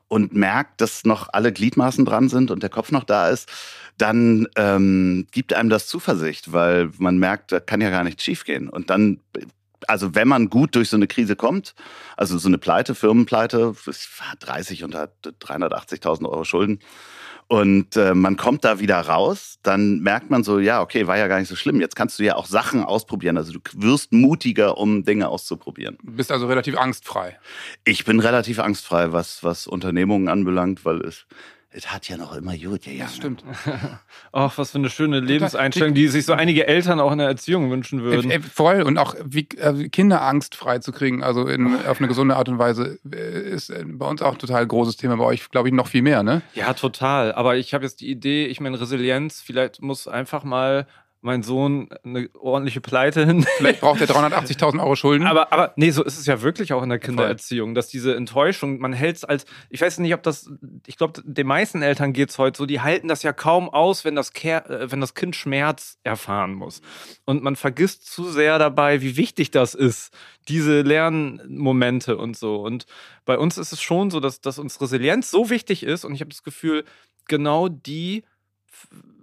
und 0.09 0.35
merkt, 0.35 0.81
dass 0.81 1.05
noch 1.05 1.29
alle 1.33 1.53
Gliedmaßen 1.53 2.05
dran 2.05 2.29
sind 2.29 2.51
und 2.51 2.63
der 2.63 2.71
Kopf 2.71 2.91
noch 2.93 3.05
da 3.05 3.29
ist, 3.29 3.49
dann 3.99 4.47
ähm, 4.57 5.27
gibt 5.31 5.53
einem 5.55 5.71
das 5.71 5.87
Zuversicht, 5.87 6.53
weil 6.53 6.91
man 6.99 7.19
merkt, 7.19 7.53
da 7.53 7.61
kann 7.61 7.81
ja 7.81 7.91
gar 7.91 8.05
nichts 8.05 8.23
schiefgehen. 8.23 8.69
Und 8.69 8.91
dann, 8.91 9.21
also 9.89 10.15
wenn 10.15 10.29
man 10.29 10.51
gut 10.51 10.75
durch 10.75 10.91
so 10.91 10.97
eine 10.97 11.07
Krise 11.07 11.35
kommt, 11.35 11.75
also 12.17 12.37
so 12.39 12.49
eine 12.49 12.59
Pleite, 12.59 12.95
Firmenpleite, 12.95 13.75
ich 13.87 14.09
war 14.21 14.37
30 14.41 14.85
und 14.85 14.95
hat 14.95 15.13
380.000 15.41 16.29
Euro 16.29 16.45
Schulden, 16.45 16.81
und 17.49 17.97
äh, 17.97 18.15
man 18.15 18.37
kommt 18.37 18.65
da 18.65 18.81
wieder 18.81 19.01
raus, 19.01 19.59
dann 19.63 20.01
merkt 20.01 20.31
man 20.31 20.43
so, 20.43 20.59
ja, 20.59 20.83
okay, 20.83 21.07
war 21.07 21.17
ja 21.17 21.29
gar 21.29 21.39
nicht 21.39 21.49
so 21.49 21.55
schlimm. 21.55 21.81
Jetzt 21.81 21.95
kannst 21.95 22.19
du 22.19 22.25
ja 22.25 22.35
auch 22.35 22.47
Sachen 22.47 22.83
ausprobieren. 22.83 23.37
Also 23.37 23.53
du 23.53 23.61
wirst 23.75 24.13
mutiger, 24.13 24.79
um 24.79 25.05
Dinge 25.05 25.29
auszuprobieren. 25.29 25.97
Du 26.03 26.13
bist 26.13 26.33
also 26.33 26.47
relativ 26.47 26.77
angstfrei. 26.77 27.39
Ich 27.85 28.05
bin 28.05 28.19
relativ 28.19 28.59
angstfrei, 28.59 29.13
was, 29.13 29.45
was 29.45 29.69
Unternehmungen 29.69 30.29
anbelangt, 30.29 30.85
weil 30.85 31.01
es, 31.03 31.27
es 31.77 31.93
hat 31.93 32.09
ja 32.09 32.17
noch 32.17 32.35
immer 32.35 32.57
gut. 32.57 32.87
Ja, 32.87 32.93
ja. 32.93 33.05
Das 33.05 33.17
stimmt. 33.17 33.45
Ach, 34.33 34.57
was 34.57 34.71
für 34.71 34.79
eine 34.79 34.89
schöne 34.89 35.21
Lebenseinstellung, 35.21 35.93
die 35.93 36.09
sich 36.09 36.25
so 36.25 36.33
einige 36.33 36.67
Eltern 36.67 37.01
auch 37.01 37.13
in 37.13 37.19
der 37.19 37.29
Erziehung 37.29 37.71
wünschen 37.71 38.03
würden. 38.03 38.31
Äh, 38.31 38.37
äh, 38.37 38.41
voll. 38.41 38.81
Und 38.81 38.97
auch 38.97 39.15
wie, 39.25 39.47
äh, 39.59 39.89
Kinder 39.91 40.23
angstfrei 40.23 40.79
zu 40.79 40.91
kriegen, 40.91 41.23
also 41.23 41.47
in, 41.47 41.87
auf 41.87 41.99
eine 41.99 42.09
gesunde 42.09 42.37
Art 42.37 42.49
und 42.49 42.59
Weise, 42.59 42.99
äh, 43.13 43.51
ist 43.51 43.69
äh, 43.69 43.85
bei 43.87 44.07
uns 44.07 44.23
auch 44.23 44.39
total 44.39 44.67
großes 44.67 44.97
Thema. 44.97 45.17
Bei 45.17 45.25
euch, 45.25 45.51
glaube 45.51 45.69
ich, 45.69 45.75
noch 45.75 45.89
viel 45.89 46.03
mehr, 46.03 46.23
ne? 46.23 46.41
Ja, 46.55 46.73
total. 46.73 47.33
Aber 47.33 47.57
ich 47.57 47.75
habe 47.75 47.85
jetzt 47.85 48.01
die 48.01 48.11
Idee, 48.11 48.47
ich 48.47 48.59
meine, 48.61 48.81
Resilienz, 48.81 49.43
vielleicht 49.43 49.83
muss 49.83 50.09
einfach 50.09 50.45
mal 50.45 50.87
mein 51.21 51.43
Sohn 51.43 51.89
eine 52.05 52.29
ordentliche 52.35 52.81
Pleite 52.81 53.27
hin. 53.27 53.45
Vielleicht 53.57 53.81
braucht 53.81 54.01
er 54.01 54.07
380.000 54.07 54.81
Euro 54.81 54.97
Schulden. 54.97 55.27
Aber, 55.27 55.53
aber 55.53 55.73
nee, 55.77 55.91
so 55.91 56.05
ist 56.05 56.19
es 56.19 56.27
ja 56.27 56.43
wirklich 56.43 56.73
auch 56.73 56.83
in 56.83 56.89
der 56.89 56.99
Kindererziehung, 56.99 57.75
dass 57.75 57.89
diese 57.89 58.15
Enttäuschung, 58.15 58.79
man 58.79 58.93
hält 58.93 59.17
es 59.17 59.25
als, 59.25 59.45
ich 59.71 59.81
weiß 59.81 59.99
nicht, 59.99 60.15
ob 60.15 60.23
das, 60.23 60.51
ich 60.87 60.97
glaube, 60.97 61.23
den 61.25 61.47
meisten 61.47 61.83
Eltern 61.83 62.13
geht 62.13 62.31
es 62.31 62.39
heute 62.39 62.59
so, 62.59 62.67
die 62.67 62.81
halten 62.81 63.09
das 63.09 63.23
ja 63.23 63.33
kaum 63.33 63.69
aus, 63.69 64.05
wenn 64.05 64.15
das, 64.15 64.31
äh, 64.43 64.91
wenn 64.91 65.01
das 65.01 65.15
Kind 65.15 65.35
Schmerz 65.35 65.99
erfahren 66.05 66.55
muss. 66.55 66.81
Und 67.25 67.43
man 67.43 67.57
vergisst 67.57 68.07
zu 68.07 68.25
sehr 68.31 68.59
dabei, 68.59 69.03
wie 69.03 69.17
wichtig 69.17 69.51
das 69.51 69.75
ist, 69.75 70.13
diese 70.49 70.83
Lernmomente 70.83 72.17
und 72.17 72.37
so. 72.37 72.63
Und 72.63 72.87
bei 73.25 73.37
uns 73.37 73.59
ist 73.59 73.73
es 73.73 73.83
schon 73.83 74.11
so, 74.11 74.21
dass, 74.21 74.41
dass 74.41 74.59
uns 74.59 74.81
Resilienz 74.81 75.31
so 75.31 75.51
wichtig 75.51 75.83
ist 75.83 76.05
und 76.05 76.15
ich 76.15 76.21
habe 76.21 76.31
das 76.31 76.43
Gefühl, 76.43 76.85
genau 77.27 77.69
die 77.69 78.25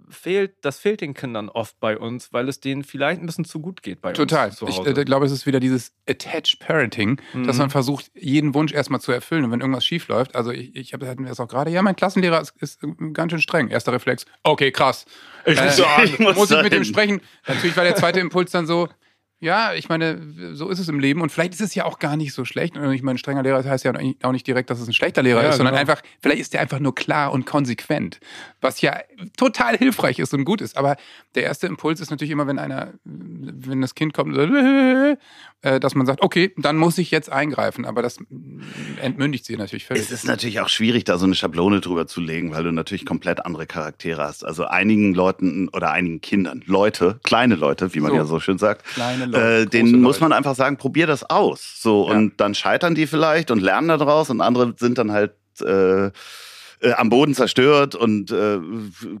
fehlt, 0.08 0.56
das 0.62 0.78
fehlt 0.78 1.00
den 1.00 1.14
Kindern 1.14 1.48
oft 1.48 1.78
bei 1.80 1.96
uns, 1.98 2.32
weil 2.32 2.48
es 2.48 2.60
denen 2.60 2.84
vielleicht 2.84 3.20
ein 3.20 3.26
bisschen 3.26 3.44
zu 3.44 3.60
gut 3.60 3.82
geht 3.82 4.00
bei 4.00 4.12
Total. 4.12 4.48
uns 4.48 4.56
zu 4.56 4.66
Ich 4.66 4.78
äh, 4.86 5.04
glaube, 5.04 5.26
es 5.26 5.32
ist 5.32 5.46
wieder 5.46 5.60
dieses 5.60 5.92
Attached 6.08 6.58
Parenting, 6.60 7.20
dass 7.46 7.56
Mhm. 7.56 7.62
man 7.62 7.70
versucht, 7.70 8.10
jeden 8.14 8.54
Wunsch 8.54 8.72
erstmal 8.72 9.00
zu 9.00 9.12
erfüllen. 9.12 9.44
Und 9.44 9.50
wenn 9.50 9.60
irgendwas 9.60 9.84
schief 9.84 10.08
läuft, 10.08 10.34
also 10.36 10.50
ich, 10.50 10.74
ich 10.76 10.92
habe 10.92 11.06
hatten 11.08 11.24
wir 11.24 11.32
es 11.32 11.40
auch 11.40 11.48
gerade, 11.48 11.70
ja, 11.70 11.82
mein 11.82 11.96
Klassenlehrer 11.96 12.40
ist, 12.40 12.54
ist 12.60 12.82
äh, 12.82 12.88
ganz 13.12 13.32
schön 13.32 13.40
streng. 13.40 13.68
Erster 13.68 13.92
Reflex, 13.92 14.26
okay, 14.42 14.70
krass. 14.70 15.06
Ich 15.46 15.60
muss 15.62 15.76
da- 15.76 16.02
ich 16.02 16.18
muss 16.18 16.36
muss 16.36 16.50
ich 16.50 16.62
mit 16.62 16.72
dem 16.72 16.82
hin. 16.82 16.84
sprechen. 16.84 17.20
Natürlich 17.46 17.76
war 17.76 17.84
der 17.84 17.96
zweite 17.96 18.20
Impuls 18.20 18.50
dann 18.50 18.66
so, 18.66 18.88
ja, 19.40 19.74
ich 19.74 19.88
meine, 19.88 20.54
so 20.54 20.70
ist 20.70 20.78
es 20.78 20.88
im 20.88 20.98
Leben 20.98 21.20
und 21.20 21.30
vielleicht 21.30 21.52
ist 21.52 21.60
es 21.60 21.74
ja 21.74 21.84
auch 21.84 21.98
gar 21.98 22.16
nicht 22.16 22.32
so 22.32 22.44
schlecht. 22.44 22.76
Und 22.76 22.90
ich 22.92 23.02
meine, 23.02 23.16
ein 23.16 23.18
strenger 23.18 23.42
Lehrer 23.42 23.58
das 23.58 23.66
heißt 23.66 23.84
ja 23.84 23.92
auch 24.22 24.32
nicht 24.32 24.46
direkt, 24.46 24.70
dass 24.70 24.80
es 24.80 24.88
ein 24.88 24.94
schlechter 24.94 25.22
Lehrer 25.22 25.42
Ja, 25.42 25.50
ist, 25.50 25.56
sondern 25.56 25.74
genau. 25.74 25.80
einfach, 25.80 26.02
vielleicht 26.22 26.40
ist 26.40 26.54
der 26.54 26.60
einfach 26.62 26.78
nur 26.78 26.94
klar 26.94 27.32
und 27.32 27.44
konsequent, 27.44 28.20
was 28.62 28.80
ja 28.80 28.98
total 29.36 29.76
hilfreich 29.76 30.18
ist 30.18 30.32
und 30.32 30.44
gut 30.44 30.60
ist. 30.62 30.76
Aber 30.78 30.96
der 31.34 31.42
erste 31.42 31.66
Impuls 31.66 32.00
ist 32.00 32.10
natürlich 32.10 32.30
immer, 32.30 32.46
wenn 32.46 32.58
einer, 32.58 32.94
wenn 33.04 33.82
das 33.82 33.94
Kind 33.94 34.14
kommt, 34.14 34.34
äh, 34.36 35.16
dass 35.80 35.94
man 35.94 36.06
sagt, 36.06 36.22
okay, 36.22 36.52
dann 36.56 36.76
muss 36.76 36.96
ich 36.96 37.10
jetzt 37.10 37.30
eingreifen. 37.30 37.84
Aber 37.84 38.00
das 38.00 38.18
entmündigt 39.02 39.44
sie 39.44 39.56
natürlich 39.56 39.84
völlig. 39.84 40.04
Es 40.04 40.10
ist 40.10 40.24
natürlich 40.26 40.60
auch 40.60 40.68
schwierig, 40.68 41.04
da 41.04 41.18
so 41.18 41.26
eine 41.26 41.34
Schablone 41.34 41.80
drüber 41.80 42.06
zu 42.06 42.20
legen, 42.20 42.52
weil 42.52 42.64
du 42.64 42.72
natürlich 42.72 43.04
komplett 43.04 43.44
andere 43.44 43.66
Charaktere 43.66 44.22
hast. 44.22 44.44
Also 44.44 44.64
einigen 44.64 45.14
Leuten 45.14 45.68
oder 45.68 45.90
einigen 45.90 46.20
Kindern, 46.20 46.62
Leute, 46.66 47.20
kleine 47.24 47.56
Leute, 47.56 47.94
wie 47.94 48.00
man 48.00 48.12
So. 48.12 48.16
ja 48.16 48.24
so 48.24 48.40
schön 48.40 48.58
sagt, 48.58 48.84
Kleine 48.84 49.23
Leute, 49.26 49.62
äh, 49.62 49.66
denen 49.66 50.00
muss 50.00 50.20
man 50.20 50.32
einfach 50.32 50.54
sagen, 50.54 50.76
probier 50.76 51.06
das 51.06 51.28
aus. 51.28 51.80
So, 51.80 52.08
Ja. 52.10 52.16
und 52.16 52.40
dann 52.40 52.54
scheitern 52.54 52.94
die 52.94 53.06
vielleicht 53.06 53.50
und 53.50 53.60
lernen 53.60 53.88
daraus 53.88 54.30
und 54.30 54.40
andere 54.40 54.74
sind 54.78 54.98
dann 54.98 55.12
halt 55.12 55.32
äh, 55.62 56.06
äh, 56.06 56.92
am 56.96 57.08
Boden 57.08 57.34
zerstört 57.34 57.94
und 57.94 58.30
äh, 58.30 58.58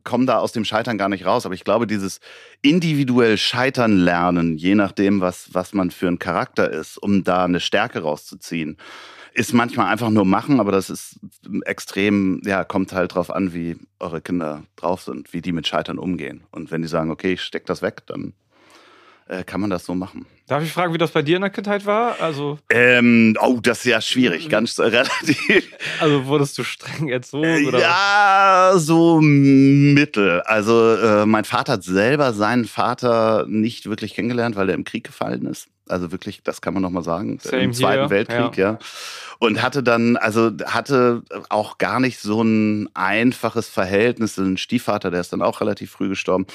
kommen 0.02 0.26
da 0.26 0.38
aus 0.38 0.52
dem 0.52 0.64
Scheitern 0.64 0.98
gar 0.98 1.08
nicht 1.08 1.24
raus. 1.24 1.46
Aber 1.46 1.54
ich 1.54 1.64
glaube, 1.64 1.86
dieses 1.86 2.20
individuell 2.62 3.38
Scheitern 3.38 3.96
lernen, 3.98 4.56
je 4.56 4.74
nachdem, 4.74 5.20
was, 5.20 5.48
was 5.52 5.72
man 5.72 5.90
für 5.90 6.08
ein 6.08 6.18
Charakter 6.18 6.70
ist, 6.70 6.98
um 6.98 7.24
da 7.24 7.44
eine 7.44 7.60
Stärke 7.60 8.00
rauszuziehen, 8.00 8.76
ist 9.36 9.52
manchmal 9.52 9.86
einfach 9.90 10.10
nur 10.10 10.24
machen, 10.24 10.60
aber 10.60 10.70
das 10.70 10.90
ist 10.90 11.18
extrem, 11.64 12.40
ja, 12.44 12.62
kommt 12.62 12.92
halt 12.92 13.14
drauf 13.14 13.30
an, 13.30 13.52
wie 13.52 13.76
eure 13.98 14.20
Kinder 14.20 14.62
drauf 14.76 15.02
sind, 15.02 15.32
wie 15.32 15.40
die 15.40 15.50
mit 15.52 15.66
Scheitern 15.66 15.98
umgehen. 15.98 16.44
Und 16.52 16.70
wenn 16.70 16.82
die 16.82 16.88
sagen, 16.88 17.10
okay, 17.10 17.32
ich 17.32 17.42
steck 17.42 17.66
das 17.66 17.82
weg, 17.82 18.02
dann 18.06 18.34
äh, 19.26 19.44
kann 19.44 19.60
man 19.60 19.70
das 19.70 19.84
so 19.84 19.94
machen. 19.94 20.26
Darf 20.46 20.62
ich 20.62 20.72
fragen, 20.72 20.92
wie 20.92 20.98
das 20.98 21.10
bei 21.12 21.22
dir 21.22 21.36
in 21.36 21.42
der 21.42 21.50
Kindheit 21.50 21.86
war? 21.86 22.20
Also, 22.20 22.58
Ähm, 22.70 23.34
oh, 23.40 23.60
das 23.62 23.78
ist 23.78 23.84
ja 23.86 24.00
schwierig, 24.02 24.50
ganz 24.50 24.78
äh, 24.78 24.82
relativ. 24.88 25.72
also 26.00 26.26
wurdest 26.26 26.58
du 26.58 26.64
streng 26.64 27.08
erzogen? 27.08 27.66
Oder? 27.66 27.80
Ja, 27.80 28.72
so 28.76 29.20
mittel. 29.22 30.42
Also 30.42 30.94
äh, 30.96 31.24
mein 31.26 31.44
Vater 31.44 31.74
hat 31.74 31.84
selber 31.84 32.34
seinen 32.34 32.66
Vater 32.66 33.46
nicht 33.48 33.86
wirklich 33.88 34.14
kennengelernt, 34.14 34.56
weil 34.56 34.68
er 34.68 34.74
im 34.74 34.84
Krieg 34.84 35.04
gefallen 35.04 35.46
ist. 35.46 35.68
Also 35.86 36.10
wirklich, 36.12 36.42
das 36.42 36.62
kann 36.62 36.72
man 36.72 36.82
noch 36.82 36.90
mal 36.90 37.02
sagen, 37.02 37.38
Same 37.42 37.62
im 37.62 37.72
Zweiten 37.74 37.98
here, 37.98 38.10
Weltkrieg, 38.10 38.56
ja. 38.56 38.78
Und 39.38 39.60
hatte 39.60 39.82
dann, 39.82 40.16
also 40.16 40.50
hatte 40.64 41.22
auch 41.50 41.76
gar 41.76 42.00
nicht 42.00 42.20
so 42.20 42.40
ein 42.42 42.88
einfaches 42.94 43.68
Verhältnis. 43.68 44.38
Ein 44.38 44.56
Stiefvater, 44.56 45.10
der 45.10 45.20
ist 45.20 45.32
dann 45.34 45.42
auch 45.42 45.60
relativ 45.60 45.90
früh 45.90 46.08
gestorben. 46.08 46.46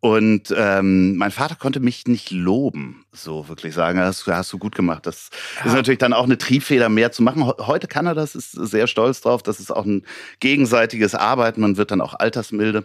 Und 0.00 0.52
ähm, 0.54 1.16
mein 1.16 1.30
Vater 1.30 1.54
konnte 1.54 1.80
mich 1.80 2.06
nicht 2.06 2.30
loben, 2.30 3.06
so 3.12 3.48
wirklich 3.48 3.72
sagen, 3.72 3.98
das 3.98 4.26
hast 4.26 4.52
du 4.52 4.58
gut 4.58 4.74
gemacht. 4.74 5.06
Das 5.06 5.30
ist 5.64 5.72
natürlich 5.72 6.00
dann 6.00 6.12
auch 6.12 6.24
eine 6.24 6.36
Triebfeder 6.36 6.90
mehr 6.90 7.10
zu 7.12 7.22
machen. 7.22 7.46
He- 7.46 7.62
Heute 7.66 7.86
kann 7.86 8.04
er 8.06 8.14
das, 8.14 8.34
ist 8.34 8.52
sehr 8.52 8.86
stolz 8.86 9.22
drauf. 9.22 9.42
Das 9.42 9.60
ist 9.60 9.70
auch 9.70 9.86
ein 9.86 10.04
gegenseitiges 10.40 11.14
Arbeiten. 11.14 11.62
Man 11.62 11.78
wird 11.78 11.90
dann 11.90 12.02
auch 12.02 12.12
altersmilde. 12.12 12.84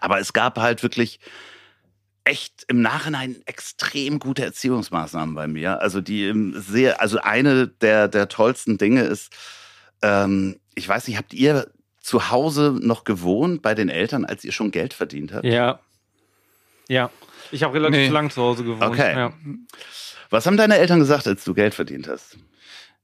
Aber 0.00 0.18
es 0.18 0.32
gab 0.32 0.58
halt 0.58 0.82
wirklich 0.82 1.20
echt 2.26 2.64
im 2.68 2.82
Nachhinein 2.82 3.36
extrem 3.46 4.18
gute 4.18 4.44
Erziehungsmaßnahmen 4.44 5.34
bei 5.34 5.46
mir. 5.46 5.80
Also 5.80 6.00
die 6.00 6.52
sehr, 6.56 7.00
also 7.00 7.18
eine 7.20 7.68
der, 7.68 8.08
der 8.08 8.28
tollsten 8.28 8.78
Dinge 8.78 9.02
ist, 9.02 9.32
ähm, 10.02 10.56
ich 10.74 10.88
weiß 10.88 11.06
nicht, 11.08 11.16
habt 11.16 11.32
ihr 11.32 11.68
zu 12.00 12.30
Hause 12.30 12.76
noch 12.80 13.04
gewohnt 13.04 13.62
bei 13.62 13.74
den 13.74 13.88
Eltern, 13.88 14.24
als 14.24 14.44
ihr 14.44 14.52
schon 14.52 14.70
Geld 14.72 14.92
verdient 14.92 15.32
habt? 15.32 15.44
Ja. 15.44 15.78
Ja. 16.88 17.10
Ich 17.52 17.62
habe 17.62 17.74
relativ 17.74 17.98
Nee. 18.00 18.08
lang 18.08 18.30
zu 18.30 18.42
Hause 18.42 18.64
gewohnt. 18.64 18.82
Okay. 18.82 19.14
Ja. 19.16 19.32
Was 20.30 20.46
haben 20.46 20.56
deine 20.56 20.76
Eltern 20.78 20.98
gesagt, 20.98 21.26
als 21.28 21.44
du 21.44 21.54
Geld 21.54 21.74
verdient 21.74 22.08
hast? 22.08 22.36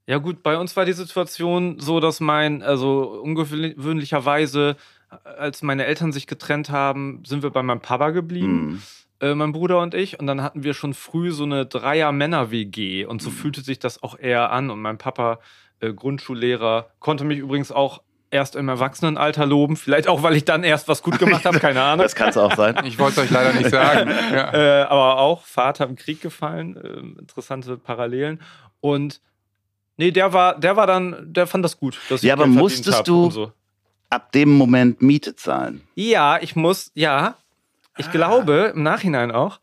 Ja 0.05 0.17
gut, 0.17 0.43
bei 0.43 0.57
uns 0.57 0.75
war 0.75 0.83
die 0.83 0.91
Situation 0.93 1.79
so, 1.79 2.01
dass 2.01 2.19
mein, 2.19 2.61
also 2.61 3.21
ungewöhnlicherweise, 3.21 4.75
als 5.23 5.61
meine 5.61 5.85
Eltern 5.85 6.11
sich 6.11 6.27
getrennt 6.27 6.69
haben, 6.69 7.23
sind 7.25 7.41
wir 7.43 7.51
bei 7.51 7.63
meinem 7.63 7.79
Papa 7.81 8.09
geblieben, 8.09 8.71
Hm. 8.73 8.81
Äh, 9.23 9.35
mein 9.35 9.51
Bruder 9.53 9.79
und 9.79 9.93
ich. 9.93 10.19
Und 10.19 10.27
dann 10.27 10.41
hatten 10.43 10.63
wir 10.63 10.73
schon 10.73 10.93
früh 10.93 11.31
so 11.31 11.43
eine 11.43 11.65
Dreier-Männer-WG. 11.65 13.05
Und 13.05 13.21
so 13.21 13.29
fühlte 13.29 13.61
sich 13.61 13.79
das 13.79 14.01
auch 14.03 14.17
eher 14.19 14.51
an. 14.51 14.69
Und 14.69 14.81
mein 14.81 14.97
Papa, 14.97 15.39
äh, 15.79 15.93
Grundschullehrer, 15.93 16.89
konnte 16.99 17.23
mich 17.23 17.39
übrigens 17.39 17.71
auch 17.71 18.01
erst 18.31 18.55
im 18.55 18.67
Erwachsenenalter 18.67 19.45
loben. 19.45 19.75
Vielleicht 19.77 20.07
auch, 20.07 20.23
weil 20.23 20.35
ich 20.35 20.43
dann 20.45 20.63
erst 20.63 20.87
was 20.87 21.03
gut 21.03 21.19
gemacht 21.19 21.45
habe, 21.45 21.59
keine 21.59 21.81
Ahnung. 21.83 22.03
Das 22.03 22.15
kann 22.15 22.29
es 22.29 22.37
auch 22.37 22.55
sein. 22.55 22.75
Ich 22.85 22.97
wollte 22.97 23.21
es 23.21 23.25
euch 23.27 23.31
leider 23.31 23.53
nicht 23.53 23.69
sagen. 23.69 24.09
Ja. 24.33 24.53
Äh, 24.53 24.83
aber 24.83 25.19
auch 25.19 25.45
Vater 25.45 25.85
im 25.85 25.95
Krieg 25.95 26.21
gefallen. 26.21 26.75
ähm, 26.83 27.17
interessante 27.19 27.77
Parallelen. 27.77 28.41
Und 28.79 29.21
nee, 29.97 30.09
der 30.11 30.33
war, 30.33 30.59
der 30.59 30.75
war 30.75 30.87
dann, 30.87 31.31
der 31.31 31.45
fand 31.45 31.63
das 31.63 31.77
gut. 31.79 31.99
Dass 32.09 32.23
ich 32.23 32.27
Ja, 32.27 32.33
aber 32.33 32.47
musstest 32.47 33.07
du- 33.07 33.29
So. 33.29 33.51
Ab 34.09 34.31
dem 34.31 34.49
Moment 34.57 35.01
Miete 35.01 35.35
zahlen. 35.35 35.81
Ja, 35.95 36.37
ich 36.41 36.55
muss, 36.55 36.91
ja. 36.93 37.35
Ich 37.97 38.11
glaube, 38.11 38.73
im 38.75 38.83
Nachhinein 38.83 39.31
auch, 39.31 39.59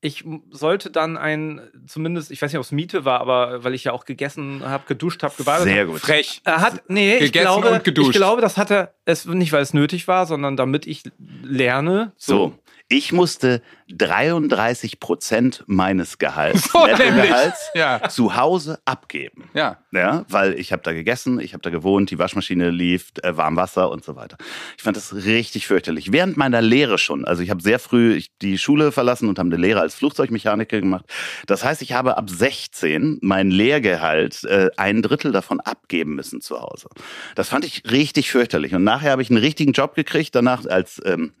ich 0.00 0.24
sollte 0.50 0.90
dann 0.90 1.16
ein, 1.16 1.60
zumindest, 1.86 2.30
ich 2.30 2.40
weiß 2.40 2.52
nicht, 2.52 2.58
ob 2.58 2.64
es 2.64 2.70
Miete 2.70 3.04
war, 3.04 3.20
aber 3.20 3.64
weil 3.64 3.74
ich 3.74 3.84
ja 3.84 3.92
auch 3.92 4.04
gegessen 4.04 4.62
habe, 4.64 4.84
geduscht 4.86 5.22
habe, 5.24 5.34
gebadet 5.36 5.64
Sehr 5.64 5.86
gut. 5.86 6.00
Frech. 6.00 6.40
Er 6.44 6.60
hat, 6.60 6.88
nee, 6.88 7.14
ich 7.16 7.32
Gegessen 7.32 7.60
glaube, 7.60 7.70
und 7.70 7.84
geduscht. 7.84 8.10
ich 8.10 8.16
glaube, 8.16 8.40
das 8.40 8.56
hat 8.56 8.70
er, 8.70 8.94
es 9.06 9.24
nicht, 9.26 9.52
weil 9.52 9.62
es 9.62 9.74
nötig 9.74 10.06
war, 10.06 10.26
sondern 10.26 10.56
damit 10.56 10.86
ich 10.86 11.02
lerne. 11.42 12.12
So, 12.16 12.56
ich 12.90 13.12
musste 13.12 13.60
33 13.90 15.00
Prozent 15.00 15.64
meines 15.66 16.18
Gehalts, 16.18 16.70
So. 16.72 16.86
Nettogehalts, 16.86 17.70
Ja. 17.74 18.08
zu 18.08 18.36
Hause 18.36 18.78
abgeben. 18.84 19.50
Ja. 19.54 19.78
Ja, 19.90 20.24
weil 20.28 20.58
ich 20.58 20.72
habe 20.72 20.82
da 20.82 20.92
gegessen, 20.92 21.40
ich 21.40 21.52
habe 21.54 21.62
da 21.62 21.70
gewohnt, 21.70 22.10
die 22.10 22.18
Waschmaschine 22.18 22.70
lief, 22.70 23.12
äh, 23.22 23.36
warm 23.36 23.56
Wasser 23.56 23.90
und 23.90 24.04
so 24.04 24.16
weiter. 24.16 24.36
Ich 24.76 24.82
fand 24.82 24.96
das 24.96 25.14
richtig 25.14 25.66
fürchterlich. 25.66 26.12
Während 26.12 26.36
meiner 26.36 26.60
Lehre 26.60 26.98
schon, 26.98 27.24
also 27.24 27.42
ich 27.42 27.50
habe 27.50 27.62
sehr 27.62 27.78
früh 27.78 28.14
ich, 28.14 28.30
die 28.42 28.58
Schule 28.58 28.92
verlassen 28.92 29.28
und 29.28 29.38
habe 29.38 29.48
eine 29.48 29.56
Lehre 29.56 29.80
als 29.80 29.94
Flugzeugmechaniker 29.94 30.80
gemacht. 30.80 31.06
Das 31.46 31.64
heißt, 31.64 31.80
ich 31.82 31.92
habe 31.92 32.16
ab 32.18 32.28
16 32.30 33.18
mein 33.22 33.50
Lehrgehalt 33.50 34.44
äh, 34.44 34.68
ein 34.76 35.00
Drittel 35.02 35.32
davon 35.32 35.60
abgeben 35.60 36.14
müssen 36.14 36.40
zu 36.40 36.60
Hause. 36.60 36.88
Das 37.34 37.48
fand 37.48 37.64
ich 37.64 37.82
richtig 37.90 38.30
fürchterlich. 38.30 38.74
Und 38.74 38.84
nachher 38.84 39.12
habe 39.12 39.22
ich 39.22 39.30
einen 39.30 39.38
richtigen 39.38 39.72
Job 39.72 39.94
gekriegt, 39.94 40.34
danach 40.34 40.66
als 40.66 41.00
ähm, 41.04 41.32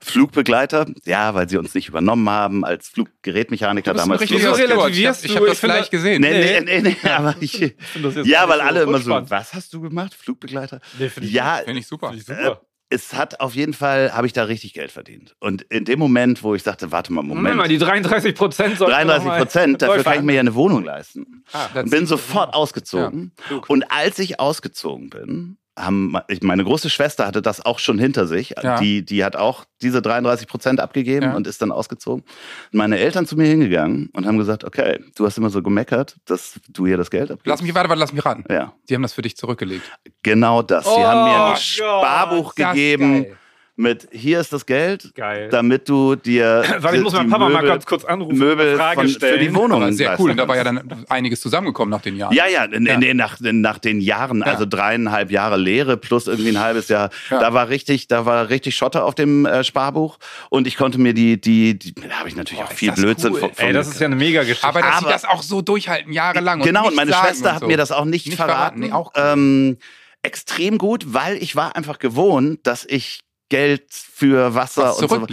Flugbegleiter, 0.00 0.86
ja, 1.04 1.34
weil 1.34 1.48
sie 1.48 1.56
uns 1.56 1.74
nicht 1.74 1.88
übernommen 1.88 2.28
haben, 2.28 2.64
als 2.64 2.88
Fluggerätmechaniker 2.88 3.92
Du 3.92 3.94
bist 3.96 4.04
damals. 4.06 4.22
Wieso. 4.30 4.54
Ich 4.54 4.58
relativierst 4.58 5.24
habe 5.24 5.34
du? 5.34 5.40
hab 5.40 5.46
das 5.46 5.52
Ich 5.54 5.60
finde- 5.60 5.74
gleich 5.76 5.90
gesehen. 5.90 6.20
Nee, 6.22 6.60
nee, 6.60 6.80
Nee. 6.80 6.96
nee, 7.02 7.08
aber 7.10 7.34
ich, 7.40 7.74
das 8.02 8.14
jetzt 8.14 8.26
ja, 8.26 8.48
weil 8.48 8.58
nicht 8.58 8.66
alle 8.66 8.82
immer 8.82 8.98
so, 8.98 9.10
was 9.28 9.54
hast 9.54 9.72
du 9.72 9.80
gemacht? 9.80 10.14
Flugbegleiter? 10.14 10.80
Nee, 10.98 11.08
finde 11.08 11.28
ich 11.28 11.34
Ja, 11.34 11.60
Finde 11.64 11.80
ich 11.80 11.86
super. 11.86 12.08
Finde 12.10 12.20
ich 12.20 12.26
super. 12.26 12.60
es 12.90 13.14
hat 13.14 13.40
auf 13.40 13.54
jeden 13.54 13.72
Fall, 13.72 14.12
habe 14.12 14.26
ich 14.26 14.32
da 14.32 14.44
richtig 14.44 14.72
Geld 14.74 14.92
verdient. 14.92 15.34
Und 15.40 15.62
in 15.62 15.84
dem 15.84 15.98
Moment, 15.98 16.42
wo 16.42 16.54
ich 16.54 16.62
sagte, 16.62 16.92
warte 16.92 17.12
mal, 17.12 17.22
Moment 17.22 17.36
Moment, 17.38 17.56
mal, 17.56 17.68
die 17.68 17.78
33 17.78 18.34
Prozent 18.34 18.78
33 18.78 19.28
Prozent, 19.30 19.82
dafür 19.82 20.04
kann 20.04 20.18
ich 20.18 20.22
mir 20.22 20.34
ja 20.34 20.40
eine 20.40 20.54
Wohnung 20.54 20.84
leisten. 20.84 21.44
das- 21.52 21.74
Und 21.84 21.90
bin 21.90 22.06
sofort 22.06 22.54
ausgezogen. 22.54 23.32
Und 23.68 23.90
als 23.90 24.18
ich 24.18 24.38
ausgezogen 24.38 25.10
bin, 25.10 25.56
haben, 25.78 26.16
ich- 26.28 26.42
meine 26.42 26.62
große 26.64 26.88
Schwester 26.90 27.26
hatte 27.26 27.42
das 27.42 27.64
auch 27.64 27.78
schon 27.78 27.98
hinter 27.98 28.26
sich. 28.26 28.54
Ja. 28.62 28.78
Die, 28.78 29.04
die 29.04 29.24
hat 29.24 29.34
auch 29.36 29.64
diese 29.82 30.00
33 30.02 30.46
Prozent 30.46 30.80
abgegeben 30.80 31.26
Ja. 31.26 31.34
und 31.34 31.46
ist 31.46 31.60
dann 31.62 31.72
ausgezogen. 31.72 32.24
Meine 32.72 32.98
Eltern 32.98 33.26
zu 33.26 33.36
mir 33.36 33.46
hingegangen 33.46 34.08
und 34.12 34.26
haben 34.26 34.38
gesagt, 34.38 34.64
okay, 34.64 35.00
du 35.16 35.26
hast 35.26 35.36
immer 35.38 35.50
so 35.50 35.62
gemeckert, 35.62 36.16
dass 36.26 36.60
du 36.68 36.86
hier 36.86 36.96
das 36.96 37.10
Geld 37.10 37.30
abgibst. 37.30 37.46
Lass 37.46 37.62
mich, 37.62 37.74
warte, 37.74 37.88
warte, 37.88 38.00
lass 38.00 38.12
mich 38.12 38.24
raten. 38.24 38.44
Ja, 38.48 38.72
Die 38.88 38.94
haben 38.94 39.02
das 39.02 39.12
für 39.14 39.22
dich 39.22 39.36
zurückgelegt. 39.36 39.90
genau 40.22 40.62
das. 40.62 40.84
Sie 40.84 40.90
Oh 40.90 41.04
haben 41.04 41.24
mir 41.24 41.44
ein 41.44 41.50
Gott, 41.52 41.60
Sparbuch 41.60 42.54
das 42.54 42.66
ist 42.68 42.72
gegeben 42.74 43.22
geil. 43.24 43.36
Mit, 43.76 44.06
hier 44.12 44.38
ist 44.38 44.52
das 44.52 44.66
Geld, 44.66 45.12
Geil. 45.16 45.48
damit 45.50 45.88
du 45.88 46.14
dir 46.14 46.62
Weil 46.78 46.94
ich 46.94 47.02
muss 47.02 47.12
die 47.12 47.18
meinen 47.18 47.30
Papa 47.30 47.48
mal 47.48 47.54
Möbel- 47.62 47.68
ganz 47.68 47.86
kurz 47.86 48.04
anrufen 48.04 48.38
Möbel 48.38 48.68
eine 48.68 48.76
Frage 48.76 49.00
von, 49.00 49.08
stellen. 49.08 49.32
für 49.32 49.44
die 49.44 49.54
Wohnung. 49.54 49.82
Aber 49.82 49.92
sehr 49.92 50.16
cool. 50.20 50.30
Und 50.30 50.36
da 50.36 50.46
war 50.46 50.54
ja 50.56 50.62
dann 50.62 51.04
einiges 51.08 51.40
zusammengekommen 51.40 51.90
nach 51.90 52.00
den 52.02 52.16
Jahren. 52.16 52.32
Ja, 52.32 52.46
ja, 52.46 52.64
in, 52.66 52.86
Ja. 52.86 52.94
In, 52.94 53.02
in, 53.02 53.16
nach, 53.16 53.40
in, 53.40 53.60
nach 53.62 53.78
den 53.78 54.00
Jahren, 54.00 54.38
Ja. 54.40 54.46
also 54.46 54.64
dreieinhalb 54.64 55.32
Jahre 55.32 55.56
Lehre 55.56 55.96
plus 55.96 56.28
irgendwie 56.28 56.50
ein 56.50 56.60
halbes 56.60 56.88
Jahr, 56.88 57.10
Ja. 57.30 57.40
da 57.40 57.52
war 57.52 57.68
richtig, 57.68 58.06
da 58.06 58.24
war 58.26 58.48
richtig 58.48 58.76
Schotter 58.76 59.04
auf 59.04 59.16
dem 59.16 59.44
äh, 59.44 59.64
Sparbuch 59.64 60.18
und 60.50 60.68
ich 60.68 60.76
konnte 60.76 61.00
mir 61.00 61.12
die, 61.12 61.40
die, 61.40 61.76
die 61.76 61.94
da 61.94 62.10
habe 62.20 62.28
ich 62.28 62.36
natürlich 62.36 62.62
Boah, 62.62 62.70
auch 62.70 62.72
viel 62.76 62.92
Blödsinn 62.92 63.32
cool. 63.32 63.40
von, 63.40 63.54
von 63.54 63.66
Ey, 63.66 63.72
das 63.72 63.88
ist 63.88 63.98
ja 63.98 64.06
eine 64.06 64.14
mega 64.16 64.42
Geschichte. 64.42 64.68
Aber 64.68 64.82
dass 64.82 64.90
Aber- 64.98 65.06
sie 65.06 65.12
das 65.12 65.24
auch 65.24 65.42
so 65.42 65.62
durchhalten, 65.62 66.12
jahrelang. 66.12 66.60
Und 66.60 66.66
genau, 66.66 66.86
und 66.86 66.94
meine 66.94 67.12
Schwester 67.12 67.48
und 67.48 67.54
hat 67.56 67.60
so. 67.62 67.66
mir 67.66 67.76
das 67.76 67.90
auch 67.90 68.04
nicht, 68.04 68.26
Nicht 68.26 68.36
verraten. 68.36 68.54
verraten, 68.54 68.80
nee, 68.80 68.92
auch 68.92 69.12
gut. 69.12 69.22
ähm, 69.24 69.78
extrem 70.22 70.78
gut, 70.78 71.12
weil 71.12 71.36
ich 71.42 71.54
war 71.56 71.76
einfach 71.76 71.98
gewohnt, 71.98 72.60
dass 72.66 72.86
ich 72.88 73.20
Geld 73.54 73.84
für 73.92 74.54
Wasser 74.54 74.90
Was 74.90 75.02
und 75.02 75.08
so. 75.08 75.26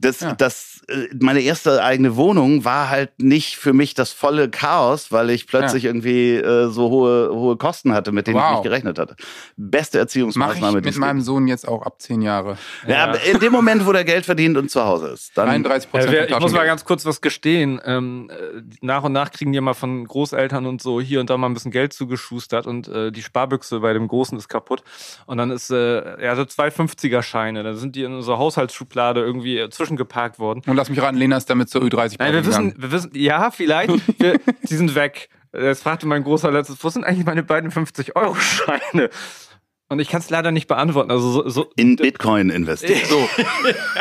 Das, 0.00 0.20
Ja. 0.20 0.32
das, 0.34 0.77
meine 1.20 1.40
erste 1.40 1.82
eigene 1.82 2.16
Wohnung 2.16 2.64
war 2.64 2.88
halt 2.88 3.10
nicht 3.20 3.56
für 3.56 3.72
mich 3.72 3.94
das 3.94 4.12
volle 4.12 4.48
Chaos, 4.48 5.12
weil 5.12 5.30
ich 5.30 5.46
plötzlich 5.46 5.84
irgendwie 5.84 6.34
äh, 6.36 6.68
so 6.68 6.88
hohe, 6.90 7.30
hohe 7.32 7.56
Kosten 7.56 7.92
hatte, 7.92 8.10
mit 8.12 8.26
denen 8.26 8.38
ich 8.38 8.42
Wow. 8.42 8.52
nicht 8.52 8.62
gerechnet 8.62 8.98
hatte. 8.98 9.16
Beste 9.56 9.98
Erziehungsmaßnahme, 9.98 10.78
ich 10.78 10.82
die 10.84 10.88
mit 10.90 10.98
meinem. 10.98 11.20
Sohn 11.20 11.46
jetzt 11.46 11.68
auch 11.68 11.82
ab 11.82 12.00
zehn 12.00 12.22
Jahre. 12.22 12.56
Ja, 12.86 13.04
aber 13.04 13.22
in 13.22 13.38
dem 13.38 13.52
Moment, 13.52 13.84
wo 13.86 13.92
der 13.92 14.04
Geld 14.04 14.24
verdient 14.24 14.56
und 14.56 14.70
zu 14.70 14.82
Hause 14.84 15.08
ist, 15.08 15.36
dann 15.36 15.48
33 15.48 15.88
Äh, 15.88 15.90
Prozent. 15.90 16.12
wer- 16.12 16.30
ich 16.30 16.38
muss 16.40 16.52
mal 16.52 16.64
ganz 16.64 16.84
kurz 16.84 17.04
was 17.04 17.20
gestehen. 17.20 17.80
Ähm, 17.84 18.30
äh, 18.30 18.62
nach 18.80 19.02
und 19.04 19.12
nach 19.12 19.30
kriegen 19.30 19.52
die 19.52 19.58
immer 19.58 19.74
von 19.74 20.06
Großeltern 20.06 20.64
und 20.64 20.80
so 20.80 21.00
hier 21.00 21.20
und 21.20 21.28
da 21.28 21.36
mal 21.36 21.48
ein 21.48 21.54
bisschen 21.54 21.70
Geld 21.70 21.92
zugeschustert 21.92 22.66
und 22.66 22.88
äh, 22.88 23.10
die 23.12 23.22
Sparbüchse 23.22 23.80
bei 23.80 23.92
dem 23.92 24.08
Großen 24.08 24.38
ist 24.38 24.48
kaputt. 24.48 24.82
Und 25.26 25.36
dann 25.38 25.50
ist, 25.50 25.70
äh, 25.70 25.98
er 26.16 26.30
hatte 26.32 26.46
zwei 26.46 26.68
50er-Scheine. 26.70 27.62
Dann 27.62 27.76
sind 27.76 27.94
die 27.96 28.04
in 28.04 28.14
unserer 28.14 28.38
Haushaltsschublade 28.38 29.20
irgendwie 29.20 29.58
äh, 29.58 29.68
zwischengeparkt 29.70 30.38
worden. 30.38 30.62
Und 30.66 30.76
lass 30.78 30.88
mich 30.88 31.02
raten, 31.02 31.16
Lena 31.16 31.36
ist 31.36 31.50
damit 31.50 31.68
zur 31.68 31.82
Ü30 31.82 32.16
Nein, 32.18 32.32
wir 32.32 32.46
wissen, 32.46 32.74
wir 32.78 32.90
wissen, 32.90 33.10
ja, 33.14 33.50
vielleicht. 33.50 33.90
Wir, 34.18 34.40
die 34.68 34.74
sind 34.74 34.94
weg. 34.94 35.28
Jetzt 35.52 35.82
fragte 35.82 36.06
mein 36.06 36.24
Großer 36.24 36.50
letztes, 36.50 36.82
wo 36.82 36.88
sind 36.88 37.04
eigentlich 37.04 37.26
meine 37.26 37.42
beiden 37.42 37.70
50-Euro-Scheine? 37.70 39.10
Und 39.90 40.00
ich 40.00 40.08
kann 40.10 40.20
es 40.20 40.28
leider 40.28 40.50
nicht 40.50 40.66
beantworten. 40.68 41.10
Also 41.10 41.30
so, 41.30 41.48
so 41.48 41.70
in 41.76 41.96
Bitcoin 41.96 42.50
investieren. 42.50 43.00
So. 43.08 43.28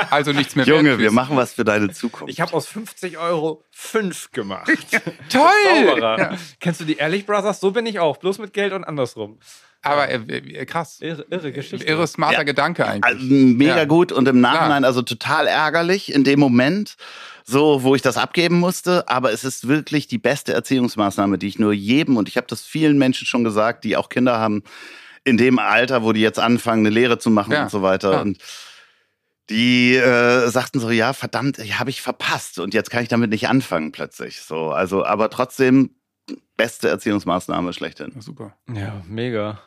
Also 0.09 0.31
nichts 0.33 0.55
mehr 0.55 0.65
Junge, 0.65 0.89
wert. 0.91 0.99
wir 0.99 1.11
machen 1.11 1.37
was 1.37 1.53
für 1.53 1.63
deine 1.63 1.91
Zukunft. 1.91 2.31
ich 2.31 2.41
habe 2.41 2.53
aus 2.53 2.67
50 2.67 3.17
Euro 3.17 3.63
5 3.71 4.31
gemacht. 4.31 4.69
Toll! 5.29 5.41
Zauberer. 5.87 6.19
Ja. 6.19 6.37
Kennst 6.59 6.81
du 6.81 6.85
die 6.85 6.97
Ehrlich 6.97 7.25
Brothers? 7.25 7.59
So 7.59 7.71
bin 7.71 7.85
ich 7.85 7.99
auch, 7.99 8.17
bloß 8.17 8.39
mit 8.39 8.53
Geld 8.53 8.73
und 8.73 8.83
andersrum. 8.83 9.39
Aber 9.81 10.09
äh, 10.09 10.15
äh, 10.15 10.65
krass. 10.65 10.99
Irre, 11.01 11.25
irre 11.29 11.51
Geschichte. 11.51 11.85
Irre 11.87 12.07
smarter 12.07 12.39
Ja. 12.39 12.43
Gedanke 12.43 12.85
eigentlich. 12.85 13.03
Also 13.05 13.23
mega 13.25 13.77
Ja. 13.77 13.85
gut 13.85 14.11
und 14.11 14.27
im 14.27 14.41
Nachhinein 14.41 14.83
also 14.83 15.01
total 15.01 15.47
ärgerlich 15.47 16.13
in 16.13 16.23
dem 16.23 16.39
Moment, 16.39 16.95
so 17.45 17.83
wo 17.83 17.95
ich 17.95 18.01
das 18.01 18.17
abgeben 18.17 18.59
musste. 18.59 19.07
Aber 19.07 19.31
es 19.31 19.43
ist 19.45 19.67
wirklich 19.67 20.07
die 20.07 20.17
beste 20.17 20.53
Erziehungsmaßnahme, 20.53 21.37
die 21.37 21.47
ich 21.47 21.59
nur 21.59 21.71
jedem 21.73 22.17
und 22.17 22.27
ich 22.27 22.35
habe 22.37 22.47
das 22.47 22.63
vielen 22.63 22.97
Menschen 22.97 23.25
schon 23.25 23.43
gesagt, 23.45 23.83
die 23.85 23.95
auch 23.95 24.09
Kinder 24.09 24.37
haben 24.39 24.63
in 25.27 25.37
dem 25.37 25.59
Alter, 25.59 26.03
wo 26.03 26.13
die 26.13 26.21
jetzt 26.21 26.39
anfangen, 26.39 26.85
eine 26.85 26.93
Lehre 26.93 27.19
zu 27.19 27.29
machen 27.29 27.51
Ja, 27.51 27.63
und 27.63 27.71
so 27.71 27.81
weiter. 27.81 28.13
ja. 28.13 28.21
Und 28.21 28.37
die 29.49 29.95
äh, 29.95 30.49
sagten 30.49 30.79
so, 30.79 30.89
ja, 30.89 31.13
verdammt, 31.13 31.57
habe 31.57 31.89
ich 31.89 32.01
verpasst 32.01 32.59
und 32.59 32.73
jetzt 32.73 32.89
kann 32.89 33.03
ich 33.03 33.09
damit 33.09 33.29
nicht 33.29 33.47
anfangen 33.47 33.91
plötzlich. 33.91 34.41
So, 34.41 34.71
also, 34.71 35.05
aber 35.05 35.29
trotzdem 35.29 35.91
beste 36.57 36.89
Erziehungsmaßnahme 36.89 37.71
schlechthin. 37.73 38.11
Ja, 38.15 38.21
super. 38.21 38.57
Ja, 38.73 39.01
mega. 39.07 39.59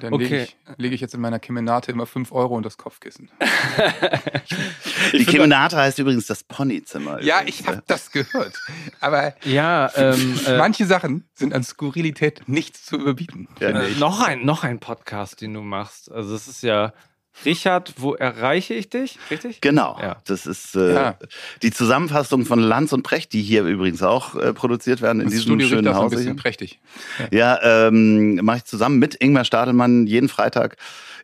Dann 0.00 0.12
okay. 0.12 0.24
lege 0.24 0.42
ich, 0.42 0.56
leg 0.76 0.92
ich, 0.92 1.00
jetzt 1.00 1.14
in 1.14 1.20
meiner 1.20 1.38
Kemenate 1.38 1.92
immer 1.92 2.06
5 2.06 2.32
Euro 2.32 2.56
und 2.56 2.66
das 2.66 2.76
Kopfkissen. 2.76 3.30
Die 5.12 5.24
Kemenate 5.24 5.76
heißt 5.76 5.98
übrigens 5.98 6.26
das 6.26 6.44
Ponyzimmer. 6.44 7.22
Ja, 7.22 7.42
ich 7.44 7.66
habe 7.66 7.82
das 7.86 8.10
gehört. 8.10 8.60
Aber 9.00 9.34
ja, 9.44 9.90
ähm, 9.96 10.38
äh, 10.46 10.58
manche 10.58 10.86
Sachen 10.86 11.28
sind 11.34 11.54
an 11.54 11.64
Skurrilität 11.64 12.48
nicht 12.48 12.76
zu 12.76 12.96
überbieten. 12.96 13.48
Ja, 13.60 13.70
äh, 13.70 13.90
noch, 13.98 14.20
ein, 14.20 14.44
noch 14.44 14.64
ein 14.64 14.80
Podcast, 14.80 15.40
den 15.40 15.54
du 15.54 15.62
machst. 15.62 16.10
Also 16.10 16.34
es 16.34 16.48
ist 16.48 16.62
ja 16.62 16.92
Richard, 17.44 17.94
wo 17.98 18.14
erreiche 18.14 18.74
ich 18.74 18.88
dich? 18.88 19.18
Richtig? 19.30 19.60
Genau. 19.60 19.98
Ja. 20.00 20.16
Das 20.24 20.46
ist 20.46 20.74
äh, 20.74 20.94
ja. 20.94 21.18
die 21.62 21.70
Zusammenfassung 21.70 22.46
von 22.46 22.58
Lanz 22.58 22.92
und 22.92 23.02
Precht, 23.02 23.32
die 23.32 23.42
hier 23.42 23.64
übrigens 23.64 24.02
auch 24.02 24.34
äh, 24.34 24.52
produziert 24.52 25.02
werden 25.02 25.20
in 25.20 25.26
das 25.26 25.34
diesem 25.34 25.50
Studio 25.50 25.68
schönen 25.68 25.94
Haus. 25.94 26.12
ein 26.12 26.18
bisschen 26.18 26.36
prächtig. 26.36 26.78
Ja, 27.30 27.56
ja 27.58 27.86
ähm, 27.88 28.36
mache 28.36 28.58
ich 28.58 28.64
zusammen 28.64 28.98
mit 28.98 29.14
Ingmar 29.16 29.44
Stadelmann 29.44 30.06
jeden 30.06 30.28
Freitag 30.28 30.76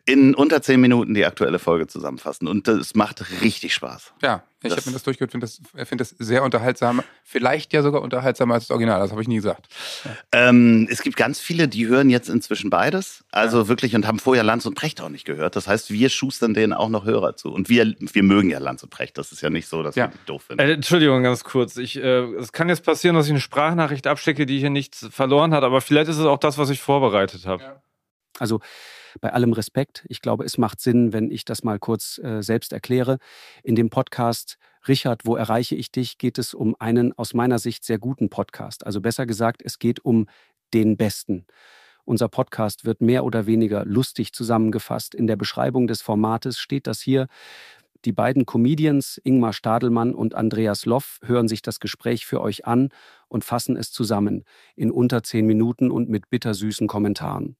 in 0.05 0.35
unter 0.35 0.61
zehn 0.61 0.81
Minuten 0.81 1.13
die 1.13 1.25
aktuelle 1.25 1.59
Folge 1.59 1.87
zusammenfassen. 1.87 2.47
Und 2.47 2.67
das 2.67 2.93
macht 2.93 3.41
richtig 3.41 3.73
Spaß. 3.73 4.13
Ja, 4.21 4.43
ich 4.61 4.71
habe 4.71 4.81
mir 4.85 4.93
das 4.93 5.03
durchgehört, 5.03 5.31
finde 5.31 5.45
das, 5.45 5.61
find 5.87 6.01
das 6.01 6.09
sehr 6.09 6.43
unterhaltsam. 6.43 7.03
Vielleicht 7.23 7.73
ja 7.73 7.81
sogar 7.81 8.01
unterhaltsamer 8.01 8.55
als 8.55 8.65
das 8.65 8.71
Original, 8.71 8.99
das 8.99 9.11
habe 9.11 9.21
ich 9.21 9.27
nie 9.27 9.35
gesagt. 9.35 9.67
Ja. 10.03 10.49
Ähm, 10.49 10.87
es 10.89 11.01
gibt 11.01 11.15
ganz 11.15 11.39
viele, 11.39 11.67
die 11.67 11.87
hören 11.87 12.09
jetzt 12.09 12.29
inzwischen 12.29 12.69
beides. 12.69 13.23
Also 13.31 13.61
ja. 13.61 13.67
wirklich 13.67 13.95
und 13.95 14.07
haben 14.07 14.19
vorher 14.19 14.43
Lanz 14.43 14.65
und 14.65 14.75
Precht 14.75 15.01
auch 15.01 15.09
nicht 15.09 15.25
gehört. 15.25 15.55
Das 15.55 15.67
heißt, 15.67 15.91
wir 15.91 16.09
schustern 16.09 16.53
denen 16.53 16.73
auch 16.73 16.89
noch 16.89 17.05
Hörer 17.05 17.35
zu. 17.35 17.51
Und 17.53 17.69
wir, 17.69 17.93
wir 17.99 18.23
mögen 18.23 18.49
ja 18.49 18.59
Lanz 18.59 18.83
und 18.83 18.89
Precht. 18.89 19.17
Das 19.17 19.31
ist 19.31 19.41
ja 19.41 19.49
nicht 19.49 19.67
so, 19.67 19.83
dass 19.83 19.95
ja. 19.95 20.05
wir 20.05 20.11
die 20.11 20.25
doof 20.25 20.43
finden. 20.43 20.61
Äh, 20.61 20.73
Entschuldigung, 20.73 21.23
ganz 21.23 21.43
kurz. 21.43 21.77
Ich, 21.77 21.97
äh, 21.97 22.23
es 22.35 22.51
kann 22.51 22.69
jetzt 22.69 22.83
passieren, 22.83 23.15
dass 23.15 23.25
ich 23.25 23.31
eine 23.31 23.41
Sprachnachricht 23.41 24.07
abstecke, 24.07 24.45
die 24.45 24.59
hier 24.59 24.69
nichts 24.69 25.07
verloren 25.11 25.53
hat, 25.53 25.63
aber 25.63 25.81
vielleicht 25.81 26.09
ist 26.09 26.17
es 26.17 26.25
auch 26.25 26.39
das, 26.39 26.57
was 26.57 26.69
ich 26.69 26.81
vorbereitet 26.81 27.45
habe. 27.45 27.81
Also 28.39 28.59
bei 29.21 29.31
allem 29.31 29.53
Respekt, 29.53 30.05
ich 30.09 30.21
glaube, 30.21 30.43
es 30.43 30.57
macht 30.57 30.81
Sinn, 30.81 31.13
wenn 31.13 31.29
ich 31.29 31.45
das 31.45 31.63
mal 31.63 31.79
kurz 31.79 32.17
äh, 32.17 32.41
selbst 32.41 32.73
erkläre. 32.73 33.17
In 33.63 33.75
dem 33.75 33.89
Podcast 33.89 34.57
Richard, 34.87 35.25
wo 35.25 35.35
erreiche 35.35 35.75
ich 35.75 35.91
dich, 35.91 36.17
geht 36.17 36.37
es 36.37 36.53
um 36.53 36.75
einen 36.79 37.17
aus 37.17 37.33
meiner 37.33 37.59
Sicht 37.59 37.85
sehr 37.85 37.99
guten 37.99 38.29
Podcast. 38.29 38.85
Also 38.85 39.01
besser 39.01 39.25
gesagt, 39.25 39.61
es 39.63 39.79
geht 39.79 40.03
um 40.03 40.27
den 40.73 40.97
besten. 40.97 41.45
Unser 42.05 42.27
Podcast 42.27 42.83
wird 42.83 42.99
mehr 42.99 43.23
oder 43.23 43.45
weniger 43.45 43.85
lustig 43.85 44.33
zusammengefasst. 44.33 45.15
In 45.15 45.27
der 45.27 45.37
Beschreibung 45.37 45.87
des 45.87 46.01
Formates 46.01 46.57
steht 46.57 46.87
das 46.87 46.99
hier. 46.99 47.27
Die 48.03 48.11
beiden 48.11 48.45
Comedians 48.45 49.21
Ingmar 49.23 49.53
Stadelmann 49.53 50.13
und 50.13 50.35
Andreas 50.35 50.85
Loff 50.85 51.19
hören 51.23 51.47
sich 51.47 51.61
das 51.61 51.79
Gespräch 51.79 52.25
für 52.25 52.41
euch 52.41 52.65
an 52.65 52.89
und 53.29 53.45
fassen 53.45 53.77
es 53.77 53.91
zusammen 53.91 54.43
in 54.75 54.91
unter 54.91 55.23
zehn 55.23 55.45
Minuten 55.45 55.89
und 55.89 56.09
mit 56.09 56.29
bittersüßen 56.29 56.87
Kommentaren. 56.87 57.55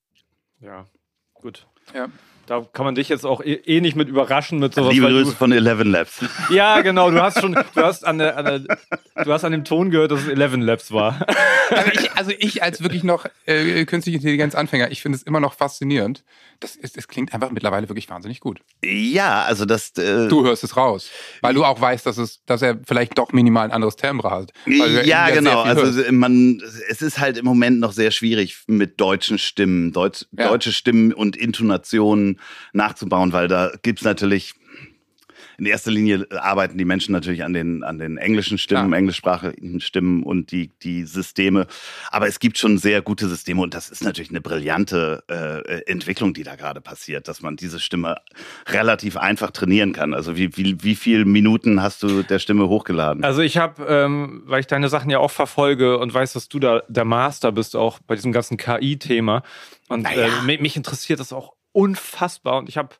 Ja, 0.64 0.88
Gut. 1.34 1.68
Ja. 1.94 2.08
Da 2.46 2.66
kann 2.74 2.84
man 2.84 2.94
dich 2.94 3.08
jetzt 3.08 3.26
auch 3.26 3.42
eh, 3.42 3.54
eh 3.54 3.80
nicht 3.80 3.96
mit 3.96 4.10
überraschen 4.10 4.60
mit 4.60 4.74
sowas. 4.74 4.94
Liebe 4.94 5.08
Grüße 5.08 5.36
von 5.36 5.52
Eleven 5.52 5.90
Labs. 5.90 6.20
Ja, 6.50 6.82
genau. 6.82 7.10
Du 7.10 7.22
hast 7.22 7.40
schon, 7.40 7.54
du 7.54 7.82
hast 7.82 8.06
an, 8.06 8.18
der, 8.18 8.38
an 8.38 8.46
der, 8.46 8.78
du 9.24 9.32
hast 9.32 9.46
an 9.46 9.54
dem 9.54 9.64
Ton 9.64 9.92
gehört, 9.92 10.12
dass 10.12 10.22
es 10.22 10.28
Eleven 10.28 10.62
Labs 10.62 10.92
war. 10.92 11.26
Also 11.70 11.92
ich, 11.92 12.12
also 12.12 12.32
ich 12.38 12.62
als 12.62 12.84
wirklich 12.84 13.04
noch 13.04 13.26
äh, 13.46 13.86
künstliche 13.86 14.18
Intelligenz 14.18 14.54
Anfänger, 14.54 14.92
ich 14.92 15.02
finde 15.02 15.16
es 15.16 15.24
immer 15.24 15.40
noch 15.40 15.56
faszinierend. 15.56 16.24
Das, 16.60 16.76
ist, 16.76 16.98
das 16.98 17.08
klingt 17.08 17.34
einfach 17.34 17.50
mittlerweile 17.50 17.90
wirklich 17.90 18.10
wahnsinnig 18.10 18.42
gut. 18.42 18.60
Ja, 18.84 19.44
also 19.44 19.66
das. 19.66 19.92
Äh, 19.98 20.28
du 20.28 20.46
hörst 20.46 20.64
es 20.64 20.78
raus, 20.78 21.10
weil 21.42 21.54
du 21.54 21.64
auch 21.64 21.80
weißt, 21.80 22.06
dass 22.06 22.18
es, 22.18 22.44
dass 22.46 22.62
er 22.62 22.80
vielleicht 22.86 23.18
doch 23.18 23.32
minimal 23.32 23.66
ein 23.66 23.72
anderes 23.72 23.96
Timbre 23.96 24.30
hat. 24.30 24.52
Ja, 24.66 25.30
genau. 25.32 25.62
Also 25.62 26.12
man, 26.12 26.62
es 26.90 27.02
ist 27.02 27.18
halt 27.18 27.38
im 27.38 27.46
Moment 27.46 27.80
noch 27.80 27.94
sehr 27.94 28.12
schwierig 28.12 28.58
mit 28.68 29.00
deutschen 29.00 29.40
Stimmen, 29.40 29.94
Deutsch, 29.94 30.26
ja. 30.38 30.50
deutsche 30.50 30.74
Stimmen 30.74 31.14
und 31.14 31.36
Intonationen 31.36 32.33
nachzubauen, 32.74 33.34
weil 33.34 33.48
da 33.48 33.72
gibt 33.82 34.00
es 34.00 34.06
natürlich 34.06 34.56
in 35.58 35.66
erster 35.66 35.92
Linie 35.92 36.28
arbeiten 36.32 36.78
die 36.78 36.86
Menschen 36.86 37.12
natürlich 37.12 37.44
an 37.44 37.54
den, 37.54 37.84
an 37.84 38.00
den 38.00 38.18
englischen 38.18 38.58
Stimmen, 38.58 38.92
ja. 38.92 38.98
englischsprachigen 38.98 39.80
Stimmen 39.82 40.24
und 40.24 40.52
die, 40.52 40.72
die 40.82 41.04
Systeme. 41.04 41.68
Aber 42.12 42.28
es 42.28 42.40
gibt 42.40 42.58
schon 42.58 42.78
sehr 42.78 43.02
gute 43.02 43.28
Systeme 43.28 43.62
und 43.62 43.74
das 43.74 43.90
ist 43.90 44.04
natürlich 44.04 44.30
eine 44.30 44.42
brillante 44.42 45.24
äh, 45.30 45.82
Entwicklung, 45.90 46.34
die 46.34 46.44
da 46.44 46.56
gerade 46.56 46.82
passiert, 46.82 47.28
dass 47.28 47.42
man 47.42 47.56
diese 47.56 47.80
Stimme 47.80 48.18
relativ 48.68 49.18
einfach 49.18 49.52
trainieren 49.52 49.94
kann. 49.94 50.14
Also 50.14 50.38
wie, 50.38 50.56
wie, 50.58 50.84
wie 50.84 50.96
viele 50.96 51.26
Minuten 51.26 51.82
hast 51.82 52.04
du 52.04 52.24
der 52.24 52.40
Stimme 52.40 52.68
hochgeladen? 52.68 53.24
Also 53.24 53.42
ich 53.42 53.58
habe, 53.58 53.86
ähm, 53.88 54.44
weil 54.46 54.62
ich 54.62 54.68
deine 54.68 54.90
Sachen 54.90 55.10
ja 55.10 55.20
auch 55.20 55.32
verfolge 55.32 55.98
und 55.98 56.14
weiß, 56.14 56.34
dass 56.34 56.50
du 56.50 56.60
da 56.60 56.84
der 56.88 57.06
Master 57.06 57.52
bist, 57.52 57.76
auch 57.76 58.00
bei 58.00 58.16
diesem 58.16 58.32
ganzen 58.32 58.58
KI-Thema. 58.58 59.44
Und 59.88 60.04
naja. 60.04 60.28
äh, 60.48 60.58
mich 60.58 60.76
interessiert 60.76 61.20
das 61.20 61.34
auch 61.34 61.54
unfassbar. 61.74 62.58
Und 62.58 62.70
ich 62.70 62.78
habe 62.78 62.96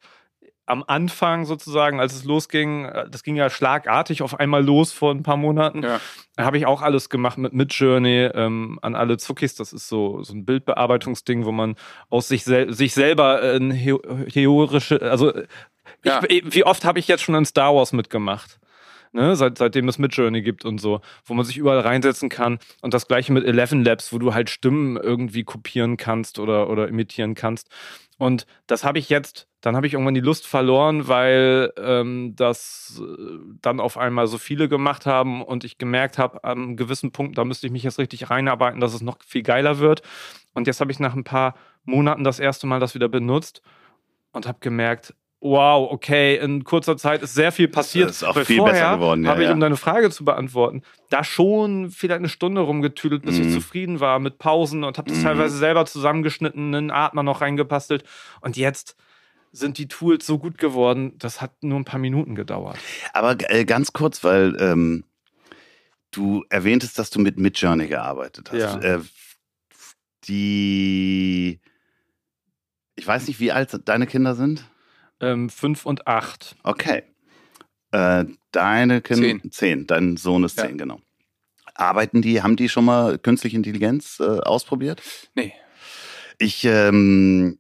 am 0.66 0.84
Anfang 0.88 1.46
sozusagen, 1.46 2.00
als 2.00 2.14
es 2.14 2.24
losging, 2.24 2.86
äh, 2.86 3.10
das 3.10 3.24
ging 3.24 3.36
ja 3.36 3.50
schlagartig 3.50 4.22
auf 4.22 4.40
einmal 4.40 4.64
los 4.64 4.92
vor 4.92 5.12
ein 5.12 5.24
paar 5.24 5.38
Monaten, 5.38 5.84
ja. 5.84 6.00
habe 6.38 6.58
ich 6.58 6.66
auch 6.66 6.82
alles 6.82 7.10
gemacht 7.10 7.38
mit 7.38 7.54
Midjourney 7.54 8.30
ähm, 8.34 8.80
an 8.82 8.96
alle 8.96 9.18
Zuckis. 9.18 9.56
Das 9.56 9.74
ist 9.74 9.90
so, 9.90 10.24
so 10.24 10.34
ein 10.34 10.46
Bildbearbeitungsding, 10.46 11.46
wo 11.46 11.52
man 11.52 11.76
aus 12.10 12.28
sich, 12.28 12.44
sel 12.44 12.74
sich 12.74 12.94
selber 12.94 13.44
äh, 13.44 13.58
ein 13.58 13.72
theorische, 14.30 15.02
also 15.02 15.34
ja. 16.04 16.22
ich, 16.28 16.44
wie 16.54 16.66
oft 16.66 16.86
habe 16.86 17.00
ich 17.00 17.08
jetzt 17.08 17.24
schon 17.24 17.36
in 17.36 17.46
Star 17.46 17.76
Wars 17.76 17.94
mitgemacht? 17.94 18.60
Ne, 19.16 19.36
seit, 19.36 19.60
seitdem 19.60 19.88
es 19.90 20.00
Midjourney 20.00 20.42
gibt 20.42 20.66
und 20.66 20.80
so, 20.80 21.02
wo 21.26 21.36
man 21.36 21.46
sich 21.46 21.58
überall 21.58 21.82
reinsetzen 21.82 22.30
kann. 22.30 22.58
Und 22.82 22.96
das 22.96 23.08
gleiche 23.08 23.32
mit 23.32 23.46
Eleven 23.46 23.84
Labs, 23.84 24.12
wo 24.12 24.18
du 24.18 24.34
halt 24.34 24.50
Stimmen 24.50 24.98
irgendwie 24.98 25.44
kopieren 25.44 25.98
kannst 25.98 26.40
oder, 26.40 26.68
oder 26.68 26.88
imitieren 26.88 27.36
kannst. 27.36 27.70
Und 28.24 28.48
das 28.68 28.86
habe 28.86 29.00
ich 29.00 29.10
jetzt, 29.10 29.50
dann 29.60 29.76
habe 29.76 29.86
ich 29.86 29.92
irgendwann 29.92 30.14
die 30.14 30.22
Lust 30.22 30.48
verloren, 30.48 31.10
weil 31.10 31.74
ähm, 31.76 32.38
das 32.38 33.02
äh, 33.06 33.38
dann 33.62 33.82
auf 33.82 33.98
einmal 33.98 34.28
so 34.28 34.38
viele 34.38 34.70
gemacht 34.70 35.06
haben 35.06 35.44
und 35.44 35.66
ich 35.66 35.78
gemerkt 35.78 36.18
habe, 36.18 36.42
an 36.46 36.58
einem 36.58 36.78
gewissen 36.78 37.12
Punkt, 37.12 37.38
da 37.38 37.44
müsste 37.44 37.68
ich 37.68 37.74
mich 37.74 37.84
jetzt 37.84 38.00
richtig 38.00 38.30
reinarbeiten, 38.30 38.80
dass 38.80 38.94
es 38.94 39.02
noch 39.02 39.18
viel 39.28 39.44
geiler 39.44 39.80
wird. 39.80 40.04
Und 40.54 40.68
jetzt 40.68 40.80
habe 40.80 40.90
ich 40.90 41.02
nach 41.02 41.16
ein 41.16 41.26
paar 41.26 41.56
Monaten 41.84 42.24
das 42.24 42.40
erste 42.40 42.66
Mal 42.66 42.80
das 42.80 42.96
wieder 42.96 43.10
benutzt 43.10 43.62
und 44.32 44.48
habe 44.48 44.60
gemerkt, 44.62 45.14
wow, 45.44 45.92
okay, 45.92 46.38
in 46.38 46.64
kurzer 46.64 46.96
Zeit 46.96 47.22
ist 47.22 47.36
sehr 47.36 47.52
viel 47.52 47.68
passiert. 47.68 48.10
Das 48.10 48.18
ist 48.18 48.24
auch 48.24 48.40
viel 48.40 48.64
besser 48.64 48.96
geworden. 48.96 49.26
Ja, 49.26 49.32
habe 49.32 49.44
ich, 49.44 49.50
um 49.50 49.60
deine 49.60 49.76
Frage 49.76 50.10
zu 50.10 50.24
beantworten, 50.24 50.84
da 51.10 51.24
schon 51.24 51.92
vielleicht 51.92 52.20
eine 52.20 52.30
Stunde 52.30 52.62
rumgetüdelt, 52.62 53.24
bis 53.24 53.38
mm. 53.38 53.42
ich 53.42 53.48
mhm. 53.48 53.54
zufrieden 53.54 54.00
war 54.00 54.20
mit 54.20 54.38
Pausen 54.40 54.86
und 54.86 54.98
habe 54.98 55.10
das 55.10 55.20
mm. 55.20 55.24
teilweise 55.24 55.58
selber 55.58 55.86
zusammengeschnitten, 55.86 56.74
einen 56.74 56.92
Atmer 56.92 57.24
noch 57.24 57.42
reingepastelt. 57.42 58.06
Und 58.40 58.56
jetzt 58.56 58.96
sind 59.52 59.78
die 59.78 59.90
Tools 59.90 60.26
so 60.26 60.40
gut 60.40 60.58
geworden, 60.58 61.18
das 61.20 61.42
hat 61.42 61.62
nur 61.62 61.78
ein 61.78 61.86
paar 61.86 62.00
Minuten 62.00 62.36
gedauert. 62.36 62.78
Aber 63.12 63.36
äh, 63.50 63.66
ganz 63.66 63.92
kurz, 63.92 64.24
weil 64.24 64.56
ähm, 64.60 65.04
du 66.12 66.46
erwähntest, 66.50 66.98
dass 66.98 67.10
du 67.10 67.20
mit 67.20 67.38
Midjourney 67.38 67.88
gearbeitet 67.88 68.50
hast. 68.52 68.82
Ja. 68.82 68.96
Äh, 68.96 69.00
die, 70.24 71.60
ich 72.96 73.06
weiß 73.06 73.28
nicht, 73.28 73.42
wie 73.42 73.52
alt 73.52 73.78
deine 73.86 74.08
Kinder 74.08 74.36
sind. 74.36 74.64
Ähm, 75.24 75.50
fünf 75.50 75.86
und 75.86 76.06
acht. 76.08 76.56
Okay. 76.64 77.04
Äh, 77.92 78.26
deine 78.52 79.02
Kinder. 79.02 79.24
Zehn. 79.24 79.52
zehn. 79.52 79.88
Dein 79.88 80.18
Sohn 80.18 80.44
ist 80.44 80.58
ja. 80.58 80.66
zehn, 80.68 80.78
genau. 80.78 81.00
Arbeiten 81.76 82.22
die, 82.22 82.42
haben 82.44 82.56
die 82.56 82.70
schon 82.70 82.86
mal 82.86 83.18
künstliche 83.18 83.56
Intelligenz 83.56 84.20
äh, 84.20 84.24
ausprobiert? 84.24 85.02
Nee. 85.34 85.54
Ich 86.40 86.66
ähm, 86.66 87.60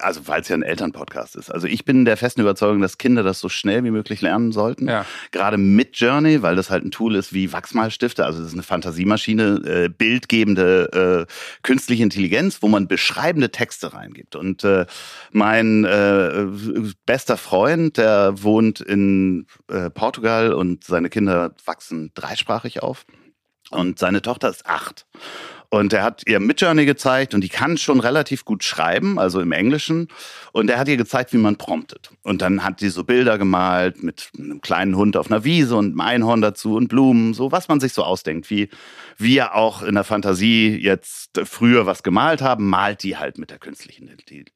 also 0.00 0.26
weil 0.28 0.40
es 0.40 0.48
ja 0.48 0.56
ein 0.56 0.62
Elternpodcast 0.62 1.36
ist. 1.36 1.50
Also 1.50 1.66
ich 1.66 1.84
bin 1.84 2.04
der 2.04 2.16
festen 2.16 2.40
Überzeugung, 2.40 2.80
dass 2.80 2.98
Kinder 2.98 3.22
das 3.22 3.40
so 3.40 3.48
schnell 3.48 3.84
wie 3.84 3.90
möglich 3.90 4.20
lernen 4.20 4.52
sollten. 4.52 4.88
Ja. 4.88 5.06
Gerade 5.30 5.56
mit 5.56 5.96
Journey, 5.96 6.42
weil 6.42 6.56
das 6.56 6.70
halt 6.70 6.84
ein 6.84 6.90
Tool 6.90 7.14
ist 7.14 7.32
wie 7.32 7.52
Wachsmalstifte. 7.52 8.24
Also 8.24 8.38
das 8.38 8.48
ist 8.48 8.54
eine 8.54 8.62
Fantasiemaschine, 8.62 9.62
äh, 9.64 9.88
bildgebende 9.88 11.26
äh, 11.28 11.32
künstliche 11.62 12.02
Intelligenz, 12.02 12.62
wo 12.62 12.68
man 12.68 12.88
beschreibende 12.88 13.50
Texte 13.50 13.92
reingibt. 13.92 14.36
Und 14.36 14.64
äh, 14.64 14.86
mein 15.32 15.84
äh, 15.84 16.46
bester 17.06 17.36
Freund, 17.36 17.96
der 17.96 18.42
wohnt 18.42 18.80
in 18.80 19.46
äh, 19.68 19.90
Portugal 19.90 20.52
und 20.52 20.84
seine 20.84 21.08
Kinder 21.08 21.54
wachsen 21.64 22.10
dreisprachig 22.14 22.82
auf. 22.82 23.06
Und 23.70 23.98
seine 23.98 24.22
Tochter 24.22 24.48
ist 24.48 24.66
acht. 24.66 25.06
Und 25.68 25.92
er 25.92 26.02
hat 26.02 26.22
ihr 26.26 26.40
Midjourney 26.40 26.86
gezeigt 26.86 27.34
und 27.34 27.42
die 27.42 27.48
kann 27.48 27.76
schon 27.76 28.00
relativ 28.00 28.44
gut 28.44 28.62
schreiben, 28.62 29.18
also 29.18 29.40
im 29.40 29.52
Englischen. 29.52 30.08
Und 30.52 30.70
er 30.70 30.78
hat 30.78 30.88
ihr 30.88 30.96
gezeigt, 30.96 31.32
wie 31.32 31.38
man 31.38 31.56
promptet. 31.56 32.10
Und 32.22 32.42
dann 32.42 32.62
hat 32.62 32.80
sie 32.80 32.88
so 32.88 33.04
Bilder 33.04 33.38
gemalt 33.38 34.02
mit 34.02 34.30
einem 34.38 34.60
kleinen 34.60 34.96
Hund 34.96 35.16
auf 35.16 35.30
einer 35.30 35.44
Wiese 35.44 35.76
und 35.76 35.86
einem 35.86 36.00
Einhorn 36.00 36.40
dazu 36.40 36.76
und 36.76 36.88
Blumen, 36.88 37.34
so 37.34 37.52
was 37.52 37.68
man 37.68 37.80
sich 37.80 37.92
so 37.92 38.04
ausdenkt. 38.04 38.48
Wie 38.50 38.68
wir 39.16 39.54
auch 39.54 39.82
in 39.82 39.94
der 39.94 40.04
Fantasie 40.04 40.76
jetzt 40.76 41.40
früher 41.44 41.86
was 41.86 42.02
gemalt 42.02 42.42
haben, 42.42 42.68
malt 42.68 43.02
die 43.02 43.16
halt 43.16 43.38
mit 43.38 43.50
der 43.50 43.58
künstlichen 43.58 44.08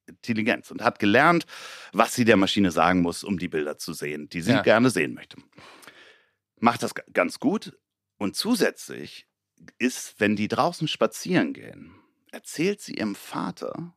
Intelligenz 0.06 0.70
und 0.70 0.82
hat 0.82 0.98
gelernt, 0.98 1.46
was 1.92 2.14
sie 2.14 2.24
der 2.24 2.36
Maschine 2.36 2.70
sagen 2.70 3.02
muss, 3.02 3.24
um 3.24 3.38
die 3.38 3.48
Bilder 3.48 3.78
zu 3.78 3.92
sehen, 3.92 4.28
die 4.28 4.42
sie 4.42 4.52
ja. 4.52 4.62
gerne 4.62 4.90
sehen 4.90 5.14
möchte. 5.14 5.38
Macht 6.61 6.82
das 6.82 6.92
ganz 7.12 7.40
gut. 7.40 7.72
Und 8.18 8.36
zusätzlich 8.36 9.26
ist, 9.78 10.14
wenn 10.18 10.36
die 10.36 10.48
draußen 10.48 10.88
spazieren 10.88 11.52
gehen, 11.52 11.92
erzählt 12.32 12.80
sie 12.80 12.94
ihrem 12.94 13.14
Vater, 13.14 13.94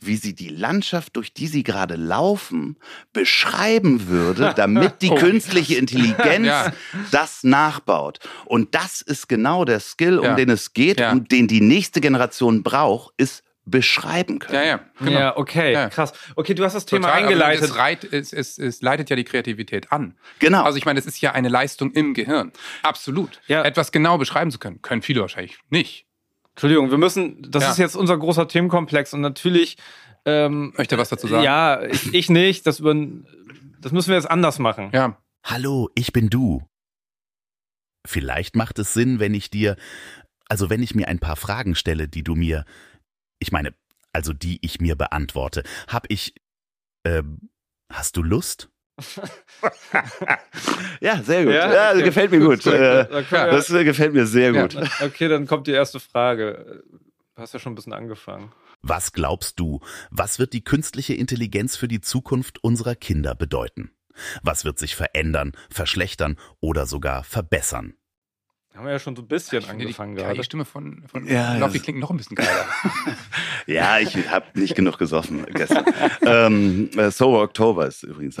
wie 0.00 0.16
sie 0.16 0.34
die 0.34 0.48
Landschaft, 0.48 1.16
durch 1.16 1.32
die 1.32 1.46
sie 1.46 1.62
gerade 1.62 1.96
laufen, 1.96 2.76
beschreiben 3.12 4.08
würde, 4.08 4.52
damit 4.56 5.02
die 5.02 5.10
oh, 5.10 5.16
künstliche 5.16 5.76
Intelligenz 5.76 6.46
ja. 6.46 6.72
das 7.10 7.42
nachbaut. 7.44 8.20
Und 8.44 8.74
das 8.74 9.00
ist 9.00 9.28
genau 9.28 9.64
der 9.64 9.80
Skill, 9.80 10.18
um 10.18 10.24
ja. 10.24 10.34
den 10.34 10.50
es 10.50 10.72
geht 10.72 11.00
ja. 11.00 11.12
und 11.12 11.32
den 11.32 11.48
die 11.48 11.60
nächste 11.60 12.00
Generation 12.00 12.62
braucht, 12.62 13.12
ist 13.16 13.42
beschreiben 13.66 14.38
können. 14.38 14.54
Ja, 14.54 14.64
ja, 14.64 14.80
genau. 14.98 15.18
ja 15.18 15.36
okay, 15.36 15.72
ja. 15.72 15.88
krass. 15.88 16.12
Okay, 16.36 16.54
du 16.54 16.64
hast 16.64 16.74
das 16.74 16.86
Thema 16.86 17.08
Total, 17.08 17.22
eingeleitet. 17.22 17.64
Es, 17.64 17.76
reit, 17.76 18.04
es, 18.04 18.32
es, 18.32 18.58
es, 18.58 18.80
leitet 18.80 19.10
ja 19.10 19.16
die 19.16 19.24
Kreativität 19.24 19.90
an. 19.92 20.14
Genau. 20.38 20.62
Also 20.62 20.78
ich 20.78 20.86
meine, 20.86 21.00
es 21.00 21.06
ist 21.06 21.20
ja 21.20 21.32
eine 21.32 21.48
Leistung 21.48 21.90
im 21.92 22.14
Gehirn. 22.14 22.52
Absolut. 22.82 23.40
Ja. 23.48 23.64
Etwas 23.64 23.90
genau 23.90 24.18
beschreiben 24.18 24.52
zu 24.52 24.60
können, 24.60 24.80
können 24.82 25.02
viele 25.02 25.20
wahrscheinlich 25.20 25.58
nicht. 25.68 26.06
Entschuldigung, 26.50 26.90
wir 26.90 26.98
müssen, 26.98 27.50
das 27.50 27.64
ja. 27.64 27.70
ist 27.72 27.78
jetzt 27.78 27.96
unser 27.96 28.16
großer 28.16 28.48
Themenkomplex 28.48 29.12
und 29.12 29.20
natürlich. 29.20 29.76
Ähm, 30.24 30.72
Möchte 30.76 30.96
was 30.96 31.08
dazu 31.08 31.26
sagen? 31.26 31.42
Ja, 31.42 31.82
ich, 31.82 32.14
ich 32.14 32.30
nicht. 32.30 32.66
Das, 32.66 32.80
über, 32.80 32.94
das 33.80 33.92
müssen 33.92 34.08
wir 34.08 34.16
jetzt 34.16 34.30
anders 34.30 34.58
machen. 34.58 34.90
Ja. 34.92 35.18
Hallo, 35.42 35.90
ich 35.94 36.12
bin 36.12 36.30
du. 36.30 36.62
Vielleicht 38.06 38.54
macht 38.54 38.78
es 38.78 38.94
Sinn, 38.94 39.18
wenn 39.18 39.34
ich 39.34 39.50
dir, 39.50 39.76
also 40.48 40.70
wenn 40.70 40.82
ich 40.82 40.94
mir 40.94 41.08
ein 41.08 41.18
paar 41.18 41.36
Fragen 41.36 41.74
stelle, 41.74 42.08
die 42.08 42.22
du 42.22 42.36
mir 42.36 42.64
ich 43.38 43.52
meine, 43.52 43.74
also 44.12 44.32
die 44.32 44.58
ich 44.62 44.80
mir 44.80 44.96
beantworte. 44.96 45.62
Hab 45.88 46.06
ich. 46.10 46.34
Äh, 47.04 47.22
hast 47.92 48.16
du 48.16 48.22
Lust? 48.22 48.70
ja, 51.00 51.22
sehr 51.22 51.44
gut. 51.44 51.52
Ja, 51.52 51.72
ja 51.72 51.92
okay. 51.92 52.02
gefällt 52.02 52.30
mir 52.30 52.40
gut. 52.40 52.64
Äh, 52.66 53.06
das 53.30 53.68
gefällt 53.68 54.14
mir 54.14 54.26
sehr 54.26 54.52
gut. 54.52 54.72
Ja. 54.72 54.88
Okay, 55.02 55.28
dann 55.28 55.46
kommt 55.46 55.66
die 55.66 55.72
erste 55.72 56.00
Frage. 56.00 56.82
Du 57.34 57.42
hast 57.42 57.52
ja 57.52 57.60
schon 57.60 57.72
ein 57.72 57.76
bisschen 57.76 57.92
angefangen. 57.92 58.52
Was 58.80 59.12
glaubst 59.12 59.60
du, 59.60 59.80
was 60.10 60.38
wird 60.38 60.54
die 60.54 60.64
künstliche 60.64 61.12
Intelligenz 61.12 61.76
für 61.76 61.88
die 61.88 62.00
Zukunft 62.00 62.62
unserer 62.64 62.94
Kinder 62.94 63.34
bedeuten? 63.34 63.90
Was 64.42 64.64
wird 64.64 64.78
sich 64.78 64.96
verändern, 64.96 65.52
verschlechtern 65.70 66.36
oder 66.60 66.86
sogar 66.86 67.22
verbessern? 67.24 67.94
Haben 68.76 68.84
wir 68.84 68.92
ja 68.92 68.98
schon 68.98 69.16
so 69.16 69.22
ein 69.22 69.28
bisschen 69.28 69.62
ich 69.62 69.70
angefangen 69.70 70.16
die, 70.16 70.22
gerade. 70.22 70.34
Die 70.34 70.44
Stimme 70.44 70.66
von, 70.66 71.02
von 71.10 71.26
ja, 71.26 71.56
Loffi 71.56 71.78
klingt 71.78 71.98
noch 71.98 72.10
ein 72.10 72.18
bisschen 72.18 72.34
geiler. 72.36 72.66
ja, 73.66 73.98
ich 74.00 74.28
habe 74.28 74.44
nicht 74.52 74.74
genug 74.74 74.98
gesoffen 74.98 75.46
gestern. 75.46 75.86
ähm, 76.26 76.90
äh, 76.94 77.10
Sober 77.10 77.40
Oktober 77.40 77.86
ist 77.86 78.02
übrigens 78.02 78.36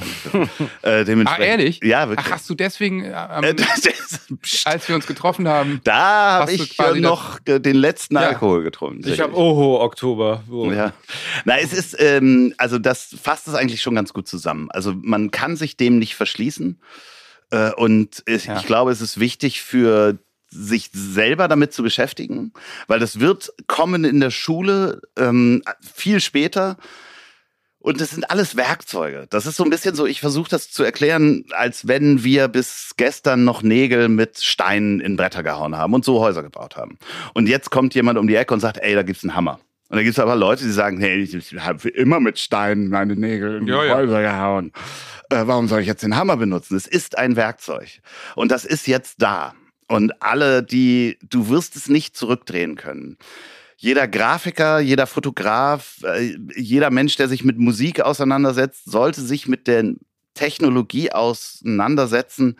äh, 0.82 1.24
Ah, 1.24 1.38
ehrlich? 1.38 1.80
Ja, 1.82 2.10
wirklich. 2.10 2.26
Ach, 2.26 2.32
hast 2.32 2.50
du 2.50 2.54
deswegen, 2.54 3.02
ähm, 3.04 3.44
äh, 3.44 3.54
als 4.64 4.88
wir 4.88 4.94
uns 4.94 5.06
getroffen 5.06 5.48
haben, 5.48 5.80
da 5.84 6.40
habe 6.40 6.52
ich 6.52 6.76
noch 6.96 7.38
den 7.38 7.76
letzten 7.76 8.16
ja. 8.16 8.22
Alkohol 8.28 8.62
getrunken. 8.62 9.08
Ich 9.08 9.20
habe 9.20 9.34
Oho 9.34 9.80
Oktober. 9.82 10.42
Oh. 10.50 10.70
Ja. 10.70 10.92
Na, 11.46 11.58
es 11.58 11.72
ist, 11.72 11.96
ähm, 11.98 12.52
also 12.58 12.78
das 12.78 13.16
fasst 13.22 13.48
es 13.48 13.54
eigentlich 13.54 13.80
schon 13.80 13.94
ganz 13.94 14.12
gut 14.12 14.28
zusammen. 14.28 14.70
Also 14.70 14.92
man 14.94 15.30
kann 15.30 15.56
sich 15.56 15.78
dem 15.78 15.98
nicht 15.98 16.14
verschließen. 16.14 16.78
Äh, 17.50 17.72
und 17.72 18.22
ich, 18.26 18.46
ja. 18.46 18.58
ich 18.58 18.66
glaube, 18.66 18.90
es 18.90 19.00
ist 19.00 19.18
wichtig 19.20 19.62
für 19.62 20.18
sich 20.56 20.90
selber 20.92 21.48
damit 21.48 21.72
zu 21.72 21.82
beschäftigen, 21.82 22.52
weil 22.86 22.98
das 22.98 23.20
wird 23.20 23.52
kommen 23.66 24.04
in 24.04 24.20
der 24.20 24.30
Schule 24.30 25.02
ähm, 25.16 25.62
viel 25.80 26.20
später. 26.20 26.76
Und 27.78 28.00
das 28.00 28.10
sind 28.10 28.28
alles 28.30 28.56
Werkzeuge. 28.56 29.26
Das 29.30 29.46
ist 29.46 29.54
so 29.54 29.62
ein 29.62 29.70
bisschen 29.70 29.94
so, 29.94 30.06
ich 30.06 30.20
versuche 30.20 30.50
das 30.50 30.72
zu 30.72 30.82
erklären, 30.82 31.44
als 31.50 31.86
wenn 31.86 32.24
wir 32.24 32.48
bis 32.48 32.94
gestern 32.96 33.44
noch 33.44 33.62
Nägel 33.62 34.08
mit 34.08 34.42
Steinen 34.42 34.98
in 34.98 35.16
Bretter 35.16 35.44
gehauen 35.44 35.76
haben 35.76 35.94
und 35.94 36.04
so 36.04 36.18
Häuser 36.18 36.42
gebaut 36.42 36.76
haben. 36.76 36.98
Und 37.32 37.48
jetzt 37.48 37.70
kommt 37.70 37.94
jemand 37.94 38.18
um 38.18 38.26
die 38.26 38.34
Ecke 38.34 38.52
und 38.54 38.58
sagt, 38.58 38.78
ey, 38.78 38.96
da 38.96 39.04
gibt's 39.04 39.22
einen 39.22 39.36
Hammer. 39.36 39.60
Und 39.88 39.98
da 39.98 40.02
gibt's 40.02 40.18
aber 40.18 40.34
Leute, 40.34 40.64
die 40.64 40.72
sagen, 40.72 40.98
hey, 40.98 41.22
ich 41.22 41.54
habe 41.60 41.88
immer 41.90 42.18
mit 42.18 42.40
Steinen 42.40 42.88
meine 42.88 43.14
Nägel 43.14 43.58
in 43.58 43.66
die 43.66 43.72
ja, 43.72 43.94
Häuser 43.94 44.20
ja. 44.20 44.32
gehauen. 44.32 44.72
Äh, 45.30 45.42
warum 45.46 45.68
soll 45.68 45.80
ich 45.80 45.86
jetzt 45.86 46.02
den 46.02 46.16
Hammer 46.16 46.36
benutzen? 46.36 46.76
Es 46.76 46.88
ist 46.88 47.16
ein 47.16 47.36
Werkzeug. 47.36 48.00
Und 48.34 48.50
das 48.50 48.64
ist 48.64 48.88
jetzt 48.88 49.22
da. 49.22 49.54
Und 49.88 50.20
alle, 50.22 50.62
die, 50.62 51.18
du 51.22 51.48
wirst 51.48 51.76
es 51.76 51.88
nicht 51.88 52.16
zurückdrehen 52.16 52.76
können. 52.76 53.16
Jeder 53.76 54.08
Grafiker, 54.08 54.80
jeder 54.80 55.06
Fotograf, 55.06 55.98
äh, 56.02 56.36
jeder 56.56 56.90
Mensch, 56.90 57.16
der 57.16 57.28
sich 57.28 57.44
mit 57.44 57.58
Musik 57.58 58.00
auseinandersetzt, 58.00 58.90
sollte 58.90 59.20
sich 59.20 59.46
mit 59.46 59.66
der 59.66 59.94
Technologie 60.36 61.10
auseinandersetzen, 61.10 62.56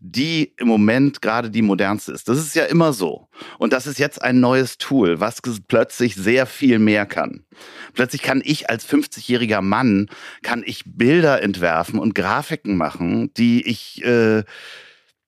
die 0.00 0.52
im 0.58 0.68
Moment 0.68 1.22
gerade 1.22 1.50
die 1.50 1.62
modernste 1.62 2.12
ist. 2.12 2.28
Das 2.28 2.38
ist 2.38 2.54
ja 2.54 2.64
immer 2.64 2.92
so. 2.92 3.28
Und 3.58 3.72
das 3.72 3.86
ist 3.86 3.98
jetzt 3.98 4.20
ein 4.20 4.40
neues 4.40 4.78
Tool, 4.78 5.20
was 5.20 5.40
plötzlich 5.68 6.16
sehr 6.16 6.44
viel 6.46 6.78
mehr 6.78 7.06
kann. 7.06 7.44
Plötzlich 7.94 8.22
kann 8.22 8.42
ich 8.44 8.68
als 8.68 8.86
50-jähriger 8.86 9.62
Mann, 9.62 10.10
kann 10.42 10.62
ich 10.66 10.82
Bilder 10.86 11.42
entwerfen 11.42 11.98
und 11.98 12.14
Grafiken 12.14 12.76
machen, 12.76 13.32
die 13.34 13.66
ich... 13.66 14.04
Äh, 14.04 14.44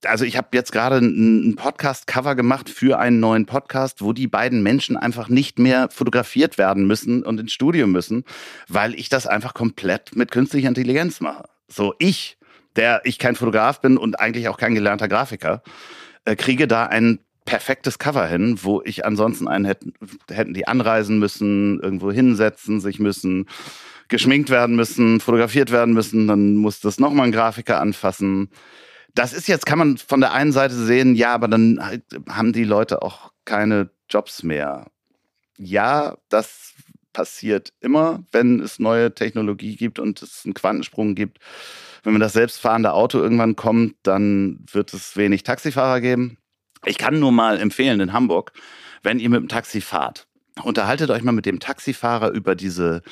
also 0.07 0.25
ich 0.25 0.37
habe 0.37 0.49
jetzt 0.53 0.73
gerade 0.73 0.97
ein 0.99 1.55
Podcast-Cover 1.57 2.35
gemacht 2.35 2.69
für 2.69 2.99
einen 2.99 3.21
neuen 3.21 3.47
Podcast, 3.47 4.03
wo 4.03 4.13
die 4.13 4.27
beiden 4.27 4.63
Menschen 4.63 4.97
einfach 4.97 5.29
nicht 5.29 5.59
mehr 5.59 5.89
fotografiert 5.91 6.59
werden 6.59 6.87
müssen 6.87 7.23
und 7.23 7.41
ins 7.41 7.53
Studio 7.53 7.87
müssen, 7.87 8.25
weil 8.69 8.95
ich 8.95 9.09
das 9.09 9.27
einfach 9.27 9.55
komplett 9.55 10.17
mit 10.17 10.31
künstlicher 10.31 10.69
Intelligenz 10.69 11.21
mache. 11.21 11.45
So 11.69 11.95
ich, 11.99 12.37
der 12.77 13.03
ich 13.05 13.19
kein 13.19 13.37
Fotograf 13.37 13.81
bin 13.81 13.97
und 13.97 14.21
eigentlich 14.21 14.49
auch 14.49 14.59
kein 14.59 14.75
gelernter 14.75 15.09
Grafiker, 15.09 15.63
äh, 16.25 16.37
kriege 16.37 16.67
da 16.67 16.87
ein 16.87 17.21
perfektes 17.45 17.99
Cover 17.99 18.27
hin, 18.27 18.59
wo 18.63 18.83
ich 18.85 19.05
ansonsten 19.05 19.49
einen 19.49 19.65
hätten, 19.65 19.95
hätten 20.31 20.55
die 20.55 20.69
anreisen 20.69 21.19
müssen, 21.19 21.81
irgendwo 21.81 22.13
hinsetzen 22.13 22.81
sich 22.81 23.01
müssen, 23.01 23.47
geschminkt 24.09 24.51
werden 24.51 24.77
müssen, 24.77 25.21
fotografiert 25.21 25.73
werden 25.73 25.95
müssen, 25.95 26.29
dann 26.29 26.55
muss 26.55 26.81
das 26.81 27.01
nochmal 27.01 27.27
ein 27.27 27.33
Grafiker 27.33 27.81
anfassen 27.81 28.51
das 29.15 29.33
ist 29.33 29.49
jetzt, 29.49 29.67
kann 29.67 29.79
man 29.79 29.99
von 29.99 30.21
der 30.21 30.33
einen 30.33 30.53
Seite 30.53 30.75
sehen, 30.75 31.15
ja, 31.15 31.35
aber 31.35 31.49
dann 31.49 32.01
haben 32.29 32.53
die 32.53 32.65
Leute 32.65 33.03
auch 33.03 33.33
keine 33.45 33.91
Jobs 34.09 34.43
mehr. 34.43 34.87
Ja, 35.59 36.17
das 36.29 36.75
passiert 37.13 37.73
immer, 37.81 38.25
wenn 38.33 38.61
es 38.61 38.79
neue 38.79 39.15
Technologie 39.15 39.77
gibt 39.77 39.99
und 39.99 40.23
es 40.23 40.43
einen 40.45 40.55
Quantensprung 40.55 41.15
gibt. 41.15 41.39
Wenn 42.03 42.15
man 42.15 42.21
das 42.21 42.33
selbstfahrende 42.33 42.93
Auto 42.93 43.19
irgendwann 43.19 43.55
kommt, 43.55 43.95
dann 44.03 44.65
wird 44.73 44.93
es 44.95 45.17
wenig 45.17 45.43
Taxifahrer 45.43 46.01
geben. 46.01 46.39
Ich 46.85 46.99
kann 46.99 47.21
nur 47.21 47.33
mal 47.33 47.61
empfehlen 47.61 48.01
in 48.01 48.13
Hamburg, 48.13 48.53
wenn 49.03 49.21
ihr 49.21 49.29
mit 49.29 49.41
dem 49.41 49.49
Taxi 49.49 49.81
fahrt, 49.81 50.27
unterhaltet 50.63 51.11
euch 51.11 51.23
mal 51.23 51.33
mit 51.33 51.47
dem 51.47 51.61
Taxifahrer 51.61 52.31
über 52.31 52.55
diese 52.55 53.03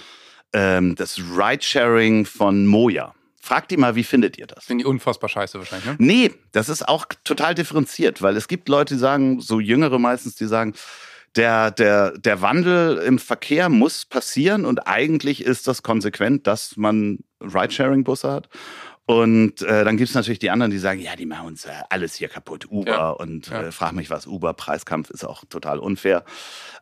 ähm, 0.53 0.97
das 0.97 1.19
Ridesharing 1.19 2.25
von 2.25 2.67
Moja. 2.67 3.15
Fragt 3.43 3.71
die 3.71 3.79
mal, 3.79 3.95
wie 3.97 4.05
findet 4.05 4.37
ihr 4.37 4.47
das? 4.47 4.65
Finde 4.65 4.85
die 4.85 4.89
unfassbar 4.89 5.31
scheiße 5.31 5.59
wahrscheinlich, 5.59 5.87
ne? 5.87 5.97
Nee, 5.99 6.31
das 6.53 6.69
ist 6.69 6.87
auch 6.87 7.07
total 7.25 7.55
differenziert, 7.55 8.21
weil 8.21 8.37
es 8.37 8.49
gibt 8.49 8.69
Leute, 8.69 8.95
die 8.95 9.01
sagen, 9.01 9.41
so 9.41 9.61
Jüngere 9.61 9.99
meistens, 9.99 10.35
die 10.35 10.47
sagen, 10.47 10.75
der, 11.37 11.71
der, 11.71 12.19
der 12.19 12.43
Wandel 12.43 12.99
im 12.99 13.19
Verkehr 13.19 13.69
muss 13.69 14.05
passieren 14.05 14.67
und 14.67 14.87
eigentlich 14.87 15.43
ist 15.43 15.67
das 15.69 15.83
konsequent, 15.83 16.47
dass 16.47 16.77
man 16.77 17.21
Ridesharing-Busse 17.41 18.31
hat. 18.31 18.49
Und 19.07 19.63
äh, 19.63 19.85
dann 19.85 19.97
gibt 19.97 20.09
es 20.09 20.15
natürlich 20.15 20.39
die 20.39 20.51
anderen, 20.51 20.71
die 20.71 20.79
sagen, 20.79 21.01
ja, 21.01 21.17
die 21.17 21.27
machen 21.27 21.49
uns 21.49 21.65
äh, 21.65 21.71
alles 21.89 22.15
hier 22.15 22.29
kaputt, 22.29 22.67
Uber. 22.71 22.91
Ja. 22.91 23.11
Und 23.11 23.49
ja. 23.49 23.63
Äh, 23.63 23.73
frag 23.73 23.93
mich 23.93 24.11
was, 24.11 24.27
Uber, 24.27 24.55
Preiskampf 24.55 25.11
ist 25.11 25.25
auch 25.25 25.45
total 25.49 25.81
unfair. 25.81 26.25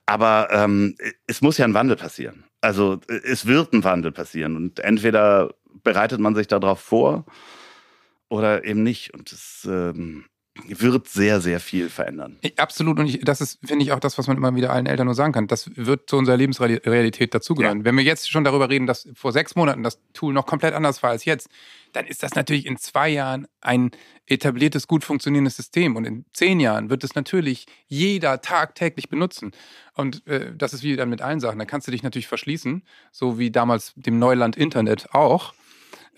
Aber 0.04 0.48
ähm, 0.50 0.96
es 1.26 1.40
muss 1.40 1.56
ja 1.56 1.64
ein 1.64 1.72
Wandel 1.72 1.96
passieren. 1.96 2.44
Also 2.60 3.00
es 3.08 3.46
wird 3.46 3.72
ein 3.72 3.84
Wandel 3.84 4.12
passieren. 4.12 4.56
Und 4.56 4.80
entweder 4.80 5.54
bereitet 5.82 6.20
man 6.20 6.34
sich 6.34 6.46
darauf 6.46 6.80
vor 6.80 7.24
oder 8.28 8.64
eben 8.64 8.82
nicht. 8.82 9.14
Und 9.14 9.32
das, 9.32 9.66
ähm, 9.70 10.24
wird 10.66 11.08
sehr, 11.08 11.40
sehr 11.40 11.60
viel 11.60 11.88
verändern. 11.88 12.38
Absolut. 12.56 12.98
Und 12.98 13.06
ich, 13.06 13.20
das 13.20 13.40
ist, 13.40 13.58
finde 13.64 13.84
ich, 13.84 13.92
auch 13.92 14.00
das, 14.00 14.18
was 14.18 14.26
man 14.26 14.36
immer 14.36 14.54
wieder 14.54 14.72
allen 14.72 14.86
Eltern 14.86 15.06
nur 15.06 15.14
sagen 15.14 15.32
kann. 15.32 15.46
Das 15.46 15.70
wird 15.76 16.10
zu 16.10 16.16
unserer 16.16 16.36
Lebensrealität 16.36 17.34
dazugehören. 17.34 17.78
Ja. 17.78 17.84
Wenn 17.84 17.96
wir 17.96 18.04
jetzt 18.04 18.30
schon 18.30 18.44
darüber 18.44 18.68
reden, 18.68 18.86
dass 18.86 19.08
vor 19.14 19.32
sechs 19.32 19.54
Monaten 19.56 19.82
das 19.82 20.00
Tool 20.12 20.32
noch 20.32 20.46
komplett 20.46 20.74
anders 20.74 21.02
war 21.02 21.10
als 21.10 21.24
jetzt, 21.24 21.48
dann 21.92 22.06
ist 22.06 22.22
das 22.22 22.34
natürlich 22.34 22.66
in 22.66 22.76
zwei 22.76 23.08
Jahren 23.08 23.46
ein 23.60 23.90
etabliertes, 24.26 24.86
gut 24.86 25.04
funktionierendes 25.04 25.56
System. 25.56 25.96
Und 25.96 26.04
in 26.04 26.24
zehn 26.32 26.60
Jahren 26.60 26.90
wird 26.90 27.04
es 27.04 27.14
natürlich 27.14 27.66
jeder 27.86 28.40
tagtäglich 28.40 29.08
benutzen. 29.08 29.52
Und 29.94 30.26
äh, 30.26 30.52
das 30.54 30.74
ist 30.74 30.82
wie 30.82 30.96
dann 30.96 31.08
mit 31.08 31.22
allen 31.22 31.40
Sachen. 31.40 31.58
Da 31.58 31.64
kannst 31.64 31.86
du 31.86 31.92
dich 31.92 32.02
natürlich 32.02 32.28
verschließen, 32.28 32.82
so 33.12 33.38
wie 33.38 33.50
damals 33.50 33.92
dem 33.96 34.18
Neuland 34.18 34.56
Internet 34.56 35.14
auch. 35.14 35.54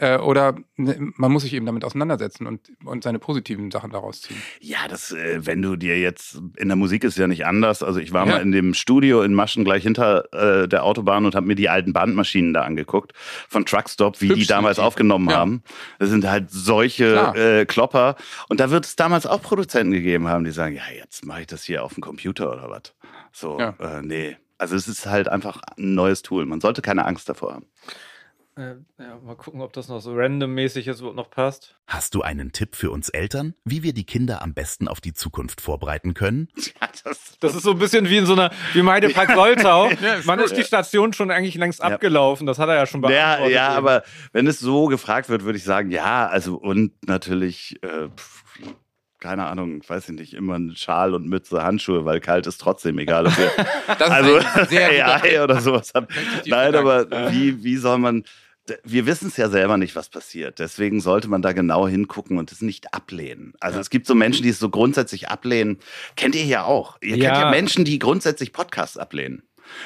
Äh, 0.00 0.16
oder 0.16 0.56
ne, 0.76 0.96
man 0.98 1.30
muss 1.30 1.42
sich 1.42 1.52
eben 1.52 1.66
damit 1.66 1.84
auseinandersetzen 1.84 2.46
und, 2.46 2.72
und 2.86 3.04
seine 3.04 3.18
positiven 3.18 3.70
Sachen 3.70 3.90
daraus 3.90 4.22
ziehen. 4.22 4.40
Ja, 4.58 4.88
das, 4.88 5.12
äh, 5.12 5.44
wenn 5.44 5.60
du 5.60 5.76
dir 5.76 6.00
jetzt, 6.00 6.40
in 6.56 6.68
der 6.68 6.76
Musik 6.76 7.04
ist 7.04 7.18
ja 7.18 7.26
nicht 7.26 7.44
anders. 7.44 7.82
Also 7.82 8.00
ich 8.00 8.12
war 8.12 8.26
ja. 8.26 8.32
mal 8.32 8.40
in 8.40 8.50
dem 8.50 8.72
Studio 8.72 9.22
in 9.22 9.34
Maschen 9.34 9.62
gleich 9.62 9.82
hinter 9.82 10.24
äh, 10.32 10.66
der 10.68 10.84
Autobahn 10.84 11.26
und 11.26 11.34
habe 11.34 11.46
mir 11.46 11.54
die 11.54 11.68
alten 11.68 11.92
Bandmaschinen 11.92 12.54
da 12.54 12.62
angeguckt 12.62 13.12
von 13.48 13.66
Truckstop, 13.66 14.22
wie 14.22 14.30
Hübsch, 14.30 14.40
die 14.40 14.46
damals 14.46 14.76
die. 14.76 14.82
aufgenommen 14.82 15.28
ja. 15.28 15.36
haben. 15.36 15.62
Das 15.98 16.08
sind 16.08 16.26
halt 16.26 16.50
solche 16.50 17.34
äh, 17.34 17.66
Klopper. 17.66 18.16
Und 18.48 18.58
da 18.58 18.70
wird 18.70 18.86
es 18.86 18.96
damals 18.96 19.26
auch 19.26 19.42
Produzenten 19.42 19.92
gegeben 19.92 20.28
haben, 20.28 20.44
die 20.44 20.50
sagen, 20.50 20.76
ja, 20.76 20.84
jetzt 20.96 21.26
mache 21.26 21.42
ich 21.42 21.46
das 21.46 21.62
hier 21.62 21.84
auf 21.84 21.92
dem 21.92 22.02
Computer 22.02 22.50
oder 22.50 22.70
was. 22.70 22.94
So, 23.32 23.58
ja. 23.58 23.74
äh, 23.78 24.00
nee. 24.00 24.38
Also 24.56 24.76
es 24.76 24.88
ist 24.88 25.04
halt 25.04 25.28
einfach 25.28 25.60
ein 25.76 25.94
neues 25.94 26.22
Tool. 26.22 26.46
Man 26.46 26.62
sollte 26.62 26.80
keine 26.80 27.04
Angst 27.04 27.28
davor 27.28 27.54
haben. 27.54 27.66
Äh, 28.60 28.74
ja, 28.98 29.18
mal 29.24 29.36
gucken, 29.36 29.62
ob 29.62 29.72
das 29.72 29.88
noch 29.88 30.00
so 30.00 30.14
randommäßig 30.14 30.84
jetzt 30.84 31.00
noch 31.00 31.30
passt. 31.30 31.76
Hast 31.86 32.14
du 32.14 32.20
einen 32.20 32.52
Tipp 32.52 32.76
für 32.76 32.90
uns 32.90 33.08
Eltern, 33.08 33.54
wie 33.64 33.82
wir 33.82 33.94
die 33.94 34.04
Kinder 34.04 34.42
am 34.42 34.52
besten 34.52 34.86
auf 34.86 35.00
die 35.00 35.14
Zukunft 35.14 35.62
vorbereiten 35.62 36.14
können? 36.14 36.48
Ja, 36.80 36.88
das, 37.04 37.36
das, 37.40 37.54
ist 37.54 37.64
so 37.64 37.72
ein 37.72 37.78
bisschen 37.78 38.08
wie 38.08 38.18
in 38.18 38.26
so 38.26 38.32
einer, 38.32 38.50
wie 38.72 38.82
Meidepark 38.82 39.32
Soltau. 39.32 39.90
Man 40.24 40.38
ist 40.40 40.56
die 40.56 40.62
Station 40.62 41.12
schon 41.12 41.30
eigentlich 41.30 41.56
längst 41.56 41.82
abgelaufen. 41.82 42.46
Das 42.46 42.58
hat 42.58 42.68
er 42.68 42.74
ja 42.76 42.86
schon 42.86 43.00
beantwortet. 43.00 43.52
Ja, 43.52 43.68
ja 43.68 43.68
aber 43.76 44.02
wenn 44.32 44.46
es 44.46 44.60
so 44.60 44.86
gefragt 44.86 45.28
wird, 45.28 45.44
würde 45.44 45.58
ich 45.58 45.64
sagen, 45.64 45.90
ja, 45.90 46.26
also 46.26 46.56
und 46.56 46.92
natürlich, 47.06 47.82
äh, 47.82 48.08
keine 49.18 49.46
Ahnung, 49.46 49.82
weiß 49.86 50.10
ich 50.10 50.14
nicht, 50.14 50.34
immer 50.34 50.58
ein 50.58 50.74
Schal 50.76 51.14
und 51.14 51.26
Mütze, 51.26 51.62
Handschuhe, 51.62 52.04
weil 52.04 52.20
kalt 52.20 52.46
ist 52.46 52.60
trotzdem 52.60 52.98
egal. 52.98 53.26
Ob 53.26 53.36
wir, 53.36 53.50
also 54.10 54.38
AI 54.38 55.42
oder 55.42 55.60
sowas 55.60 55.92
haben. 55.94 56.06
Nein, 56.46 56.74
aber 56.74 57.10
wie, 57.30 57.62
wie 57.62 57.76
soll 57.76 57.98
man, 57.98 58.24
wir 58.84 59.06
wissen 59.06 59.28
es 59.28 59.36
ja 59.36 59.48
selber 59.48 59.76
nicht, 59.76 59.96
was 59.96 60.08
passiert. 60.08 60.58
Deswegen 60.58 61.00
sollte 61.00 61.28
man 61.28 61.42
da 61.42 61.52
genau 61.52 61.88
hingucken 61.88 62.38
und 62.38 62.52
es 62.52 62.62
nicht 62.62 62.94
ablehnen. 62.94 63.54
Also 63.60 63.76
ja. 63.76 63.80
es 63.80 63.90
gibt 63.90 64.06
so 64.06 64.14
Menschen, 64.14 64.42
die 64.42 64.50
es 64.50 64.58
so 64.58 64.68
grundsätzlich 64.68 65.28
ablehnen. 65.28 65.78
Kennt 66.16 66.34
ihr 66.34 66.44
ja 66.44 66.64
auch. 66.64 66.98
Ihr 67.00 67.16
ja. 67.16 67.30
kennt 67.30 67.42
ja 67.42 67.50
Menschen, 67.50 67.84
die 67.84 67.98
grundsätzlich 67.98 68.52
Podcasts 68.52 68.96
ablehnen. 68.96 69.42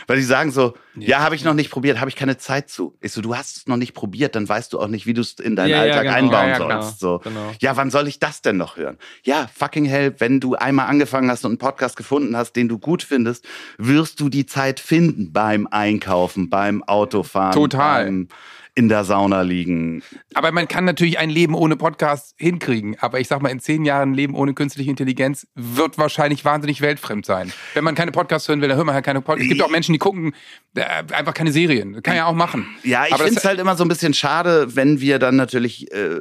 Weil 0.07 0.16
die 0.16 0.22
sagen 0.22 0.51
so, 0.51 0.74
ja, 0.95 1.09
ja 1.09 1.18
habe 1.20 1.35
ich 1.35 1.45
noch 1.45 1.55
nicht 1.55 1.70
probiert, 1.70 2.01
habe 2.01 2.09
ich 2.09 2.16
keine 2.16 2.37
Zeit 2.37 2.68
zu. 2.68 2.97
Ich 3.01 3.12
so, 3.12 3.20
du 3.20 3.37
hast 3.37 3.57
es 3.57 3.66
noch 3.66 3.76
nicht 3.76 3.95
probiert, 3.95 4.35
dann 4.35 4.49
weißt 4.49 4.72
du 4.72 4.80
auch 4.80 4.89
nicht, 4.89 5.07
wie 5.07 5.14
du 5.14 5.20
es 5.20 5.35
in 5.35 5.57
deinen 5.57 5.70
ja, 5.70 5.80
Alltag 5.80 6.05
ja, 6.05 6.20
genau. 6.20 6.37
einbauen 6.37 6.68
sollst. 6.68 7.01
So. 7.01 7.18
Genau. 7.18 7.53
Ja, 7.61 7.76
wann 7.76 7.91
soll 7.91 8.09
ich 8.09 8.18
das 8.18 8.43
denn 8.43 8.57
noch 8.57 8.76
hören? 8.76 8.99
Ja, 9.22 9.49
fucking 9.55 9.85
hell, 9.85 10.14
wenn 10.18 10.41
du 10.41 10.55
einmal 10.55 10.87
angefangen 10.87 11.30
hast 11.30 11.45
und 11.45 11.53
einen 11.53 11.59
Podcast 11.59 11.97
gefunden 11.97 12.37
hast, 12.37 12.55
den 12.57 12.68
du 12.68 12.78
gut 12.78 13.03
findest, 13.03 13.47
wirst 13.78 14.20
du 14.20 14.28
die 14.28 14.47
Zeit 14.47 14.80
finden 14.80 15.32
beim 15.32 15.66
Einkaufen, 15.66 16.51
beim 16.51 16.82
Autofahren. 16.82 17.53
Total. 17.53 18.05
Beim 18.05 18.28
in 18.75 18.89
der 18.89 19.05
Sauna 19.05 19.43
liegen. 19.43 20.03
Aber 20.35 20.51
man 20.51 20.66
kann 20.66 20.85
natürlich 20.85 21.18
ein 21.18 21.31
Leben 21.31 21.55
ohne 21.55 21.77
Podcast 21.77 22.35
hinkriegen. 22.39 22.97
Aber 22.99 23.20
ich 23.20 23.29
sag 23.29 23.41
mal, 23.41 23.51
in 23.51 23.61
zehn 23.61 23.85
Jahren 23.85 24.11
ein 24.11 24.14
Leben 24.14 24.35
ohne 24.35 24.53
künstliche 24.53 24.91
Intelligenz 24.91 25.47
wird 25.55 25.97
wahrscheinlich 25.97 26.45
wahnsinnig 26.45 26.81
weltfremd 26.81 27.25
sein. 27.25 27.53
Wenn 27.75 27.85
man 27.85 27.95
keine 27.95 28.11
Podcasts 28.11 28.49
hören 28.49 28.61
will, 28.61 28.68
dann 28.68 28.77
hört 28.77 28.87
man 28.87 28.95
halt 28.95 29.05
keine 29.05 29.20
Podcasts. 29.20 29.45
Es 29.45 29.49
gibt 29.49 29.62
auch 29.62 29.70
Menschen, 29.70 29.93
die 29.93 29.99
gucken 29.99 30.35
äh, 30.75 30.83
einfach 31.12 31.35
keine 31.35 31.53
Serien. 31.53 32.03
Kann 32.03 32.16
ja 32.16 32.27
auch 32.27 32.35
machen. 32.35 32.66
Ja, 32.83 33.07
ich 33.07 33.14
finde 33.14 33.35
es 33.37 33.45
halt 33.45 33.61
immer 33.61 33.77
so 33.77 33.85
ein 33.85 33.89
bisschen 33.89 34.12
schade, 34.12 34.75
wenn 34.75 35.01
wir 35.01 35.18
dann 35.18 35.37
natürlich. 35.37 35.93
Äh, 35.93 36.20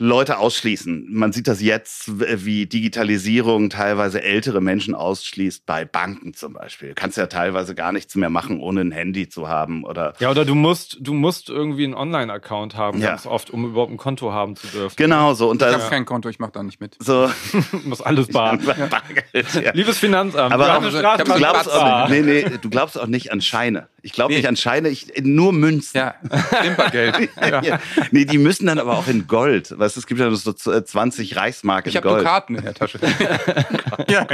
Leute 0.00 0.38
ausschließen. 0.38 1.08
Man 1.10 1.32
sieht 1.32 1.48
das 1.48 1.60
jetzt, 1.60 2.08
wie 2.20 2.66
Digitalisierung 2.66 3.68
teilweise 3.68 4.22
ältere 4.22 4.60
Menschen 4.60 4.94
ausschließt, 4.94 5.66
bei 5.66 5.84
Banken 5.84 6.34
zum 6.34 6.52
Beispiel. 6.52 6.90
Du 6.90 6.94
kannst 6.94 7.16
ja 7.16 7.26
teilweise 7.26 7.74
gar 7.74 7.90
nichts 7.90 8.14
mehr 8.14 8.30
machen, 8.30 8.60
ohne 8.60 8.82
ein 8.82 8.92
Handy 8.92 9.28
zu 9.28 9.48
haben. 9.48 9.82
Oder 9.82 10.14
ja, 10.20 10.30
oder 10.30 10.44
du 10.44 10.54
musst, 10.54 10.98
du 11.00 11.14
musst 11.14 11.50
irgendwie 11.50 11.84
einen 11.84 11.94
Online-Account 11.94 12.76
haben, 12.76 13.00
ja. 13.00 13.10
ganz 13.10 13.26
oft, 13.26 13.50
um 13.50 13.64
überhaupt 13.64 13.90
ein 13.90 13.96
Konto 13.96 14.32
haben 14.32 14.54
zu 14.54 14.68
dürfen. 14.68 14.94
Genau 14.96 15.34
so. 15.34 15.50
Und 15.50 15.62
ich 15.62 15.68
habe 15.68 15.82
kein 15.90 16.04
Konto, 16.04 16.28
ich 16.28 16.38
mache 16.38 16.52
da 16.52 16.62
nicht 16.62 16.80
mit. 16.80 16.96
So. 17.00 17.28
muss 17.84 18.00
alles 18.00 18.28
bar. 18.28 18.58
ja. 18.62 19.72
Liebes 19.72 19.98
Finanzamt, 19.98 20.52
aber 20.52 20.78
auch, 20.78 20.90
Straße, 20.90 21.24
du, 21.24 21.34
glaubst 21.34 21.72
auch, 21.72 22.08
nee, 22.08 22.22
nee, 22.22 22.44
du 22.60 22.70
glaubst 22.70 23.00
auch 23.00 23.06
nicht 23.06 23.32
an 23.32 23.40
Scheine. 23.40 23.88
Ich 24.02 24.12
glaube 24.12 24.32
nee. 24.32 24.38
nicht 24.38 24.48
an 24.48 24.56
Scheine, 24.56 24.88
ich, 24.88 25.12
nur 25.22 25.52
Münzen. 25.52 25.98
Ja, 25.98 26.14
Timpergeld. 26.62 27.28
ja. 27.64 27.80
Nee, 28.12 28.24
die 28.24 28.38
müssen 28.38 28.66
dann 28.66 28.78
aber 28.78 28.96
auch 28.96 29.08
in 29.08 29.26
Gold. 29.26 29.74
Weißt 29.88 29.96
du, 29.96 30.00
es 30.00 30.06
gibt 30.06 30.20
ja 30.20 30.30
so 30.30 30.52
20 30.52 31.36
Reichsmark 31.36 31.86
in 31.86 31.94
ich 31.94 32.02
Gold. 32.02 32.20
Ich 32.20 32.28
habe 32.28 32.28
Karten 32.28 32.56
in 32.56 32.62
der 32.62 32.74
Tasche. 32.74 32.98
ja. 34.10 34.26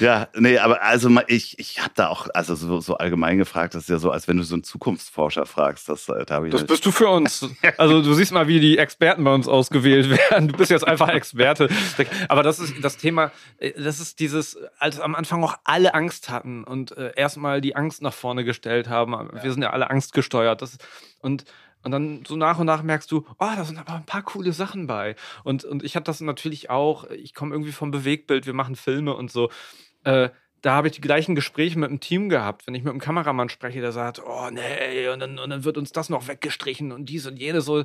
ja, 0.00 0.28
nee, 0.38 0.56
aber 0.56 0.80
also 0.80 1.10
ich, 1.26 1.58
ich 1.58 1.82
habe 1.82 1.92
da 1.94 2.08
auch, 2.08 2.28
also 2.32 2.54
so, 2.54 2.80
so 2.80 2.96
allgemein 2.96 3.36
gefragt, 3.36 3.74
das 3.74 3.82
ist 3.82 3.88
ja 3.90 3.98
so, 3.98 4.10
als 4.10 4.28
wenn 4.28 4.38
du 4.38 4.42
so 4.42 4.54
einen 4.54 4.64
Zukunftsforscher 4.64 5.44
fragst. 5.44 5.90
Das, 5.90 6.08
äh, 6.08 6.24
da 6.24 6.42
ich 6.42 6.50
das 6.50 6.62
halt 6.62 6.68
bist 6.68 6.86
du 6.86 6.90
für 6.92 7.08
uns. 7.08 7.46
Also 7.76 8.02
du 8.02 8.14
siehst 8.14 8.32
mal, 8.32 8.48
wie 8.48 8.60
die 8.60 8.78
Experten 8.78 9.22
bei 9.24 9.34
uns 9.34 9.48
ausgewählt 9.48 10.08
werden. 10.08 10.48
Du 10.48 10.56
bist 10.56 10.70
jetzt 10.70 10.86
einfach 10.86 11.08
Experte. 11.08 11.68
Aber 12.28 12.42
das 12.42 12.58
ist 12.58 12.74
das 12.80 12.96
Thema, 12.96 13.32
äh, 13.58 13.72
das 13.72 14.00
ist 14.00 14.18
dieses, 14.18 14.56
als 14.78 14.98
am 14.98 15.14
Anfang 15.14 15.44
auch 15.44 15.56
alle 15.64 15.92
Angst 15.92 16.30
hatten 16.30 16.64
und 16.64 16.96
äh, 16.96 17.12
erstmal 17.16 17.60
die 17.60 17.76
Angst 17.76 18.00
nach 18.00 18.14
vorne 18.14 18.44
gestellt 18.44 18.88
haben. 18.88 19.12
Wir 19.42 19.52
sind 19.52 19.62
ja 19.62 19.70
alle 19.70 19.90
angstgesteuert. 19.90 20.62
Das, 20.62 20.78
und 21.20 21.44
und 21.82 21.90
dann 21.90 22.24
so 22.26 22.36
nach 22.36 22.58
und 22.58 22.66
nach 22.66 22.82
merkst 22.82 23.10
du, 23.10 23.24
oh, 23.38 23.50
da 23.56 23.64
sind 23.64 23.78
aber 23.78 23.94
ein 23.94 24.06
paar 24.06 24.22
coole 24.22 24.52
Sachen 24.52 24.86
bei. 24.86 25.16
Und, 25.44 25.64
und 25.64 25.82
ich 25.82 25.96
hatte 25.96 26.04
das 26.04 26.20
natürlich 26.20 26.70
auch, 26.70 27.08
ich 27.10 27.34
komme 27.34 27.54
irgendwie 27.54 27.72
vom 27.72 27.90
Bewegtbild, 27.90 28.46
wir 28.46 28.54
machen 28.54 28.76
Filme 28.76 29.14
und 29.14 29.30
so. 29.30 29.50
Äh, 30.04 30.30
da 30.62 30.74
habe 30.74 30.86
ich 30.86 30.94
die 30.94 31.00
gleichen 31.00 31.34
Gespräche 31.34 31.76
mit 31.76 31.90
dem 31.90 31.98
Team 31.98 32.28
gehabt. 32.28 32.68
Wenn 32.68 32.74
ich 32.74 32.84
mit 32.84 32.92
einem 32.92 33.00
Kameramann 33.00 33.48
spreche, 33.48 33.80
der 33.80 33.90
sagt, 33.90 34.22
oh 34.24 34.48
nee, 34.50 35.08
und 35.08 35.18
dann, 35.18 35.40
und 35.40 35.50
dann 35.50 35.64
wird 35.64 35.76
uns 35.76 35.90
das 35.90 36.08
noch 36.08 36.28
weggestrichen 36.28 36.92
und 36.92 37.06
dies 37.06 37.26
und 37.26 37.36
jenes 37.36 37.64
so. 37.64 37.82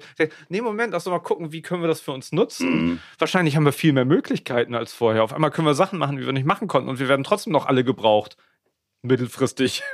Nee, 0.49 0.61
Moment, 0.61 0.93
lass 0.93 1.05
doch 1.05 1.11
mal 1.11 1.19
gucken, 1.19 1.51
wie 1.51 1.63
können 1.63 1.81
wir 1.81 1.87
das 1.87 2.01
für 2.01 2.11
uns 2.11 2.31
nutzen. 2.31 2.69
Mhm. 2.69 2.99
Wahrscheinlich 3.17 3.55
haben 3.55 3.65
wir 3.65 3.71
viel 3.71 3.93
mehr 3.93 4.05
Möglichkeiten 4.05 4.75
als 4.75 4.93
vorher. 4.93 5.23
Auf 5.23 5.33
einmal 5.33 5.49
können 5.49 5.65
wir 5.65 5.73
Sachen 5.73 5.97
machen, 5.97 6.17
die 6.17 6.25
wir 6.25 6.33
nicht 6.33 6.45
machen 6.45 6.67
konnten 6.67 6.87
und 6.87 6.99
wir 6.99 7.07
werden 7.07 7.23
trotzdem 7.23 7.51
noch 7.51 7.65
alle 7.65 7.83
gebraucht 7.83 8.37
mittelfristig. 9.01 9.83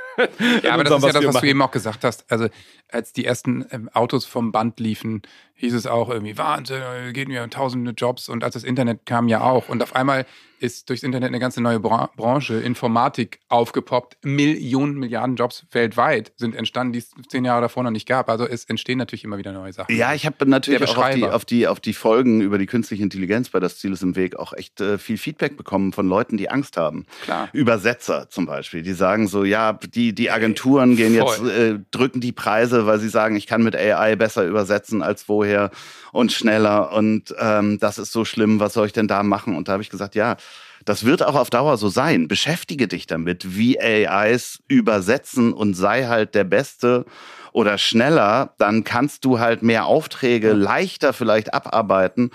ja, 0.62 0.72
aber 0.74 0.84
das 0.84 0.98
ist 0.98 1.06
ja 1.06 1.12
das, 1.12 1.24
was 1.26 1.34
machen. 1.34 1.44
du 1.44 1.50
eben 1.50 1.62
auch 1.62 1.70
gesagt 1.70 2.04
hast. 2.04 2.30
Also, 2.30 2.48
als 2.90 3.12
die 3.12 3.24
ersten 3.24 3.64
ähm, 3.70 3.88
Autos 3.92 4.24
vom 4.24 4.52
Band 4.52 4.80
liefen, 4.80 5.22
hieß 5.54 5.74
es 5.74 5.86
auch 5.86 6.10
irgendwie, 6.10 6.36
Wahnsinn, 6.36 6.82
gehen 7.12 7.30
wir 7.30 7.48
tausende 7.50 7.92
Jobs. 7.92 8.28
Und 8.28 8.44
als 8.44 8.54
das 8.54 8.64
Internet 8.64 9.06
kam 9.06 9.28
ja 9.28 9.40
auch. 9.40 9.68
Und 9.68 9.82
auf 9.82 9.94
einmal 9.94 10.26
ist 10.64 10.88
durchs 10.88 11.02
Internet 11.02 11.28
eine 11.28 11.38
ganze 11.38 11.60
neue 11.60 11.78
Bra 11.78 12.10
Branche, 12.16 12.54
Informatik, 12.54 13.40
aufgepoppt. 13.48 14.16
Millionen, 14.22 14.94
Milliarden 14.94 15.36
Jobs 15.36 15.66
weltweit 15.72 16.32
sind 16.36 16.54
entstanden, 16.54 16.92
die 16.94 17.00
es 17.00 17.10
zehn 17.28 17.44
Jahre 17.44 17.62
davor 17.62 17.82
noch 17.82 17.90
nicht 17.90 18.08
gab. 18.08 18.28
Also 18.30 18.46
es 18.46 18.64
entstehen 18.64 18.98
natürlich 18.98 19.24
immer 19.24 19.36
wieder 19.36 19.52
neue 19.52 19.72
Sachen. 19.72 19.94
Ja, 19.94 20.14
ich 20.14 20.26
habe 20.26 20.46
natürlich 20.46 20.88
auch 20.88 20.96
auf 20.96 21.14
die, 21.14 21.26
auf, 21.26 21.44
die, 21.44 21.68
auf 21.68 21.80
die 21.80 21.92
Folgen 21.92 22.40
über 22.40 22.58
die 22.58 22.66
künstliche 22.66 23.02
Intelligenz 23.02 23.50
bei 23.50 23.60
Das 23.60 23.78
Ziel 23.78 23.92
ist 23.92 24.02
im 24.02 24.16
Weg 24.16 24.36
auch 24.36 24.52
echt 24.52 24.80
äh, 24.80 24.98
viel 24.98 25.18
Feedback 25.18 25.56
bekommen 25.56 25.92
von 25.92 26.08
Leuten, 26.08 26.36
die 26.36 26.48
Angst 26.50 26.76
haben. 26.76 27.06
Klar. 27.22 27.48
Übersetzer 27.52 28.28
zum 28.30 28.46
Beispiel, 28.46 28.82
die 28.82 28.94
sagen 28.94 29.28
so, 29.28 29.44
ja, 29.44 29.74
die, 29.74 30.03
die 30.12 30.30
Agenturen 30.30 30.96
gehen 30.96 31.14
jetzt, 31.14 31.40
äh, 31.42 31.78
drücken 31.90 32.20
die 32.20 32.32
Preise, 32.32 32.86
weil 32.86 32.98
sie 32.98 33.08
sagen, 33.08 33.36
ich 33.36 33.46
kann 33.46 33.62
mit 33.62 33.76
AI 33.76 34.16
besser 34.16 34.44
übersetzen 34.44 35.02
als 35.02 35.22
vorher 35.22 35.70
und 36.12 36.32
schneller. 36.32 36.92
Und 36.92 37.34
ähm, 37.38 37.78
das 37.78 37.98
ist 37.98 38.12
so 38.12 38.24
schlimm, 38.24 38.60
was 38.60 38.74
soll 38.74 38.86
ich 38.86 38.92
denn 38.92 39.08
da 39.08 39.22
machen? 39.22 39.56
Und 39.56 39.68
da 39.68 39.72
habe 39.72 39.82
ich 39.82 39.90
gesagt, 39.90 40.14
ja, 40.14 40.36
das 40.84 41.04
wird 41.04 41.22
auch 41.22 41.34
auf 41.34 41.50
Dauer 41.50 41.76
so 41.76 41.88
sein. 41.88 42.28
Beschäftige 42.28 42.88
dich 42.88 43.06
damit, 43.06 43.56
wie 43.56 43.80
AIs 43.80 44.58
übersetzen 44.68 45.52
und 45.52 45.74
sei 45.74 46.04
halt 46.04 46.34
der 46.34 46.44
Beste 46.44 47.06
oder 47.52 47.78
schneller, 47.78 48.54
dann 48.58 48.82
kannst 48.82 49.24
du 49.24 49.38
halt 49.38 49.62
mehr 49.62 49.86
Aufträge 49.86 50.52
leichter 50.52 51.12
vielleicht 51.12 51.54
abarbeiten 51.54 52.30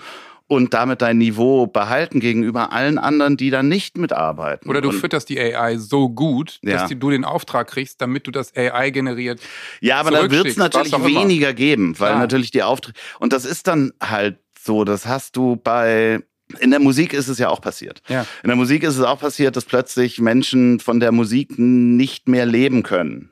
und 0.50 0.74
damit 0.74 1.00
dein 1.00 1.18
Niveau 1.18 1.68
behalten 1.68 2.18
gegenüber 2.18 2.72
allen 2.72 2.98
anderen, 2.98 3.36
die 3.36 3.50
dann 3.50 3.68
nicht 3.68 3.96
mitarbeiten. 3.96 4.68
Oder 4.68 4.80
du 4.80 4.88
und, 4.88 4.96
fütterst 4.96 5.28
die 5.28 5.38
AI 5.38 5.78
so 5.78 6.08
gut, 6.08 6.58
dass 6.62 6.82
ja. 6.82 6.88
die, 6.88 6.98
du 6.98 7.10
den 7.10 7.24
Auftrag 7.24 7.68
kriegst, 7.68 8.00
damit 8.00 8.26
du 8.26 8.32
das 8.32 8.56
AI 8.56 8.90
generiert. 8.90 9.40
Ja, 9.80 10.00
aber 10.00 10.10
da 10.10 10.28
wird 10.28 10.46
es 10.46 10.56
natürlich 10.56 10.92
weniger 10.92 11.50
immer. 11.50 11.54
geben, 11.54 12.00
weil 12.00 12.14
ja. 12.14 12.18
natürlich 12.18 12.50
die 12.50 12.64
Aufträge. 12.64 12.98
Und 13.20 13.32
das 13.32 13.44
ist 13.44 13.68
dann 13.68 13.92
halt 14.02 14.40
so, 14.58 14.82
das 14.82 15.06
hast 15.06 15.36
du 15.36 15.54
bei 15.54 16.20
in 16.58 16.72
der 16.72 16.80
Musik 16.80 17.12
ist 17.12 17.28
es 17.28 17.38
ja 17.38 17.48
auch 17.48 17.60
passiert. 17.60 18.02
Ja. 18.08 18.26
In 18.42 18.48
der 18.48 18.56
Musik 18.56 18.82
ist 18.82 18.96
es 18.96 19.04
auch 19.04 19.20
passiert, 19.20 19.54
dass 19.54 19.64
plötzlich 19.64 20.18
Menschen 20.18 20.80
von 20.80 20.98
der 20.98 21.12
Musik 21.12 21.60
nicht 21.60 22.28
mehr 22.28 22.44
leben 22.44 22.82
können. 22.82 23.30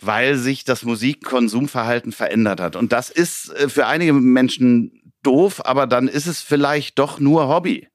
Weil 0.00 0.34
sich 0.34 0.64
das 0.64 0.82
Musikkonsumverhalten 0.82 2.10
verändert 2.10 2.58
hat. 2.58 2.74
Und 2.74 2.92
das 2.92 3.10
ist 3.10 3.54
äh, 3.54 3.68
für 3.68 3.86
einige 3.86 4.12
Menschen 4.12 5.07
doof, 5.28 5.60
aber 5.64 5.86
dann 5.86 6.08
ist 6.08 6.26
es 6.26 6.40
vielleicht 6.40 6.98
doch 6.98 7.20
nur 7.20 7.48
Hobby. 7.48 7.88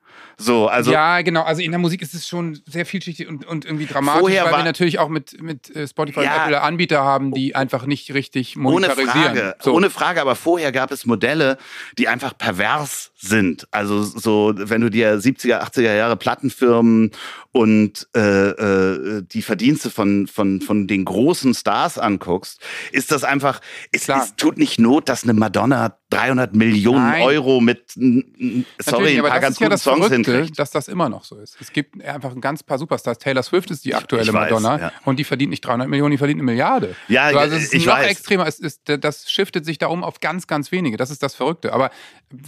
So, 0.43 0.67
also 0.67 0.91
ja, 0.91 1.21
genau. 1.21 1.43
Also 1.43 1.61
in 1.61 1.71
der 1.71 1.79
Musik 1.79 2.01
ist 2.01 2.13
es 2.13 2.27
schon 2.27 2.59
sehr 2.67 2.85
vielschichtig 2.85 3.27
und, 3.27 3.45
und 3.45 3.65
irgendwie 3.65 3.85
dramatisch, 3.85 4.19
Vorher 4.19 4.45
weil 4.45 4.57
wir 4.59 4.63
natürlich 4.63 4.99
auch 4.99 5.09
mit, 5.09 5.41
mit 5.41 5.73
äh, 5.75 5.87
Spotify 5.87 6.23
Ja. 6.23 6.35
und 6.35 6.41
Apple 6.41 6.61
Anbieter 6.61 7.01
haben, 7.03 7.31
die 7.33 7.55
einfach 7.55 7.85
nicht 7.85 8.13
richtig 8.13 8.55
ohne 8.57 8.63
monetarisieren. 8.63 9.11
Frage, 9.35 9.55
So. 9.61 9.73
ohne 9.73 9.89
Frage, 9.89 10.21
aber 10.21 10.35
vorher 10.35 10.71
gab 10.71 10.91
es 10.91 11.05
Modelle, 11.05 11.57
die 11.97 12.07
einfach 12.07 12.37
pervers 12.37 13.11
sind. 13.15 13.67
Also 13.71 14.03
so, 14.03 14.53
wenn 14.55 14.81
du 14.81 14.89
dir 14.89 15.17
70er, 15.19 15.61
80er 15.63 15.95
Jahre 15.95 16.17
Plattenfirmen 16.17 17.11
und 17.51 18.07
äh, 18.15 18.19
äh, 18.49 19.23
die 19.31 19.41
Verdienste 19.41 19.89
von, 19.89 20.27
von, 20.27 20.59
von 20.59 20.87
den 20.87 21.05
großen 21.05 21.53
Stars 21.53 21.97
anguckst, 21.97 22.59
ist 22.91 23.11
das 23.11 23.23
einfach, 23.23 23.61
es, 23.91 24.09
es 24.09 24.35
tut 24.35 24.57
nicht 24.57 24.79
Not, 24.79 25.07
dass 25.07 25.23
eine 25.23 25.33
Madonna 25.33 25.97
300 26.09 26.55
Millionen 26.55 27.09
Nein. 27.09 27.21
Euro 27.23 27.59
mit, 27.61 27.91
sorry, 27.91 28.65
Natürlich, 28.85 29.17
ein 29.17 29.23
paar 29.25 29.39
ganz 29.39 29.59
ja 29.59 29.65
guten 29.65 29.71
das 29.71 29.83
Songs 29.83 29.97
Verrückte, 30.07 30.15
hinkriegt. 30.37 30.59
dass 30.59 30.71
das 30.71 30.87
immer 30.87 31.09
noch 31.09 31.23
so 31.23 31.37
ist. 31.37 31.57
Es 31.61 31.71
gibt 31.71 32.01
einfach 32.03 32.31
ein 32.31 32.41
ganz 32.41 32.63
paar 32.63 32.77
Superstars. 32.77 33.17
Taylor 33.19 33.43
Swift 33.43 33.71
ist 33.71 33.85
die 33.85 33.95
aktuelle 33.95 34.23
ich 34.25 34.33
weiß, 34.33 34.51
Madonna 34.51 34.79
ja. 34.79 34.91
und 35.05 35.17
die 35.19 35.23
verdient 35.23 35.49
nicht 35.51 35.61
300 35.61 35.87
Millionen, 35.89 36.11
die 36.11 36.17
verdient 36.17 36.39
eine 36.39 36.45
Milliarde. 36.45 36.95
Ja, 37.07 37.31
so, 37.31 37.37
also 37.37 37.55
es 37.55 37.63
ist 37.65 37.73
ich 37.73 37.85
noch 37.85 37.93
weiß. 37.95 38.07
extremer. 38.11 38.47
Es 38.47 38.59
ist, 38.59 38.81
das 38.85 39.31
shiftet 39.31 39.65
sich 39.65 39.77
da 39.77 39.87
um 39.87 40.03
auf 40.03 40.19
ganz, 40.19 40.47
ganz 40.47 40.71
wenige. 40.71 40.97
Das 40.97 41.11
ist 41.11 41.23
das 41.23 41.35
Verrückte. 41.35 41.73
Aber 41.73 41.91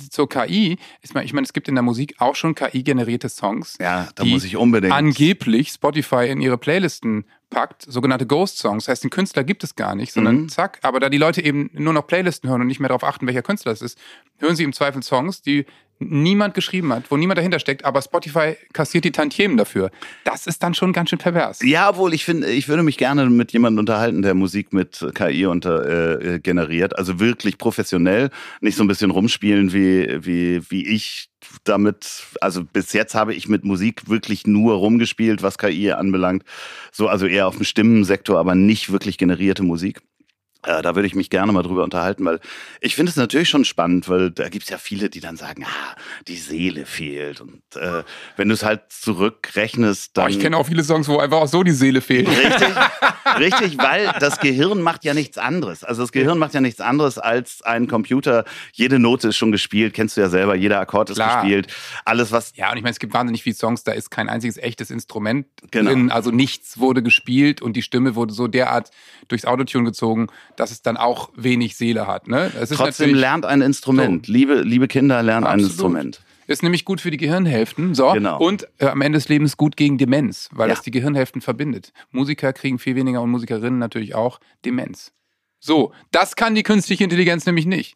zur 0.09 0.27
KI, 0.29 0.77
ist 1.01 1.13
man, 1.13 1.23
ich 1.23 1.33
meine, 1.33 1.45
es 1.45 1.53
gibt 1.53 1.67
in 1.67 1.75
der 1.75 1.83
Musik 1.83 2.15
auch 2.19 2.35
schon 2.35 2.55
KI-generierte 2.55 3.29
Songs. 3.29 3.77
Ja, 3.79 4.07
da 4.15 4.25
muss 4.25 4.43
ich 4.43 4.57
unbedingt. 4.57 4.93
angeblich 4.93 5.69
Spotify 5.69 6.27
in 6.27 6.41
ihre 6.41 6.57
Playlisten 6.57 7.25
packt, 7.51 7.83
sogenannte 7.83 8.25
Ghost 8.25 8.57
Songs. 8.57 8.85
Das 8.85 8.91
heißt, 8.93 9.03
den 9.03 9.11
Künstler 9.11 9.43
gibt 9.43 9.63
es 9.63 9.75
gar 9.75 9.95
nicht, 9.95 10.11
sondern 10.13 10.41
Mhm. 10.41 10.49
zack. 10.49 10.79
Aber 10.81 10.99
da 10.99 11.09
die 11.09 11.17
Leute 11.19 11.41
eben 11.43 11.69
nur 11.73 11.93
noch 11.93 12.07
Playlisten 12.07 12.49
hören 12.49 12.61
und 12.61 12.67
nicht 12.67 12.79
mehr 12.79 12.89
darauf 12.89 13.03
achten, 13.03 13.27
welcher 13.27 13.43
Künstler 13.43 13.71
es 13.71 13.81
ist, 13.81 13.97
hören 14.39 14.55
sie 14.55 14.63
im 14.63 14.73
Zweifel 14.73 15.03
Songs, 15.03 15.41
die 15.41 15.65
niemand 15.99 16.53
geschrieben 16.53 16.91
hat, 16.93 17.09
wo 17.09 17.17
niemand 17.17 17.37
dahinter 17.37 17.59
steckt, 17.59 17.85
aber 17.85 18.01
Spotify 18.01 18.55
kassiert 18.73 19.05
die 19.05 19.11
Tantiemen 19.11 19.57
dafür. 19.57 19.91
Das 20.23 20.47
ist 20.47 20.61
dann 20.61 20.73
schon 20.73 20.93
ganz 20.93 21.09
schön 21.09 21.19
pervers. 21.19 21.59
Ja, 21.63 21.89
obwohl 21.89 22.13
ich 22.13 22.25
finde, 22.25 22.47
ich 22.47 22.67
würde 22.67 22.83
mich 22.83 22.97
gerne 22.97 23.29
mit 23.29 23.53
jemandem 23.53 23.79
unterhalten, 23.79 24.21
der 24.21 24.33
Musik 24.33 24.73
mit 24.73 25.05
KI 25.13 25.45
unter, 25.45 26.19
äh, 26.21 26.39
generiert. 26.39 26.97
Also 26.97 27.19
wirklich 27.19 27.57
professionell, 27.57 28.29
nicht 28.61 28.75
so 28.75 28.83
ein 28.83 28.87
bisschen 28.87 29.11
rumspielen 29.11 29.73
wie, 29.73 30.25
wie, 30.25 30.61
wie 30.69 30.87
ich 30.87 31.29
damit. 31.63 32.23
Also 32.41 32.63
bis 32.63 32.93
jetzt 32.93 33.15
habe 33.15 33.33
ich 33.33 33.47
mit 33.47 33.63
Musik 33.63 34.09
wirklich 34.09 34.45
nur 34.47 34.75
rumgespielt, 34.75 35.43
was 35.43 35.57
KI 35.57 35.91
anbelangt. 35.91 36.43
So, 36.91 37.07
also 37.07 37.25
eher 37.25 37.47
auf 37.47 37.55
dem 37.55 37.65
Stimmensektor, 37.65 38.39
aber 38.39 38.55
nicht 38.55 38.91
wirklich 38.91 39.17
generierte 39.17 39.63
Musik. 39.63 40.01
Äh, 40.65 40.81
da 40.81 40.95
würde 40.95 41.07
ich 41.07 41.15
mich 41.15 41.29
gerne 41.29 41.51
mal 41.51 41.63
drüber 41.63 41.83
unterhalten, 41.83 42.25
weil 42.25 42.39
ich 42.81 42.95
finde 42.95 43.09
es 43.11 43.15
natürlich 43.15 43.49
schon 43.49 43.65
spannend, 43.65 44.09
weil 44.09 44.31
da 44.31 44.49
gibt 44.49 44.63
es 44.63 44.69
ja 44.69 44.77
viele, 44.77 45.09
die 45.09 45.19
dann 45.19 45.37
sagen, 45.37 45.63
ah, 45.65 45.95
die 46.27 46.37
Seele 46.37 46.85
fehlt. 46.85 47.41
Und 47.41 47.61
äh, 47.75 48.03
wenn 48.35 48.47
du 48.49 48.53
es 48.53 48.63
halt 48.63 48.81
zurückrechnest, 48.89 50.17
dann. 50.17 50.25
Oh, 50.25 50.27
ich 50.29 50.39
kenne 50.39 50.57
auch 50.57 50.67
viele 50.67 50.83
Songs, 50.83 51.07
wo 51.07 51.19
einfach 51.19 51.37
auch 51.37 51.47
so 51.47 51.63
die 51.63 51.71
Seele 51.71 52.01
fehlt. 52.01 52.27
Richtig, 52.27 52.75
richtig, 53.39 53.77
weil 53.77 54.11
das 54.19 54.39
Gehirn 54.39 54.81
macht 54.81 55.03
ja 55.03 55.13
nichts 55.13 55.37
anderes. 55.37 55.83
Also 55.83 56.01
das 56.03 56.11
Gehirn 56.11 56.37
macht 56.37 56.53
ja 56.53 56.61
nichts 56.61 56.81
anderes 56.81 57.17
als 57.17 57.61
ein 57.61 57.87
Computer. 57.87 58.45
Jede 58.73 58.99
Note 58.99 59.29
ist 59.29 59.37
schon 59.37 59.51
gespielt, 59.51 59.93
kennst 59.93 60.17
du 60.17 60.21
ja 60.21 60.29
selber, 60.29 60.55
jeder 60.55 60.79
Akkord 60.79 61.09
ist 61.09 61.15
Klar. 61.17 61.41
gespielt. 61.41 61.67
Alles, 62.05 62.31
was 62.31 62.53
Ja, 62.55 62.71
und 62.71 62.77
ich 62.77 62.83
meine, 62.83 62.91
es 62.93 62.99
gibt 62.99 63.13
wahnsinnig 63.13 63.43
viele 63.43 63.55
Songs, 63.55 63.83
da 63.83 63.91
ist 63.91 64.09
kein 64.11 64.29
einziges 64.29 64.57
echtes 64.57 64.89
Instrument 64.91 65.47
Genau. 65.71 65.91
drin, 65.91 66.11
also 66.11 66.31
nichts 66.31 66.79
wurde 66.79 67.01
gespielt 67.03 67.61
und 67.61 67.73
die 67.75 67.81
Stimme 67.81 68.15
wurde 68.15 68.33
so 68.33 68.47
derart 68.47 68.91
durchs 69.27 69.45
Autotune 69.45 69.85
gezogen, 69.85 70.27
dass 70.59 70.71
es 70.71 70.81
dann 70.81 70.97
auch 70.97 71.29
wenig 71.35 71.75
Seele 71.75 72.07
hat. 72.07 72.27
Ne? 72.27 72.51
Trotzdem 72.73 73.13
lernt 73.13 73.45
ein 73.45 73.61
Instrument. 73.61 74.27
Liebe, 74.27 74.61
liebe 74.61 74.87
Kinder 74.87 75.21
lernen 75.23 75.45
ein 75.45 75.53
Absolut. 75.53 75.71
Instrument. 75.71 76.21
Ist 76.47 76.61
nämlich 76.61 76.85
gut 76.85 77.01
für 77.01 77.09
die 77.09 77.17
Gehirnhälften. 77.17 77.95
So. 77.95 78.11
Genau. 78.11 78.37
Und 78.37 78.67
äh, 78.77 78.85
am 78.85 79.01
Ende 79.01 79.17
des 79.17 79.29
Lebens 79.29 79.57
gut 79.57 79.75
gegen 79.77 79.97
Demenz, 79.97 80.49
weil 80.51 80.69
Ja. 80.69 80.75
das 80.75 80.83
die 80.83 80.91
Gehirnhälften 80.91 81.41
verbindet. 81.41 81.91
Musiker 82.11 82.53
kriegen 82.53 82.77
viel 82.77 82.95
weniger 82.95 83.21
und 83.21 83.31
Musikerinnen 83.31 83.79
natürlich 83.79 84.13
auch 84.13 84.39
Demenz. 84.63 85.11
So, 85.59 85.91
das 86.11 86.35
kann 86.35 86.53
die 86.53 86.61
künstliche 86.63 87.03
Intelligenz 87.03 87.45
nämlich 87.47 87.65
nicht. 87.65 87.95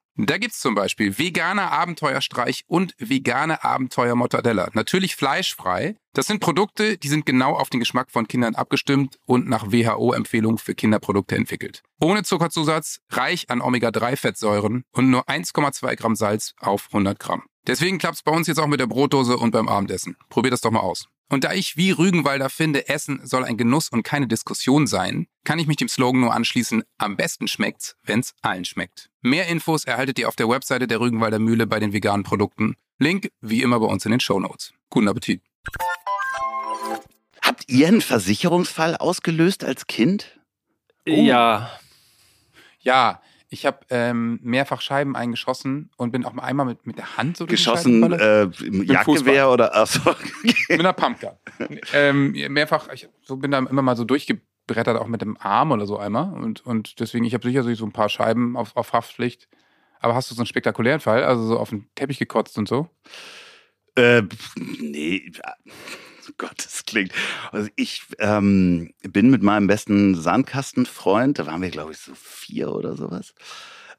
Da 0.27 0.37
gibt's 0.37 0.59
zum 0.59 0.75
Beispiel 0.75 1.17
veganer 1.17 1.71
Abenteuerstreich 1.71 2.63
und 2.67 2.93
vegane 2.99 3.63
Abenteuer 3.63 4.15
Mortadella. 4.15 4.69
Natürlich 4.73 5.15
fleischfrei. 5.15 5.95
Das 6.13 6.27
sind 6.27 6.41
Produkte, 6.41 6.97
die 6.97 7.07
sind 7.07 7.25
genau 7.25 7.55
auf 7.55 7.69
den 7.69 7.79
Geschmack 7.79 8.11
von 8.11 8.27
Kindern 8.27 8.55
abgestimmt 8.55 9.17
und 9.25 9.47
nach 9.47 9.71
WHO-Empfehlung 9.71 10.57
für 10.57 10.75
Kinderprodukte 10.75 11.35
entwickelt. 11.35 11.81
Ohne 11.99 12.23
Zuckerzusatz, 12.23 12.99
reich 13.09 13.49
an 13.49 13.61
Omega-3-Fettsäuren 13.61 14.83
und 14.91 15.09
nur 15.09 15.27
1,2 15.27 15.95
Gramm 15.95 16.15
Salz 16.15 16.53
auf 16.59 16.87
100 16.91 17.19
Gramm. 17.19 17.43
Deswegen 17.65 17.97
klappt's 17.97 18.23
bei 18.23 18.31
uns 18.31 18.47
jetzt 18.47 18.59
auch 18.59 18.67
mit 18.67 18.79
der 18.79 18.87
Brotdose 18.87 19.37
und 19.37 19.51
beim 19.51 19.69
Abendessen. 19.69 20.17
Probiert 20.29 20.53
das 20.53 20.61
doch 20.61 20.71
mal 20.71 20.79
aus. 20.81 21.07
Und 21.29 21.45
da 21.45 21.53
ich 21.53 21.77
wie 21.77 21.91
Rügenwalder 21.91 22.49
finde, 22.49 22.89
Essen 22.89 23.21
soll 23.23 23.45
ein 23.45 23.55
Genuss 23.55 23.89
und 23.89 24.03
keine 24.03 24.27
Diskussion 24.27 24.85
sein, 24.85 25.27
kann 25.43 25.59
ich 25.59 25.67
mich 25.67 25.77
dem 25.77 25.87
Slogan 25.87 26.21
nur 26.21 26.33
anschließen, 26.33 26.83
am 26.97 27.17
besten 27.17 27.47
schmeckt's, 27.47 27.95
wenn's 28.03 28.33
allen 28.41 28.65
schmeckt. 28.65 29.09
Mehr 29.21 29.47
Infos 29.47 29.85
erhaltet 29.85 30.19
ihr 30.19 30.27
auf 30.27 30.35
der 30.35 30.49
Webseite 30.49 30.87
der 30.87 30.99
Rügenwalder 30.99 31.39
Mühle 31.39 31.67
bei 31.67 31.79
den 31.79 31.93
veganen 31.93 32.23
Produkten. 32.23 32.75
Link 32.99 33.31
wie 33.41 33.61
immer 33.61 33.79
bei 33.79 33.87
uns 33.87 34.05
in 34.05 34.11
den 34.11 34.19
Shownotes. 34.19 34.73
Guten 34.89 35.07
Appetit. 35.07 35.41
Habt 37.41 37.63
ihr 37.67 37.87
einen 37.87 38.01
Versicherungsfall 38.01 38.95
ausgelöst 38.95 39.63
als 39.63 39.87
Kind? 39.87 40.39
Ja. 41.05 41.71
Ja, 42.79 43.21
ich 43.49 43.65
habe 43.65 43.79
ähm, 43.89 44.39
mehrfach 44.43 44.79
Scheiben 44.81 45.15
eingeschossen 45.15 45.89
und 45.97 46.11
bin 46.11 46.23
auch 46.25 46.33
mal 46.33 46.43
einmal 46.43 46.65
mit, 46.65 46.87
mit 46.87 46.97
der 46.97 47.17
Hand 47.17 47.35
so 47.35 47.45
durch 47.45 47.59
die 47.59 47.69
Geschossen 47.69 48.13
äh, 48.13 48.43
im 48.43 48.83
Jagdgewehr 48.83 49.49
oder 49.49 49.75
achso, 49.75 50.15
mit 50.69 50.79
einer 50.79 50.93
Pumpgun. 50.93 51.31
ähm, 51.93 52.31
mehrfach, 52.49 52.87
ich 52.93 53.09
so 53.23 53.35
bin 53.35 53.51
da 53.51 53.57
immer 53.59 53.81
mal 53.81 53.97
so 53.97 54.05
durchgebrettert, 54.71 55.01
auch 55.01 55.07
mit 55.07 55.21
dem 55.21 55.37
Arm 55.37 55.71
oder 55.71 55.85
so 55.85 55.97
einmal. 55.97 56.33
Und, 56.33 56.65
und 56.65 56.99
deswegen, 56.99 57.25
ich 57.25 57.33
habe 57.33 57.47
sicher 57.47 57.63
so 57.63 57.85
ein 57.85 57.91
paar 57.91 58.09
Scheiben 58.09 58.57
auf, 58.57 58.75
auf 58.75 58.93
Haftpflicht. 58.93 59.47
Aber 59.99 60.15
hast 60.15 60.31
du 60.31 60.35
so 60.35 60.41
einen 60.41 60.47
spektakulären 60.47 60.99
Fall? 60.99 61.23
Also 61.23 61.43
so 61.43 61.59
auf 61.59 61.69
den 61.69 61.87
Teppich 61.95 62.17
gekotzt 62.17 62.57
und 62.57 62.67
so? 62.67 62.89
Äh, 63.95 64.23
nee, 64.79 65.31
Gott, 66.37 66.57
das 66.57 66.85
klingt. 66.85 67.11
Also 67.51 67.69
ich 67.75 68.03
ähm, 68.19 68.93
bin 69.03 69.29
mit 69.29 69.43
meinem 69.43 69.67
besten 69.67 70.15
Sandkastenfreund, 70.15 71.39
da 71.39 71.45
waren 71.45 71.61
wir, 71.61 71.69
glaube 71.69 71.91
ich, 71.91 71.97
so 71.97 72.13
vier 72.15 72.71
oder 72.71 72.95
sowas, 72.95 73.33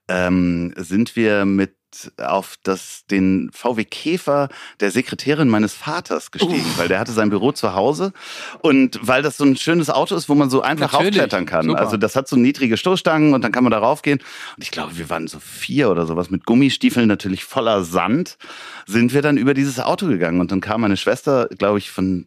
ähm, 0.08 0.72
sind 0.76 1.14
wir 1.14 1.44
mit 1.44 1.76
auf 2.18 2.56
das, 2.62 3.04
den 3.10 3.50
VW 3.52 3.84
Käfer 3.84 4.48
der 4.80 4.90
Sekretärin 4.90 5.48
meines 5.48 5.74
Vaters 5.74 6.30
gestiegen, 6.30 6.64
weil 6.76 6.88
der 6.88 6.98
hatte 6.98 7.12
sein 7.12 7.30
Büro 7.30 7.52
zu 7.52 7.74
Hause 7.74 8.12
und 8.60 8.98
weil 9.02 9.22
das 9.22 9.36
so 9.36 9.44
ein 9.44 9.56
schönes 9.56 9.90
Auto 9.90 10.14
ist, 10.14 10.28
wo 10.28 10.34
man 10.34 10.50
so 10.50 10.62
einfach 10.62 10.92
Natürlich, 10.92 11.16
raufklettern 11.16 11.46
kann. 11.46 11.66
super. 11.66 11.80
Also 11.80 11.96
das 11.96 12.16
hat 12.16 12.28
so 12.28 12.36
niedrige 12.36 12.76
Stoßstangen 12.76 13.34
und 13.34 13.42
dann 13.42 13.52
kann 13.52 13.64
man 13.64 13.70
da 13.70 13.78
raufgehen. 13.78 14.18
Und 14.56 14.62
ich 14.62 14.70
glaube, 14.70 14.96
wir 14.98 15.10
waren 15.10 15.26
so 15.26 15.38
vier 15.40 15.90
oder 15.90 16.06
sowas 16.06 16.30
mit 16.30 16.46
Gummistiefeln 16.46 17.08
natürlich 17.08 17.44
voller 17.44 17.84
Sand, 17.84 18.36
sind 18.86 19.12
wir 19.14 19.22
dann 19.22 19.36
über 19.36 19.54
dieses 19.54 19.80
Auto 19.80 20.06
gegangen 20.06 20.40
und 20.40 20.50
dann 20.52 20.60
kam 20.60 20.82
meine 20.82 20.96
Schwester, 20.96 21.48
glaube 21.58 21.78
ich, 21.78 21.90
von 21.90 22.26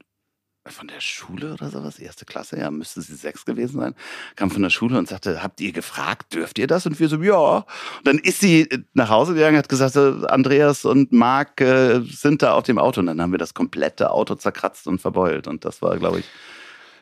von 0.67 0.87
der 0.87 0.99
Schule 0.99 1.53
oder 1.53 1.69
sowas, 1.69 1.99
erste 1.99 2.25
Klasse, 2.25 2.57
ja, 2.59 2.71
müsste 2.71 2.99
sie 3.01 3.13
sechs 3.15 3.45
gewesen 3.45 3.79
sein, 3.79 3.95
kam 4.35 4.49
von 4.49 4.63
der 4.63 4.71
Schule 4.71 4.97
und 4.97 5.07
sagte, 5.07 5.43
habt 5.43 5.61
ihr 5.61 5.71
gefragt, 5.71 6.33
dürft 6.33 6.57
ihr 6.57 6.65
das? 6.67 6.85
Und 6.87 6.99
wir 6.99 7.07
so, 7.07 7.21
ja. 7.21 7.57
Und 7.57 7.65
dann 8.05 8.17
ist 8.17 8.39
sie 8.39 8.67
nach 8.93 9.09
Hause 9.09 9.35
gegangen, 9.35 9.57
hat 9.57 9.69
gesagt, 9.69 9.95
äh, 9.95 10.25
Andreas 10.27 10.83
und 10.85 11.11
Marc 11.11 11.61
äh, 11.61 11.99
sind 12.01 12.41
da 12.41 12.53
auf 12.53 12.63
dem 12.63 12.79
Auto. 12.79 12.99
Und 12.99 13.05
dann 13.07 13.21
haben 13.21 13.31
wir 13.31 13.37
das 13.37 13.53
komplette 13.53 14.09
Auto 14.09 14.33
zerkratzt 14.35 14.87
und 14.87 14.99
verbeult. 14.99 15.47
Und 15.47 15.65
das 15.65 15.81
war, 15.83 15.97
glaube 15.97 16.19
ich, 16.19 16.25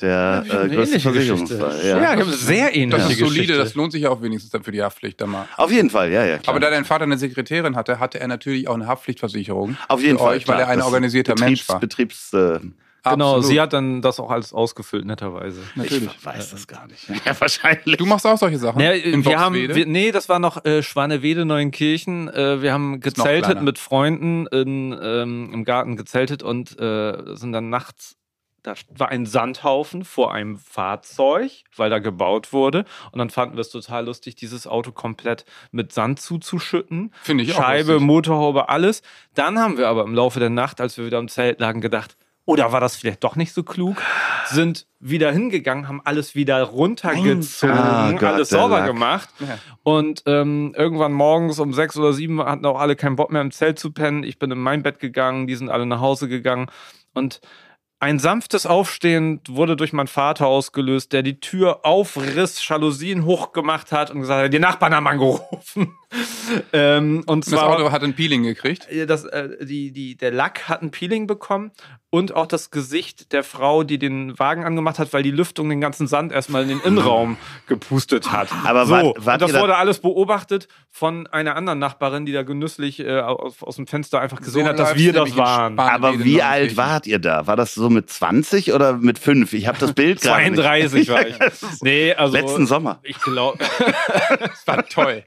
der 0.02 0.44
Ja, 0.46 0.64
äh, 0.64 0.68
größte. 0.70 1.00
Versicherungsfall. 1.00 1.80
Ja, 1.86 1.98
Ja. 2.02 2.14
ich 2.16 2.20
habe 2.20 2.34
sehr 2.34 2.76
ähnliche 2.76 3.02
Das 3.02 3.12
ist 3.14 3.20
solide, 3.20 3.34
Geschichte. 3.44 3.58
das 3.58 3.76
lohnt 3.76 3.94
sich 3.94 4.02
ja 4.02 4.10
auch 4.10 4.22
wenigstens 4.22 4.52
dann 4.52 4.64
für 4.64 4.74
die 4.74 4.84
Haftpflicht 4.84 5.22
dann 5.22 5.30
mal. 5.30 5.48
Auf 5.56 5.72
jeden 5.72 5.90
Fall, 5.90 6.12
ja, 6.12 6.26
ja. 6.26 6.38
Klar. 6.40 6.50
Aber 6.56 6.60
da 6.60 6.70
dein 6.70 6.84
Vater 6.84 7.04
eine 7.06 7.18
Sekretärin 7.18 7.78
hatte, 7.78 8.00
hatte 8.00 8.20
er 8.20 8.28
natürlich 8.28 8.68
auch 8.68 8.74
eine 8.76 8.88
Haftpflichtversicherung. 8.88 9.78
auf 9.88 10.02
jeden 10.02 10.18
für 10.18 10.26
Fall, 10.26 10.36
euch, 10.38 10.48
weil 10.50 10.56
klar. 10.58 10.68
er 10.68 10.74
ein 10.74 10.80
Das 10.80 10.88
organisierter 10.88 11.36
Betriebs, 11.36 11.50
Mensch 11.50 11.70
war. 11.70 11.80
Betriebs, 11.80 12.34
äh, 12.34 12.60
Genau, 13.04 13.36
Absolut. 13.36 13.46
sie 13.46 13.60
hat 13.60 13.74
dann 13.74 14.02
das 14.02 14.20
auch 14.20 14.32
alles 14.32 14.54
ausgefüllt, 14.54 15.06
netterweise. 15.06 15.62
Natürlich. 15.76 16.06
ich 16.06 16.26
weiß 16.26 16.52
das 16.52 16.68
gar 16.68 16.88
nicht. 16.88 17.04
Ja, 17.26 17.40
wahrscheinlich. 17.40 17.98
Du 17.98 18.06
machst 18.06 18.26
auch 18.26 18.38
solche 18.38 18.58
Sachen? 18.58 18.78
Naja, 18.80 18.94
in 18.94 19.26
wir 19.26 19.40
haben, 19.40 19.56
wir, 19.56 19.86
nee, 19.86 20.12
das 20.12 20.30
war 20.30 20.40
noch 20.40 20.64
äh, 20.66 20.82
Schwanewede, 20.84 21.46
Neuenkirchen. 21.46 22.30
Äh, 22.30 22.62
wir 22.62 22.74
haben 22.74 23.02
gezeltet 23.02 23.62
mit 23.62 23.78
Freunden 23.78 24.48
in, 24.48 24.98
ähm, 25.02 25.52
im 25.54 25.66
Garten 25.66 25.96
gezeltet 25.96 26.44
und 26.44 26.80
äh, 26.80 27.36
sind 27.36 27.52
dann 27.52 27.70
nachts 27.70 28.18
da 28.64 28.76
war 28.96 29.10
ein 29.10 29.26
Sandhaufen 29.26 30.06
vor 30.06 30.34
einem 30.34 30.58
Fahrzeug, 30.58 31.52
weil 31.76 31.90
da 31.90 32.00
gebaut 32.00 32.54
wurde. 32.54 32.86
Und 33.12 33.20
dann 33.20 33.30
fanden 33.30 33.56
wir 33.56 33.62
es 33.62 33.70
total 33.70 34.06
lustig, 34.06 34.36
dieses 34.36 34.66
Auto 34.68 34.94
komplett 34.94 35.44
mit 35.72 35.92
Sand 35.92 36.22
zuzuschütten. 36.22 37.14
Finde 37.24 37.44
ich 37.44 37.52
auch 37.54 37.58
Scheibe. 37.58 38.00
Motorhaube, 38.00 38.70
alles. 38.70 39.02
Dann 39.34 39.60
haben 39.60 39.78
wir 39.78 39.90
aber 39.90 40.06
im 40.06 40.16
Laufe 40.16 40.40
der 40.40 40.50
Nacht, 40.50 40.80
als 40.80 40.98
wir 40.98 41.06
wieder 41.06 41.20
im 41.20 41.28
Zelt 41.28 41.60
lagen, 41.60 41.82
gedacht, 41.82 42.16
oder 42.46 42.72
war 42.72 42.82
das 42.82 42.96
vielleicht 42.96 43.24
doch 43.24 43.36
nicht 43.36 43.54
so 43.54 43.64
klug? 43.64 44.02
Sind 44.48 44.86
wieder 45.00 45.32
hingegangen, 45.32 45.88
haben 45.88 46.02
alles 46.04 46.36
wieder 46.36 46.62
runtergezogen, 46.64 47.76
Ah, 47.76 48.12
Gott, 48.12 48.24
alles 48.24 48.50
sauber 48.50 48.80
Lack. 48.80 48.88
gemacht. 48.88 49.30
Und 49.84 50.24
ähm, 50.26 50.74
irgendwann 50.78 51.14
morgens 51.14 51.60
um 51.60 51.74
sechs 51.74 51.96
oder 51.98 52.14
sieben 52.14 52.42
hatten 52.44 52.66
auch 52.66 52.80
alle 52.80 52.96
keinen 52.96 53.16
Bock 53.16 53.32
mehr 53.32 53.42
im 53.42 53.52
Zelt 53.52 53.80
zu 53.80 53.92
pennen. 53.92 54.24
Ich 54.24 54.40
bin 54.40 54.52
in 54.52 54.60
mein 54.60 54.84
Bett 54.84 55.00
gegangen, 55.00 55.48
die 55.48 55.56
sind 55.56 55.70
alle 55.70 55.86
nach 55.86 56.00
Hause 56.02 56.28
gegangen. 56.28 56.68
Und 57.14 57.40
ein 58.00 58.20
sanftes 58.20 58.66
Aufstehen 58.66 59.40
wurde 59.48 59.78
durch 59.78 59.94
meinen 59.94 60.08
Vater 60.08 60.46
ausgelöst, 60.48 61.14
der 61.14 61.24
die 61.24 61.40
Tür 61.40 61.86
aufriss, 61.86 62.68
Jalousien 62.68 63.24
hochgemacht 63.24 63.94
hat 63.94 64.12
und 64.12 64.20
gesagt 64.20 64.44
hat, 64.44 64.54
die 64.54 64.60
Nachbarn 64.60 64.94
haben 64.94 65.08
angerufen. 65.08 65.96
ähm, 66.74 67.24
und 67.26 67.46
Das 67.46 67.52
zwar 67.54 67.70
Auto 67.70 67.92
hat 67.92 68.04
ein 68.04 68.14
Peeling 68.14 68.44
gekriegt. 68.44 68.88
das, 69.08 69.26
äh, 69.26 69.66
die, 69.66 69.92
die, 69.92 70.16
der 70.16 70.32
Lack 70.32 70.68
hat 70.70 70.82
ein 70.82 70.92
Peeling 70.92 71.28
bekommen 71.28 71.72
und 72.10 72.36
auch 72.36 72.46
das 72.46 72.70
Gesicht 72.70 73.32
der 73.34 73.44
Frau, 73.44 73.84
die 73.84 73.98
den 73.98 74.38
Wagen 74.38 74.64
angemacht 74.66 75.00
hat, 75.00 75.14
weil 75.14 75.24
die 75.24 75.32
Lüftung 75.32 75.68
den 75.70 75.82
ganzen 75.82 76.08
Sand 76.08 76.32
erstmal 76.32 76.62
in 76.64 76.70
den 76.70 76.80
Innenraum 76.82 77.38
gepustet 77.68 78.32
hat. 78.32 78.50
Aber 78.66 78.86
so, 78.86 78.94
wart- 78.94 79.26
wart 79.26 79.36
und 79.36 79.42
das 79.42 79.50
ihr 79.50 79.54
da- 79.56 79.62
wurde 79.62 79.76
alles 79.78 80.00
beobachtet 80.00 80.68
von 80.92 81.26
einer 81.28 81.56
anderen 81.56 81.80
Nachbarin, 81.80 82.26
die 82.28 82.32
da 82.32 82.44
genüsslich 82.44 83.00
äh, 83.00 83.20
aus, 83.20 83.64
aus 83.64 83.76
dem 83.78 83.88
Fenster 83.88 84.20
einfach 84.22 84.40
gesehen 84.42 84.64
So 84.66 84.70
hat, 84.70 84.78
dass 84.80 84.96
wir 84.96 85.12
das 85.14 85.36
waren. 85.36 85.80
Aber 85.80 86.24
wie 86.24 86.42
alt 86.44 86.78
wart 86.78 87.08
ihr 87.08 87.18
da? 87.20 87.48
War 87.48 87.56
das 87.56 87.74
so 87.74 87.90
mit 87.90 88.10
20 88.12 88.74
oder 88.74 88.94
mit 88.98 89.18
5? 89.18 89.52
Ich 89.54 89.68
habe 89.68 89.80
das 89.80 89.94
Bild 89.94 90.22
gerade 90.22 90.44
nicht. 90.52 90.56
32 90.62 91.10
war 91.10 91.26
ich. 91.28 91.36
Nee, 91.82 92.14
also 92.14 92.34
Letzten 92.36 92.68
Sommer. 92.68 93.00
ich 93.04 93.20
glaube, 93.20 93.58
Das 94.40 94.68
war 94.68 94.86
toll. 94.88 95.24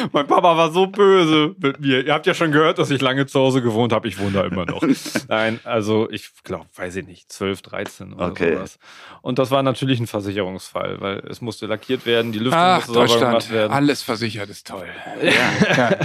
mein 0.12 0.26
Papa 0.26 0.56
war 0.56 0.70
so 0.72 0.86
böse 0.86 1.54
mit 1.58 1.80
mir. 1.80 2.04
Ihr 2.06 2.12
habt 2.14 2.26
ja 2.26 2.34
schon 2.34 2.52
gehört, 2.52 2.78
dass 2.78 2.90
ich 2.90 3.00
lange 3.00 3.26
zu 3.26 3.38
Hause 3.40 3.62
gewohnt 3.62 3.92
habe. 3.92 4.08
Ich 4.08 4.18
wohne 4.18 4.32
da 4.32 4.44
immer 4.44 4.66
noch. 4.66 4.82
Nein, 5.28 5.60
also 5.64 6.10
ich 6.10 6.30
glaube, 6.44 6.66
weiß 6.76 6.96
ich 6.96 7.06
nicht, 7.06 7.30
12, 7.32 7.62
13 7.62 8.12
oder 8.14 8.26
Okay. 8.28 8.54
sowas. 8.54 8.78
Und 9.22 9.38
das 9.38 9.50
war 9.50 9.62
natürlich 9.62 10.00
ein 10.00 10.06
Versicherungsfall, 10.06 11.00
weil 11.00 11.18
es 11.28 11.40
musste 11.40 11.66
lackiert 11.66 12.06
werden, 12.06 12.32
die 12.32 12.38
Lüftung 12.38 12.60
Ach, 12.60 12.76
musste 12.78 12.92
sauber 12.92 13.06
Deutschland. 13.06 13.30
gemacht 13.30 13.50
werden. 13.52 13.72
Alles 13.72 14.02
versichert 14.02 14.48
ist 14.50 14.66
toll. 14.66 14.88
Ja, 15.22 15.90
ja. 15.90 15.96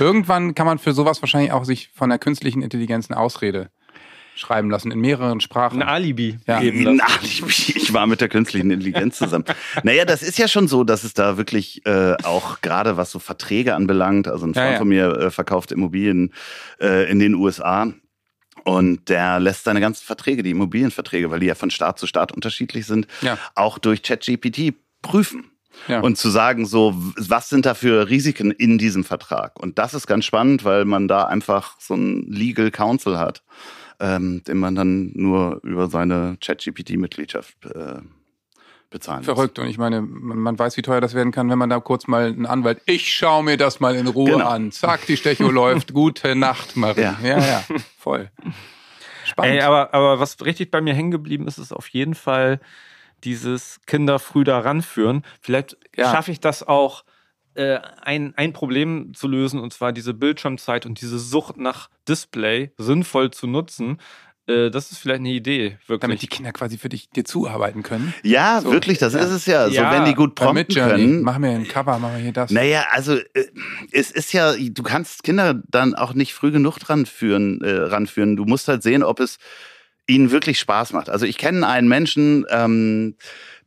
Irgendwann 0.00 0.54
kann 0.54 0.66
man 0.66 0.78
für 0.78 0.92
sowas 0.92 1.22
wahrscheinlich 1.22 1.52
auch 1.52 1.64
sich 1.64 1.88
von 1.94 2.08
der 2.10 2.18
künstlichen 2.18 2.62
Intelligenz 2.62 3.10
eine 3.10 3.18
Ausrede 3.20 3.70
schreiben 4.38 4.70
lassen, 4.70 4.90
in 4.90 5.00
mehreren 5.00 5.40
Sprachen. 5.40 5.82
Ein 5.82 5.88
Alibi 5.88 6.38
Ja. 6.46 6.60
geben 6.60 6.82
lassen. 6.82 7.00
Na, 7.00 7.06
ich, 7.22 7.92
war 7.92 8.06
mit 8.06 8.20
der 8.20 8.28
künstlichen 8.28 8.70
Intelligenz 8.70 9.18
zusammen. 9.18 9.44
naja, 9.82 10.04
das 10.04 10.22
ist 10.22 10.38
ja 10.38 10.48
schon 10.48 10.68
so, 10.68 10.84
dass 10.84 11.04
es 11.04 11.14
da 11.14 11.36
wirklich 11.36 11.84
äh, 11.86 12.14
auch 12.24 12.60
gerade 12.60 12.96
was 12.96 13.10
so 13.10 13.18
Verträge 13.18 13.74
anbelangt, 13.74 14.28
also 14.28 14.46
ein 14.46 14.52
Ja, 14.52 14.62
Freund 14.62 14.72
ja. 14.72 14.78
von 14.78 14.88
mir 14.88 15.08
äh, 15.18 15.30
verkauft 15.30 15.72
Immobilien 15.72 16.32
äh, 16.80 17.10
in 17.10 17.18
den 17.18 17.34
USA 17.34 17.92
und 18.64 19.08
der 19.08 19.40
lässt 19.40 19.64
seine 19.64 19.80
ganzen 19.80 20.04
Verträge, 20.04 20.42
die 20.42 20.50
Immobilienverträge, 20.50 21.30
weil 21.30 21.40
die 21.40 21.46
ja 21.46 21.54
von 21.54 21.70
Staat 21.70 21.98
zu 21.98 22.06
Staat 22.06 22.32
unterschiedlich 22.32 22.86
sind, 22.86 23.06
Ja. 23.22 23.38
auch 23.54 23.78
durch 23.78 24.02
ChatGPT 24.02 24.74
prüfen. 25.02 25.50
Ja. 25.86 26.00
Und 26.00 26.18
zu 26.18 26.28
sagen, 26.28 26.66
so, 26.66 26.92
was 27.16 27.48
sind 27.50 27.64
da 27.64 27.72
für 27.74 28.08
Risiken 28.08 28.50
in 28.50 28.78
diesem 28.78 29.04
Vertrag? 29.04 29.60
Und 29.60 29.78
das 29.78 29.94
ist 29.94 30.08
ganz 30.08 30.24
spannend, 30.24 30.64
weil 30.64 30.84
man 30.84 31.06
da 31.06 31.26
einfach 31.26 31.76
so 31.78 31.94
ein 31.94 32.26
Legal 32.28 32.72
Counsel 32.72 33.16
hat, 33.16 33.44
ähm, 34.00 34.42
den 34.44 34.58
man 34.58 34.74
dann 34.74 35.10
nur 35.14 35.60
über 35.64 35.88
seine 35.88 36.36
ChatGPT-Mitgliedschaft 36.40 37.56
äh, 37.66 38.00
bezahlen 38.90 39.18
muss. 39.18 39.26
Verrückt. 39.26 39.58
Und 39.58 39.66
ich 39.68 39.78
meine, 39.78 40.00
man, 40.00 40.38
man 40.38 40.58
weiß, 40.58 40.76
wie 40.76 40.82
teuer 40.82 41.00
das 41.00 41.14
werden 41.14 41.32
kann, 41.32 41.50
wenn 41.50 41.58
man 41.58 41.68
da 41.70 41.78
kurz 41.80 42.06
mal 42.06 42.26
einen 42.26 42.46
Anwalt, 42.46 42.80
ich 42.86 43.12
schaue 43.12 43.42
mir 43.44 43.56
das 43.56 43.80
mal 43.80 43.94
in 43.96 44.06
Ruhe 44.06 44.32
Genau. 44.32 44.48
an. 44.48 44.72
Zack, 44.72 45.06
die 45.06 45.16
Stecho 45.16 45.50
läuft. 45.50 45.92
Gute 45.92 46.34
Nacht, 46.36 46.76
Marie. 46.76 47.02
Ja. 47.02 47.16
ja, 47.22 47.38
ja. 47.38 47.64
Voll. 47.98 48.30
Spannend. 49.24 49.56
Ey, 49.56 49.60
aber, 49.62 49.92
aber 49.92 50.20
was 50.20 50.42
richtig 50.44 50.70
bei 50.70 50.80
mir 50.80 50.94
hängen 50.94 51.10
geblieben 51.10 51.46
ist, 51.46 51.58
ist 51.58 51.72
auf 51.72 51.88
jeden 51.88 52.14
Fall 52.14 52.60
dieses 53.24 53.80
Kinder 53.86 54.18
früh 54.18 54.44
da 54.44 54.58
ranführen. 54.60 55.22
Vielleicht 55.40 55.76
Ja. 55.96 56.10
schaffe 56.10 56.30
ich 56.30 56.40
das 56.40 56.62
auch, 56.66 57.02
äh, 57.02 57.04
ein, 58.02 58.34
ein 58.36 58.52
Problem 58.52 59.12
zu 59.14 59.28
lösen, 59.28 59.60
und 59.60 59.72
zwar 59.72 59.92
diese 59.92 60.14
Bildschirmzeit 60.14 60.86
und 60.86 61.00
diese 61.00 61.18
Sucht 61.18 61.56
nach 61.56 61.88
Display 62.08 62.72
sinnvoll 62.78 63.30
zu 63.30 63.46
nutzen. 63.46 63.98
Äh, 64.46 64.70
das 64.70 64.90
ist 64.92 64.98
vielleicht 64.98 65.20
eine 65.20 65.30
Idee, 65.30 65.76
wirklich. 65.86 66.00
damit 66.00 66.22
die 66.22 66.26
Kinder 66.26 66.52
quasi 66.52 66.78
für 66.78 66.88
dich 66.88 67.10
dir 67.10 67.24
zuarbeiten 67.24 67.82
können. 67.82 68.14
Ja, 68.22 68.60
So. 68.62 68.72
wirklich, 68.72 68.96
das 68.98 69.12
Ja. 69.12 69.20
ist 69.20 69.30
es 69.30 69.44
ja. 69.46 69.68
So, 69.68 69.74
Ja, 69.74 69.92
wenn 69.92 70.04
die 70.06 70.14
gut 70.14 70.34
prompten 70.34 70.54
Midjourney. 70.68 70.90
können. 71.04 71.22
Mach 71.22 71.36
mir 71.38 71.50
ein 71.50 71.68
Cover, 71.68 71.98
mach 71.98 72.12
mir 72.12 72.18
hier 72.18 72.32
das. 72.32 72.50
Naja, 72.50 72.86
also 72.92 73.14
äh, 73.16 73.44
es 73.92 74.10
ist 74.10 74.32
ja, 74.32 74.54
du 74.56 74.82
kannst 74.82 75.22
Kinder 75.22 75.60
dann 75.68 75.94
auch 75.94 76.14
nicht 76.14 76.32
früh 76.34 76.50
genug 76.50 76.78
dran 76.78 77.04
führen, 77.04 77.60
äh, 77.62 77.70
ranführen. 77.72 78.36
Du 78.36 78.44
musst 78.46 78.68
halt 78.68 78.82
sehen, 78.82 79.02
ob 79.02 79.20
es 79.20 79.38
ihnen 80.08 80.30
wirklich 80.32 80.58
Spaß 80.58 80.92
macht. 80.92 81.08
Also 81.10 81.24
ich 81.26 81.38
kenne 81.38 81.66
einen 81.68 81.86
Menschen, 81.86 82.44
ähm, 82.50 83.14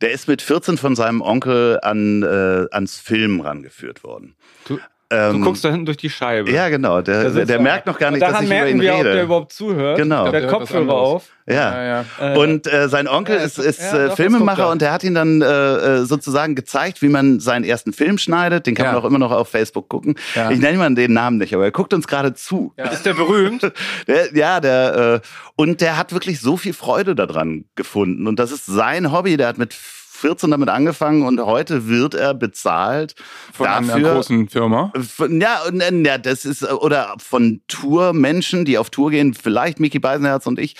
der 0.00 0.10
ist 0.10 0.28
mit 0.28 0.42
14 0.42 0.76
von 0.76 0.94
seinem 0.96 1.20
Onkel 1.22 1.78
an, 1.82 2.22
äh, 2.22 2.66
ans 2.72 2.98
Film 2.98 3.40
rangeführt 3.40 4.04
worden. 4.04 4.34
Du- 4.66 4.78
ähm, 5.12 5.32
Du 5.38 5.44
guckst 5.44 5.64
da 5.64 5.70
hinten 5.70 5.84
durch 5.86 5.98
die 5.98 6.10
Scheibe. 6.10 6.50
Ja, 6.50 6.68
genau. 6.68 7.02
Der, 7.02 7.30
der, 7.30 7.44
der 7.44 7.56
da. 7.58 7.62
merkt 7.62 7.86
noch 7.86 7.98
gar 7.98 8.10
nicht, 8.10 8.22
dass 8.22 8.30
daran 8.30 8.44
ich 8.44 8.50
über 8.50 8.58
merken 8.60 8.76
ihn 8.76 8.82
wir, 8.82 8.94
ob 8.94 9.02
der 9.02 9.12
rede. 9.14 9.22
überhaupt 9.24 9.52
zuhört. 9.52 9.98
Genau. 9.98 10.22
Der 10.30 10.40
Der 10.40 10.44
was 10.44 10.50
Kopfhörer 10.58 10.92
auf. 10.94 11.24
Ja. 11.46 11.54
ja, 11.54 12.04
ja. 12.20 12.34
Äh, 12.34 12.38
Und 12.38 12.72
äh, 12.72 12.88
sein 12.88 13.08
Onkel 13.08 13.36
Ja, 13.36 13.42
ist, 13.42 13.58
ist 13.58 13.80
ja, 13.80 14.04
äh, 14.04 14.08
doch, 14.08 14.16
Filmemacher 14.16 14.62
er. 14.62 14.70
und 14.70 14.80
der 14.80 14.92
hat 14.92 15.02
ihn 15.04 15.14
dann 15.14 15.42
äh, 15.42 15.46
äh, 15.46 16.04
sozusagen 16.04 16.54
gezeigt, 16.54 17.02
wie 17.02 17.08
man 17.08 17.40
seinen 17.40 17.64
ersten 17.64 17.92
Film 17.92 18.16
schneidet. 18.18 18.66
Den 18.66 18.74
kann 18.76 18.86
Ja. 18.86 18.92
man 18.92 19.02
auch 19.02 19.04
immer 19.04 19.18
noch 19.18 19.32
auf 19.32 19.48
Facebook 19.48 19.88
gucken. 19.88 20.14
Ja. 20.36 20.50
Ich 20.52 20.60
nenne 20.60 20.78
mal 20.78 20.94
den 20.94 21.12
Namen 21.12 21.38
nicht, 21.38 21.52
aber 21.54 21.64
er 21.64 21.72
guckt 21.72 21.92
uns 21.94 22.06
gerade 22.06 22.32
zu. 22.34 22.72
Ist 22.76 23.04
der 23.06 23.14
berühmt? 23.14 23.70
Der, 24.06 24.34
ja, 24.36 24.60
der 24.60 25.20
äh, 25.24 25.28
und 25.56 25.80
der 25.80 25.96
hat 25.96 26.12
wirklich 26.12 26.40
so 26.40 26.56
viel 26.56 26.72
Freude 26.72 27.14
daran 27.14 27.64
gefunden 27.74 28.26
und 28.26 28.38
das 28.38 28.52
ist 28.52 28.66
sein 28.66 29.12
Hobby. 29.12 29.36
Der 29.36 29.48
hat 29.48 29.58
mit 29.58 29.74
14 30.22 30.52
damit 30.52 30.68
angefangen 30.68 31.22
und 31.22 31.40
heute 31.44 31.88
wird 31.88 32.14
er 32.14 32.32
bezahlt 32.32 33.16
Von 33.52 33.66
einer 33.66 33.86
dafür. 33.88 34.14
großen 34.14 34.48
Firma. 34.48 34.92
Von, 35.02 35.40
ja, 35.40 35.62
und, 35.66 35.80
äh, 35.80 35.92
ja, 36.06 36.16
das 36.16 36.44
ist, 36.44 36.62
äh, 36.62 36.66
oder 36.66 37.16
von 37.18 37.60
Tourmenschen, 37.66 38.64
die 38.64 38.78
auf 38.78 38.90
Tour 38.90 39.10
gehen, 39.10 39.34
vielleicht 39.34 39.80
Mickey 39.80 39.98
Beisenherz 39.98 40.46
und 40.46 40.60
ich, 40.60 40.76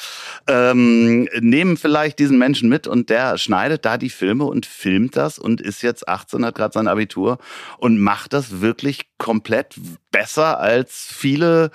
ähm, 0.46 1.28
nehmen 1.40 1.76
vielleicht 1.76 2.20
diesen 2.20 2.38
Menschen 2.38 2.68
mit 2.68 2.86
und 2.86 3.10
der 3.10 3.36
schneidet 3.36 3.84
da 3.84 3.98
die 3.98 4.10
Filme 4.10 4.44
und 4.44 4.64
filmt 4.64 5.16
das 5.16 5.40
und 5.40 5.60
ist 5.60 5.82
jetzt 5.82 6.08
18, 6.08 6.46
hat 6.46 6.54
gerade 6.54 6.72
sein 6.72 6.86
Abitur 6.86 7.38
und 7.78 7.98
macht 7.98 8.32
das 8.32 8.60
wirklich 8.60 9.10
komplett 9.18 9.74
besser 10.12 10.60
als 10.60 11.08
viele 11.10 11.72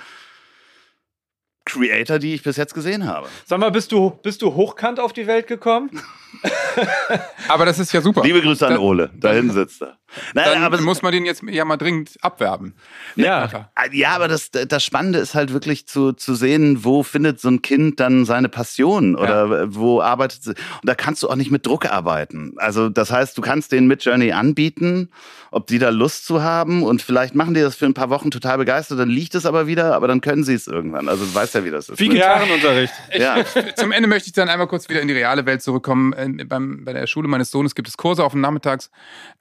Creator, 1.68 2.18
die 2.18 2.34
ich 2.34 2.43
bis 2.43 2.55
jetzt 2.55 2.74
gesehen 2.74 3.05
habe. 3.05 3.28
Sag 3.45 3.59
mal, 3.59 3.72
bist 3.72 3.91
du, 3.91 4.11
bist 4.24 4.41
du 4.41 4.55
hochkant 4.55 4.99
auf 4.99 5.11
die 5.11 5.28
Welt 5.28 5.47
gekommen? 5.47 5.91
Aber 7.48 7.66
das 7.66 7.80
ist 7.80 7.92
ja 7.94 8.02
super. 8.02 8.24
Liebe 8.24 8.42
Grüße 8.42 8.66
an 8.66 8.74
Dann- 8.74 8.82
Ole, 8.82 9.10
da 9.16 9.32
hinten 9.32 9.52
sitzt 9.52 9.82
er. 9.82 9.98
Nein, 10.34 10.46
Dann 10.54 10.64
aber 10.64 10.80
muss 10.82 11.02
man 11.02 11.12
den 11.12 11.26
jetzt 11.26 11.44
ja 11.44 11.66
mal 11.66 11.76
dringend 11.76 12.12
abwerben. 12.22 12.74
Ja. 13.18 13.44
Einfach. 13.44 13.66
Ja, 13.92 14.12
aber 14.12 14.30
das, 14.30 14.52
das 14.52 14.84
Spannende 14.84 15.20
ist 15.20 15.36
halt 15.36 15.52
wirklich 15.52 15.86
zu, 15.86 16.14
zu 16.14 16.34
sehen, 16.34 16.86
wo 16.86 17.04
findet 17.04 17.42
so 17.42 17.50
ein 17.50 17.62
Kind 17.62 18.00
dann 18.00 18.24
seine 18.26 18.48
Passion 18.48 19.16
oder 19.16 19.74
wo 19.76 20.02
arbeitet 20.02 20.44
sie. 20.44 20.50
Und 20.52 20.58
da 20.84 20.96
kannst 20.96 21.24
du 21.24 21.30
auch 21.30 21.36
nicht 21.36 21.52
mit 21.52 21.66
Druck 21.66 21.86
arbeiten. 21.92 22.54
Also 22.56 22.88
das 22.88 23.12
heißt, 23.12 23.38
du 23.38 23.42
kannst 23.42 23.74
denen 23.74 23.88
mit 23.88 24.04
Journey 24.06 24.32
anbieten, 24.32 25.10
ob 25.52 25.68
die 25.68 25.78
da 25.78 25.90
Lust 25.90 26.26
zu 26.26 26.42
haben 26.42 26.84
und 26.84 27.02
vielleicht 27.02 27.36
machen 27.36 27.54
die 27.54 27.62
das 27.62 27.76
für 27.76 27.86
ein 27.86 27.94
paar 27.94 28.10
Wochen 28.10 28.32
total 28.32 28.58
begeistert, 28.58 29.00
dann 29.00 29.10
liegt 29.10 29.36
es 29.36 29.46
aber 29.46 29.68
wieder, 29.68 29.94
aber 29.94 30.08
dann 30.08 30.22
können 30.22 30.44
sie 30.44 30.54
es 30.54 30.68
irgendwann. 30.68 31.10
Also 31.10 31.26
du 31.26 31.36
weißt 31.36 31.56
ja, 31.56 31.66
wie 31.66 31.72
das 31.72 31.90
ist. 31.90 32.00
Wie 32.00 32.08
ne? 32.08 32.16
Gitarrenunterricht. 32.16 32.94
Ja. 33.18 33.38
Zum 33.76 33.92
Ende 33.92 34.08
möchte 34.08 34.28
ich 34.28 34.34
dann 34.34 34.50
einmal 34.50 34.68
kurz 34.68 34.88
wieder 34.90 35.02
in 35.02 35.08
die 35.10 35.14
reale 35.14 35.46
Welt 35.46 35.62
zurückkommen. 35.62 36.14
Äh, 36.18 36.45
Beim, 36.45 36.84
bei 36.84 36.93
der 36.93 37.07
Schule 37.07 37.28
meines 37.28 37.51
Sohnes 37.51 37.76
gibt 37.76 37.88
es 37.88 37.97
Kurse 37.97 38.24
auf 38.24 38.32
dem 38.32 38.41
Nachmittags, 38.41 38.91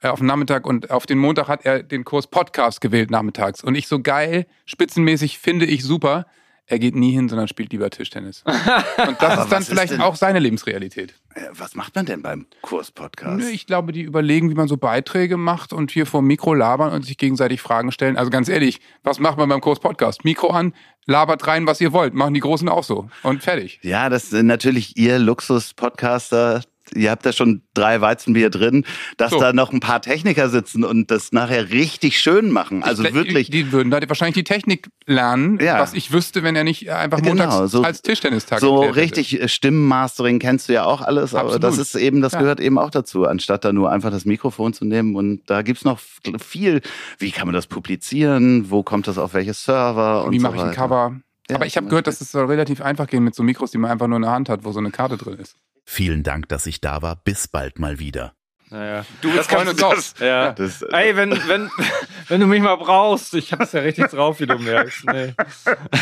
äh, 0.01 0.07
auf 0.07 0.19
dem 0.19 0.27
Nachmittag 0.27 0.65
und 0.65 0.91
auf 0.91 1.05
den 1.05 1.17
Montag 1.17 1.47
hat 1.47 1.65
er 1.65 1.83
den 1.83 2.03
Kurs 2.03 2.27
Podcast 2.27 2.81
gewählt 2.81 3.11
nachmittags. 3.11 3.63
Und 3.63 3.75
ich 3.75 3.87
so 3.87 3.99
geil, 3.99 4.45
spitzenmäßig 4.65 5.39
finde 5.39 5.65
ich 5.65 5.83
super. 5.83 6.25
Er 6.69 6.79
geht 6.79 6.95
nie 6.95 7.11
hin, 7.13 7.29
sondern 7.29 7.47
spielt 7.47 7.71
lieber 7.71 7.89
Tischtennis. 7.89 8.43
Und 9.07 9.21
das 9.21 9.43
ist 9.45 9.51
dann 9.51 9.61
ist 9.61 9.69
vielleicht 9.69 9.93
denn- 9.93 10.01
auch 10.01 10.15
seine 10.17 10.39
Lebensrealität. 10.39 11.13
Äh, 11.33 11.41
Was 11.53 11.75
macht 11.75 11.95
man 11.95 12.05
denn 12.05 12.21
beim 12.21 12.45
Kurs-Podcast? 12.61 13.39
Nö, 13.39 13.47
ich 13.49 13.65
glaube, 13.67 13.93
die 13.93 14.01
überlegen, 14.01 14.49
wie 14.49 14.53
man 14.55 14.67
so 14.67 14.75
Beiträge 14.75 15.37
macht 15.37 15.71
und 15.71 15.91
hier 15.91 16.05
vor 16.05 16.19
dem 16.21 16.27
Mikro 16.27 16.53
labern 16.53 16.91
und 16.91 17.05
sich 17.05 17.17
gegenseitig 17.17 17.61
Fragen 17.61 17.93
stellen. 17.93 18.17
Also 18.17 18.29
ganz 18.29 18.49
ehrlich, 18.49 18.81
was 19.03 19.19
macht 19.19 19.37
man 19.37 19.47
beim 19.47 19.61
Kurs 19.61 19.79
Podcast? 19.79 20.25
Mikro 20.25 20.49
an, 20.49 20.73
labert 21.05 21.47
rein, 21.47 21.65
was 21.67 21.79
ihr 21.79 21.93
wollt. 21.93 22.13
Machen 22.13 22.33
die 22.33 22.41
Großen 22.41 22.67
auch 22.67 22.83
so. 22.83 23.07
Und 23.23 23.43
fertig. 23.43 23.79
Ja, 23.83 24.09
das 24.09 24.29
sind 24.29 24.47
natürlich 24.47 24.97
ihr 24.97 25.19
Luxus-Podcaster. 25.19 26.63
Ihr 26.95 27.11
habt 27.11 27.25
da 27.25 27.31
schon 27.31 27.61
drei 27.73 28.01
Weizenbier 28.01 28.49
drin, 28.49 28.85
dass 29.17 29.31
so. 29.31 29.39
da 29.39 29.53
noch 29.53 29.71
ein 29.71 29.79
paar 29.79 30.01
Techniker 30.01 30.49
sitzen 30.49 30.83
und 30.83 31.11
das 31.11 31.31
nachher 31.31 31.69
richtig 31.69 32.19
schön 32.19 32.51
machen. 32.51 32.83
Also 32.83 33.03
ich, 33.03 33.13
wirklich. 33.13 33.49
Die 33.49 33.71
würden 33.71 33.91
da 33.91 33.99
wahrscheinlich 34.07 34.35
die 34.35 34.43
Technik 34.43 34.89
lernen, 35.05 35.59
ja. 35.59 35.79
was 35.79 35.93
ich 35.93 36.11
wüsste, 36.11 36.43
wenn 36.43 36.55
er 36.55 36.63
nicht 36.63 36.89
einfach 36.89 37.21
genau, 37.21 37.45
montags 37.45 37.71
so, 37.71 37.83
als 37.83 38.01
Tischtennistag 38.01 38.59
So 38.59 38.81
richtig 38.81 39.33
hätte. 39.33 39.49
Stimmenmastering 39.49 40.39
kennst 40.39 40.69
du 40.69 40.73
ja 40.73 40.85
auch 40.85 41.01
alles, 41.01 41.33
aber 41.33 41.53
Absolut. 41.55 41.63
das 41.63 41.77
ist 41.77 41.95
eben, 41.95 42.21
das 42.21 42.33
ja. 42.33 42.39
gehört 42.39 42.59
eben 42.59 42.77
auch 42.77 42.91
dazu, 42.91 43.25
anstatt 43.25 43.65
da 43.65 43.73
nur 43.73 43.91
einfach 43.91 44.11
das 44.11 44.25
Mikrofon 44.25 44.73
zu 44.73 44.85
nehmen. 44.85 45.15
Und 45.15 45.49
da 45.49 45.61
gibt's 45.61 45.85
noch 45.85 45.99
viel. 46.39 46.81
Wie 47.17 47.31
kann 47.31 47.47
man 47.47 47.53
das 47.53 47.67
publizieren? 47.67 48.69
Wo 48.69 48.83
kommt 48.83 49.07
das 49.07 49.17
auf 49.17 49.33
welche 49.33 49.53
Server? 49.53 50.27
Wie 50.29 50.39
mache 50.39 50.57
so 50.57 50.63
ich 50.63 50.69
ein 50.69 50.75
Cover? 50.75 51.15
Ja, 51.49 51.55
aber 51.55 51.65
ich 51.65 51.77
habe 51.77 51.87
gehört, 51.87 52.07
dass 52.07 52.19
es 52.19 52.31
soll 52.31 52.45
relativ 52.45 52.81
einfach 52.81 53.07
gehen 53.07 53.23
mit 53.23 53.33
so 53.33 53.41
Mikros, 53.41 53.71
die 53.71 53.77
man 53.77 53.89
einfach 53.89 54.07
nur 54.07 54.17
in 54.17 54.23
der 54.23 54.31
Hand 54.31 54.49
hat, 54.49 54.65
wo 54.65 54.71
so 54.73 54.79
eine 54.79 54.91
Karte 54.91 55.15
drin 55.17 55.35
ist. 55.35 55.55
Vielen 55.89 56.21
Dank, 56.21 56.49
dass 56.49 56.65
ich 56.65 56.81
da 56.81 57.01
war. 57.01 57.15
Bis 57.15 57.47
bald 57.47 57.79
mal 57.79 57.97
wieder. 57.97 58.33
Naja. 58.69 59.05
Du 59.21 59.33
das 59.33 59.47
freuen 59.47 59.69
uns. 59.69 60.15
Ja. 60.19 60.51
Das, 60.51 60.81
äh, 60.81 60.87
Ey, 60.91 61.15
wenn, 61.15 61.31
wenn, 61.47 61.69
wenn 62.27 62.41
du 62.41 62.45
mich 62.45 62.61
mal 62.61 62.75
brauchst, 62.75 63.33
ich 63.33 63.53
hab's 63.53 63.71
ja 63.71 63.79
richtig 63.79 64.07
drauf, 64.07 64.41
wie 64.41 64.47
du 64.47 64.59
merkst. 64.59 65.05
Nee. 65.05 65.33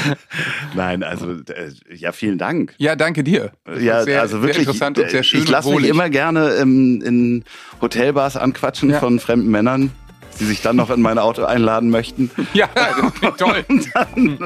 Nein, 0.74 1.04
also 1.04 1.34
äh, 1.34 1.72
ja, 1.94 2.12
vielen 2.12 2.40
Dank. 2.40 2.74
Ja, 2.78 2.96
danke 2.96 3.24
dir. 3.24 3.52
Das 3.64 3.80
ja, 3.84 4.04
sehr, 4.04 4.22
also 4.22 4.42
wirklich 4.42 4.56
sehr 4.56 4.62
interessant 4.64 4.98
und 4.98 5.12
sehr 5.12 5.22
schön. 5.22 5.44
Ich 5.44 5.50
lasse 5.50 5.70
mich 5.70 5.88
immer 5.88 6.10
gerne 6.10 6.56
in, 6.56 7.02
in 7.02 7.44
Hotelbars 7.80 8.38
anquatschen 8.38 8.90
ja. 8.90 9.00
von 9.00 9.20
fremden 9.20 9.52
Männern 9.52 9.92
die 10.40 10.46
sich 10.46 10.62
dann 10.62 10.76
noch 10.76 10.90
in 10.90 11.02
mein 11.02 11.18
Auto 11.18 11.44
einladen 11.44 11.90
möchten. 11.90 12.32
Ja, 12.54 12.70
das 12.74 13.14
klingt 13.16 13.38
toll. 13.38 13.66
Dann, 13.94 14.40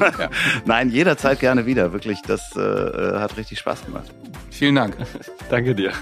ja. 0.00 0.30
Nein, 0.64 0.90
jederzeit 0.90 1.40
gerne 1.40 1.66
wieder. 1.66 1.92
Wirklich, 1.92 2.22
das 2.22 2.56
äh, 2.56 2.60
hat 3.18 3.36
richtig 3.36 3.58
Spaß 3.58 3.84
gemacht. 3.84 4.10
Vielen 4.50 4.76
Dank. 4.76 4.96
Danke 5.50 5.74
dir. 5.74 5.92